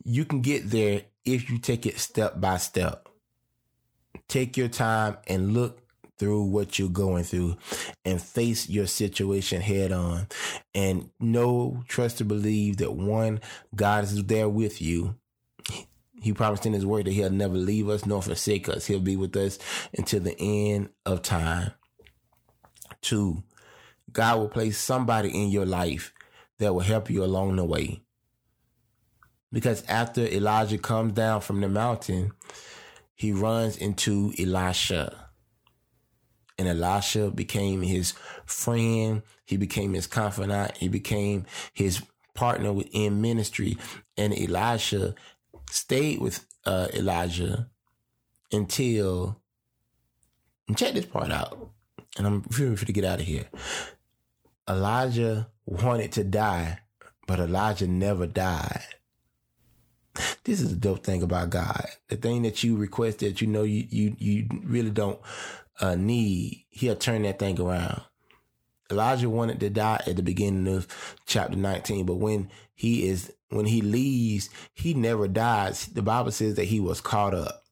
you 0.02 0.24
can 0.24 0.40
get 0.40 0.70
there 0.70 1.02
if 1.26 1.50
you 1.50 1.58
take 1.58 1.84
it 1.84 1.98
step 1.98 2.40
by 2.40 2.56
step. 2.56 3.06
Take 4.28 4.56
your 4.56 4.68
time 4.68 5.18
and 5.26 5.52
look 5.52 5.82
through 6.18 6.44
what 6.44 6.78
you're 6.78 6.88
going 6.88 7.24
through 7.24 7.58
and 8.06 8.20
face 8.20 8.70
your 8.70 8.86
situation 8.86 9.60
head 9.60 9.92
on 9.92 10.26
and 10.74 11.10
know, 11.20 11.84
trust, 11.86 12.16
to 12.18 12.24
believe 12.24 12.78
that 12.78 12.94
one, 12.94 13.40
God 13.74 14.04
is 14.04 14.24
there 14.24 14.48
with 14.48 14.80
you 14.80 15.16
he 16.26 16.32
promised 16.32 16.66
in 16.66 16.72
his 16.72 16.84
word 16.84 17.04
that 17.04 17.12
he'll 17.12 17.30
never 17.30 17.54
leave 17.54 17.88
us 17.88 18.04
nor 18.04 18.20
forsake 18.20 18.68
us. 18.68 18.84
He'll 18.84 18.98
be 18.98 19.14
with 19.14 19.36
us 19.36 19.60
until 19.96 20.18
the 20.18 20.34
end 20.40 20.88
of 21.04 21.22
time. 21.22 21.70
Two, 23.00 23.44
God 24.10 24.40
will 24.40 24.48
place 24.48 24.76
somebody 24.76 25.28
in 25.28 25.50
your 25.50 25.66
life 25.66 26.12
that 26.58 26.74
will 26.74 26.80
help 26.80 27.10
you 27.10 27.22
along 27.22 27.54
the 27.54 27.64
way. 27.64 28.02
Because 29.52 29.84
after 29.86 30.22
Elijah 30.22 30.78
comes 30.78 31.12
down 31.12 31.42
from 31.42 31.60
the 31.60 31.68
mountain, 31.68 32.32
he 33.14 33.30
runs 33.30 33.76
into 33.76 34.32
Elisha. 34.36 35.28
And 36.58 36.66
Elisha 36.66 37.30
became 37.30 37.82
his 37.82 38.14
friend. 38.46 39.22
He 39.44 39.56
became 39.56 39.94
his 39.94 40.08
confidant. 40.08 40.76
He 40.76 40.88
became 40.88 41.46
his 41.72 42.02
partner 42.34 42.74
in 42.90 43.20
ministry. 43.20 43.78
And 44.16 44.36
Elisha 44.36 45.14
stayed 45.70 46.20
with 46.20 46.44
uh, 46.64 46.88
Elijah 46.94 47.68
until 48.52 49.40
check 50.74 50.94
this 50.94 51.06
part 51.06 51.30
out. 51.30 51.70
And 52.18 52.26
I'm 52.26 52.42
feeling 52.42 52.76
free 52.76 52.86
to 52.86 52.92
get 52.92 53.04
out 53.04 53.20
of 53.20 53.26
here. 53.26 53.48
Elijah 54.68 55.48
wanted 55.66 56.12
to 56.12 56.24
die, 56.24 56.80
but 57.26 57.38
Elijah 57.38 57.86
never 57.86 58.26
died. 58.26 58.84
This 60.44 60.60
is 60.60 60.70
the 60.70 60.76
dope 60.76 61.04
thing 61.04 61.22
about 61.22 61.50
God. 61.50 61.86
The 62.08 62.16
thing 62.16 62.42
that 62.42 62.64
you 62.64 62.76
request 62.76 63.18
that 63.18 63.40
you 63.40 63.46
know 63.46 63.64
you 63.64 63.86
you 63.90 64.16
you 64.18 64.48
really 64.64 64.90
don't 64.90 65.20
uh, 65.80 65.94
need, 65.94 66.64
He'll 66.70 66.96
turn 66.96 67.22
that 67.22 67.38
thing 67.38 67.60
around. 67.60 68.02
Elijah 68.90 69.28
wanted 69.28 69.60
to 69.60 69.70
die 69.70 70.00
at 70.06 70.16
the 70.16 70.22
beginning 70.22 70.72
of 70.74 70.86
chapter 71.26 71.56
19, 71.56 72.06
but 72.06 72.16
when 72.16 72.48
he 72.74 73.08
is 73.08 73.32
when 73.48 73.66
he 73.66 73.80
leaves, 73.80 74.50
he 74.74 74.94
never 74.94 75.28
dies. 75.28 75.86
The 75.86 76.02
Bible 76.02 76.32
says 76.32 76.56
that 76.56 76.64
he 76.64 76.80
was 76.80 77.00
caught 77.00 77.34
up. 77.34 77.62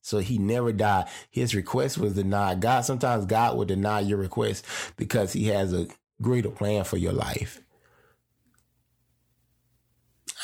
So 0.00 0.18
he 0.18 0.36
never 0.36 0.72
died. 0.72 1.06
His 1.30 1.54
request 1.54 1.96
was 1.96 2.14
denied. 2.14 2.60
God, 2.60 2.80
sometimes 2.80 3.24
God 3.24 3.56
will 3.56 3.64
deny 3.64 4.00
your 4.00 4.18
request 4.18 4.66
because 4.96 5.32
he 5.32 5.46
has 5.46 5.72
a 5.72 5.86
greater 6.20 6.50
plan 6.50 6.84
for 6.84 6.96
your 6.96 7.12
life. 7.12 7.60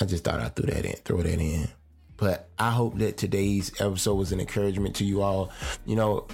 I 0.00 0.04
just 0.04 0.22
thought 0.22 0.40
I'd 0.40 0.54
throw 0.54 0.72
that 0.72 0.84
in, 0.84 0.96
throw 1.04 1.22
that 1.22 1.40
in. 1.40 1.68
But 2.16 2.50
I 2.58 2.70
hope 2.70 2.98
that 2.98 3.16
today's 3.16 3.72
episode 3.80 4.14
was 4.14 4.30
an 4.30 4.40
encouragement 4.40 4.94
to 4.96 5.04
you 5.04 5.22
all. 5.22 5.50
You 5.86 5.96
know, 5.96 6.28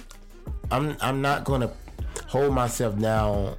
I'm 0.69 0.95
I'm 1.01 1.21
not 1.21 1.45
gonna 1.45 1.71
hold 2.27 2.53
myself 2.53 2.97
down 2.99 3.55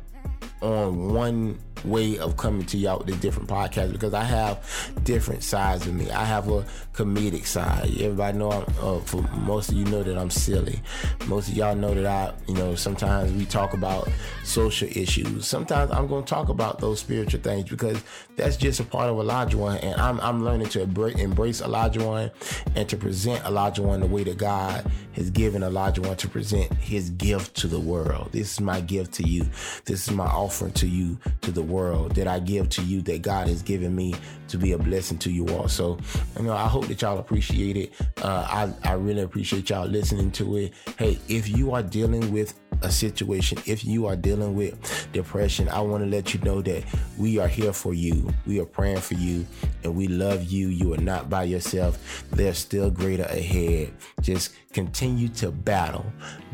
on 0.61 1.13
one 1.13 1.59
way 1.87 2.19
of 2.19 2.37
coming 2.37 2.67
to 2.67 2.79
y'all 2.79 2.99
with 2.99 3.07
the 3.07 3.17
different 3.17 3.49
podcasts 3.49 3.93
because 3.93 4.15
I 4.15 4.25
have 4.25 4.65
different 5.05 5.43
sides 5.43 5.87
of 5.87 5.95
me. 5.95 6.11
I 6.11 6.25
have 6.25 6.49
a 6.51 6.65
comedic 6.93 7.47
side. 7.47 7.91
Everybody 8.01 8.39
know 8.39 8.51
I'm, 8.51 8.65
uh, 8.81 9.01
for 9.01 9.23
most 9.39 9.71
of 9.71 9.77
you 9.77 9.85
know 9.87 10.03
that 10.03 10.19
I'm 10.19 10.31
silly. 10.31 10.81
Most 11.27 11.49
of 11.49 11.57
y'all 11.57 11.75
know 11.75 11.95
that 11.95 12.07
I, 12.07 12.35
you 12.49 12.55
know, 12.55 12.75
sometimes 12.75 13.33
we 13.33 13.45
talk 13.45 13.75
about 13.75 14.09
social 14.45 14.89
issues. 14.89 15.47
Sometimes 15.47 15.91
I'm 15.91 16.07
going 16.07 16.25
to 16.25 16.29
talk 16.29 16.49
about 16.49 16.79
those 16.81 17.01
spiritual 17.01 17.41
things 17.41 17.69
because 17.69 18.03
that's 18.37 18.57
just 18.57 18.81
a 18.81 18.85
part 18.85 19.09
of 19.09 19.19
Elijah 19.19 19.59
One, 19.59 19.79
and 19.79 20.01
I'm 20.01 20.21
I'm 20.21 20.45
learning 20.45 20.69
to 20.71 20.83
embrace 20.83 21.61
Elijah 21.61 22.05
One 22.05 22.31
and 22.75 22.89
to 22.89 22.97
present 22.97 23.45
Elijah 23.45 23.83
One 23.83 24.01
the 24.01 24.07
way 24.07 24.25
that 24.25 24.39
God 24.39 24.91
has 25.17 25.31
given 25.31 25.63
Elijah 25.63 26.03
One 26.03 26.17
to 26.17 26.29
present 26.29 26.73
His 26.75 27.11
gift 27.11 27.57
to 27.57 27.67
the 27.67 27.81
world. 27.81 28.31
This 28.33 28.53
is 28.53 28.61
my 28.61 28.81
gift 28.81 29.15
to 29.15 29.23
you. 29.29 29.47
This 29.85 30.07
is 30.07 30.15
my 30.15 30.27
offering 30.27 30.73
to 30.75 30.87
you 30.87 31.19
to 31.41 31.51
the 31.51 31.63
world 31.63 32.15
that 32.15 32.29
I 32.29 32.39
give 32.39 32.69
to 32.71 32.83
you 32.83 33.03
that 33.03 33.23
God 33.23 33.49
has 33.49 33.63
given 33.63 33.95
me 33.97 34.15
to 34.49 34.59
be 34.59 34.73
a 34.73 34.79
blessing 34.79 35.19
to 35.19 35.31
you 35.31 35.49
all. 35.49 35.69
So, 35.69 35.99
you 36.37 36.45
know, 36.45 36.55
I 36.55 36.69
hope 36.69 36.87
that 36.87 37.03
y'all 37.03 37.19
appreciate 37.19 37.77
it. 37.77 37.93
Uh, 38.23 38.73
I, 38.85 38.89
I 38.89 38.93
really 38.95 39.23
appreciate 39.23 39.71
y'all 39.71 39.87
listening 39.87 40.31
to 40.33 40.57
it. 40.57 40.75
Hey, 40.99 41.19
if 41.29 41.49
you 41.49 41.73
are 41.73 41.83
dealing 41.83 42.33
with 42.33 42.55
a 42.83 42.91
situation, 42.91 43.59
if 43.67 43.85
you 43.85 44.07
are 44.07 44.17
dealing 44.17 44.55
with 44.55 45.09
depression, 45.13 45.69
I 45.69 45.81
want 45.81 46.05
to 46.05 46.11
let 46.11 46.35
you 46.35 46.41
know 46.41 46.63
that 46.63 46.85
we 47.19 47.39
are 47.39 47.49
here 47.49 47.73
for 47.73 47.95
you. 47.95 48.33
We 48.47 48.61
are 48.61 48.67
praying 48.67 49.01
for 49.01 49.15
you 49.15 49.47
and 49.85 49.95
we 49.95 50.09
love 50.09 50.45
you. 50.45 50.69
You 50.69 50.95
are 50.95 50.99
not 50.99 51.31
by 51.31 51.45
yourself. 51.45 52.25
There's 52.31 52.59
still 52.59 52.91
greater 52.91 53.25
ahead. 53.25 53.93
Just 54.21 54.55
continue 54.73 55.29
to 55.29 55.51
battle. 55.51 56.07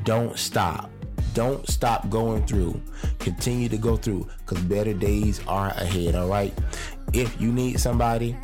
Don't 0.04 0.38
stop. 0.38 0.90
Don't 1.34 1.66
stop 1.68 2.10
going 2.10 2.46
through. 2.46 2.80
Continue 3.18 3.68
to 3.68 3.78
go 3.78 3.96
through 3.96 4.28
because 4.38 4.62
better 4.64 4.92
days 4.92 5.40
are 5.48 5.68
ahead. 5.68 6.14
All 6.14 6.28
right. 6.28 6.52
If 7.12 7.40
you 7.40 7.52
need 7.52 7.80
somebody, 7.80 8.36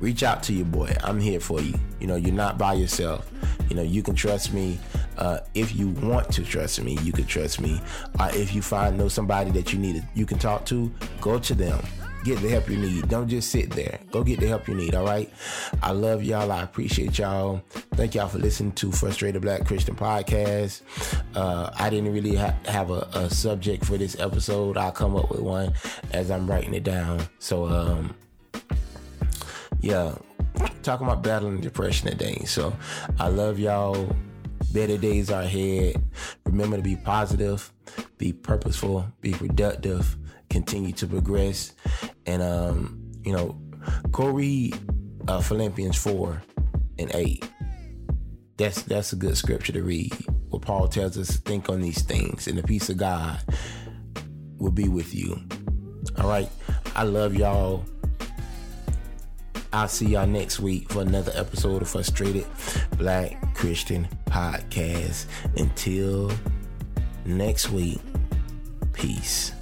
reach 0.00 0.22
out 0.22 0.42
to 0.44 0.52
your 0.52 0.66
boy. 0.66 0.94
I'm 1.02 1.20
here 1.20 1.40
for 1.40 1.60
you. 1.60 1.74
You 2.00 2.06
know, 2.06 2.16
you're 2.16 2.34
not 2.34 2.58
by 2.58 2.74
yourself. 2.74 3.30
You 3.68 3.76
know, 3.76 3.82
you 3.82 4.02
can 4.02 4.14
trust 4.14 4.52
me. 4.52 4.78
Uh, 5.16 5.40
if 5.54 5.76
you 5.76 5.88
want 5.88 6.32
to 6.32 6.44
trust 6.44 6.82
me, 6.82 6.98
you 7.02 7.12
can 7.12 7.26
trust 7.26 7.60
me. 7.60 7.80
Uh, 8.18 8.30
if 8.34 8.54
you 8.54 8.62
find 8.62 8.96
know 8.98 9.08
somebody 9.08 9.50
that 9.52 9.72
you 9.72 9.78
need, 9.78 10.06
you 10.14 10.26
can 10.26 10.38
talk 10.38 10.64
to, 10.66 10.92
go 11.20 11.38
to 11.38 11.54
them 11.54 11.80
get 12.24 12.40
the 12.40 12.48
help 12.48 12.68
you 12.68 12.76
need. 12.76 13.08
Don't 13.08 13.28
just 13.28 13.50
sit 13.50 13.70
there. 13.70 13.98
Go 14.10 14.22
get 14.22 14.40
the 14.40 14.46
help 14.46 14.68
you 14.68 14.74
need. 14.74 14.94
All 14.94 15.04
right. 15.04 15.30
I 15.82 15.92
love 15.92 16.22
y'all. 16.22 16.50
I 16.50 16.62
appreciate 16.62 17.18
y'all. 17.18 17.62
Thank 17.94 18.14
y'all 18.14 18.28
for 18.28 18.38
listening 18.38 18.72
to 18.72 18.92
Frustrated 18.92 19.42
Black 19.42 19.66
Christian 19.66 19.96
Podcast. 19.96 20.82
Uh, 21.34 21.70
I 21.74 21.90
didn't 21.90 22.12
really 22.12 22.34
ha- 22.34 22.54
have 22.66 22.90
a, 22.90 23.08
a, 23.12 23.30
subject 23.30 23.84
for 23.84 23.96
this 23.96 24.18
episode. 24.18 24.76
I'll 24.76 24.92
come 24.92 25.16
up 25.16 25.30
with 25.30 25.40
one 25.40 25.72
as 26.12 26.30
I'm 26.30 26.46
writing 26.46 26.74
it 26.74 26.84
down. 26.84 27.26
So, 27.38 27.66
um, 27.66 28.14
yeah, 29.80 30.14
talking 30.82 31.06
about 31.06 31.22
battling 31.22 31.60
depression 31.60 32.08
today. 32.08 32.42
So, 32.44 32.76
I 33.18 33.28
love 33.28 33.58
y'all. 33.58 34.14
Better 34.72 34.96
days 34.96 35.30
are 35.30 35.42
ahead. 35.42 36.02
Remember 36.44 36.76
to 36.76 36.82
be 36.82 36.96
positive, 36.96 37.72
be 38.18 38.32
purposeful, 38.32 39.06
be 39.20 39.32
productive 39.32 40.16
continue 40.50 40.92
to 40.92 41.06
progress. 41.06 41.72
And, 42.26 42.42
um, 42.42 43.00
you 43.22 43.32
know, 43.32 43.58
go 44.10 44.28
read 44.28 44.78
uh, 45.28 45.40
Philippians 45.40 45.96
4 45.96 46.42
and 46.98 47.10
8. 47.14 47.48
That's, 48.58 48.82
that's 48.82 49.14
a 49.14 49.16
good 49.16 49.38
scripture 49.38 49.72
to 49.72 49.82
read 49.82 50.12
where 50.50 50.60
Paul 50.60 50.88
tells 50.88 51.16
us 51.16 51.28
to 51.28 51.38
think 51.38 51.70
on 51.70 51.80
these 51.80 52.02
things 52.02 52.46
and 52.46 52.58
the 52.58 52.62
peace 52.62 52.90
of 52.90 52.98
God 52.98 53.40
will 54.58 54.72
be 54.72 54.88
with 54.88 55.14
you. 55.14 55.40
All 56.18 56.28
right. 56.28 56.50
I 56.94 57.04
love 57.04 57.34
y'all. 57.34 57.84
I'll 59.72 59.88
see 59.88 60.06
y'all 60.06 60.26
next 60.26 60.58
week 60.58 60.90
for 60.90 61.02
another 61.02 61.32
episode 61.34 61.82
of 61.82 61.88
Frustrated 61.88 62.46
Black 62.98 63.54
Christian 63.54 64.08
Podcast. 64.26 65.26
Until 65.56 66.32
next 67.24 67.70
week, 67.70 68.00
peace. 68.92 69.52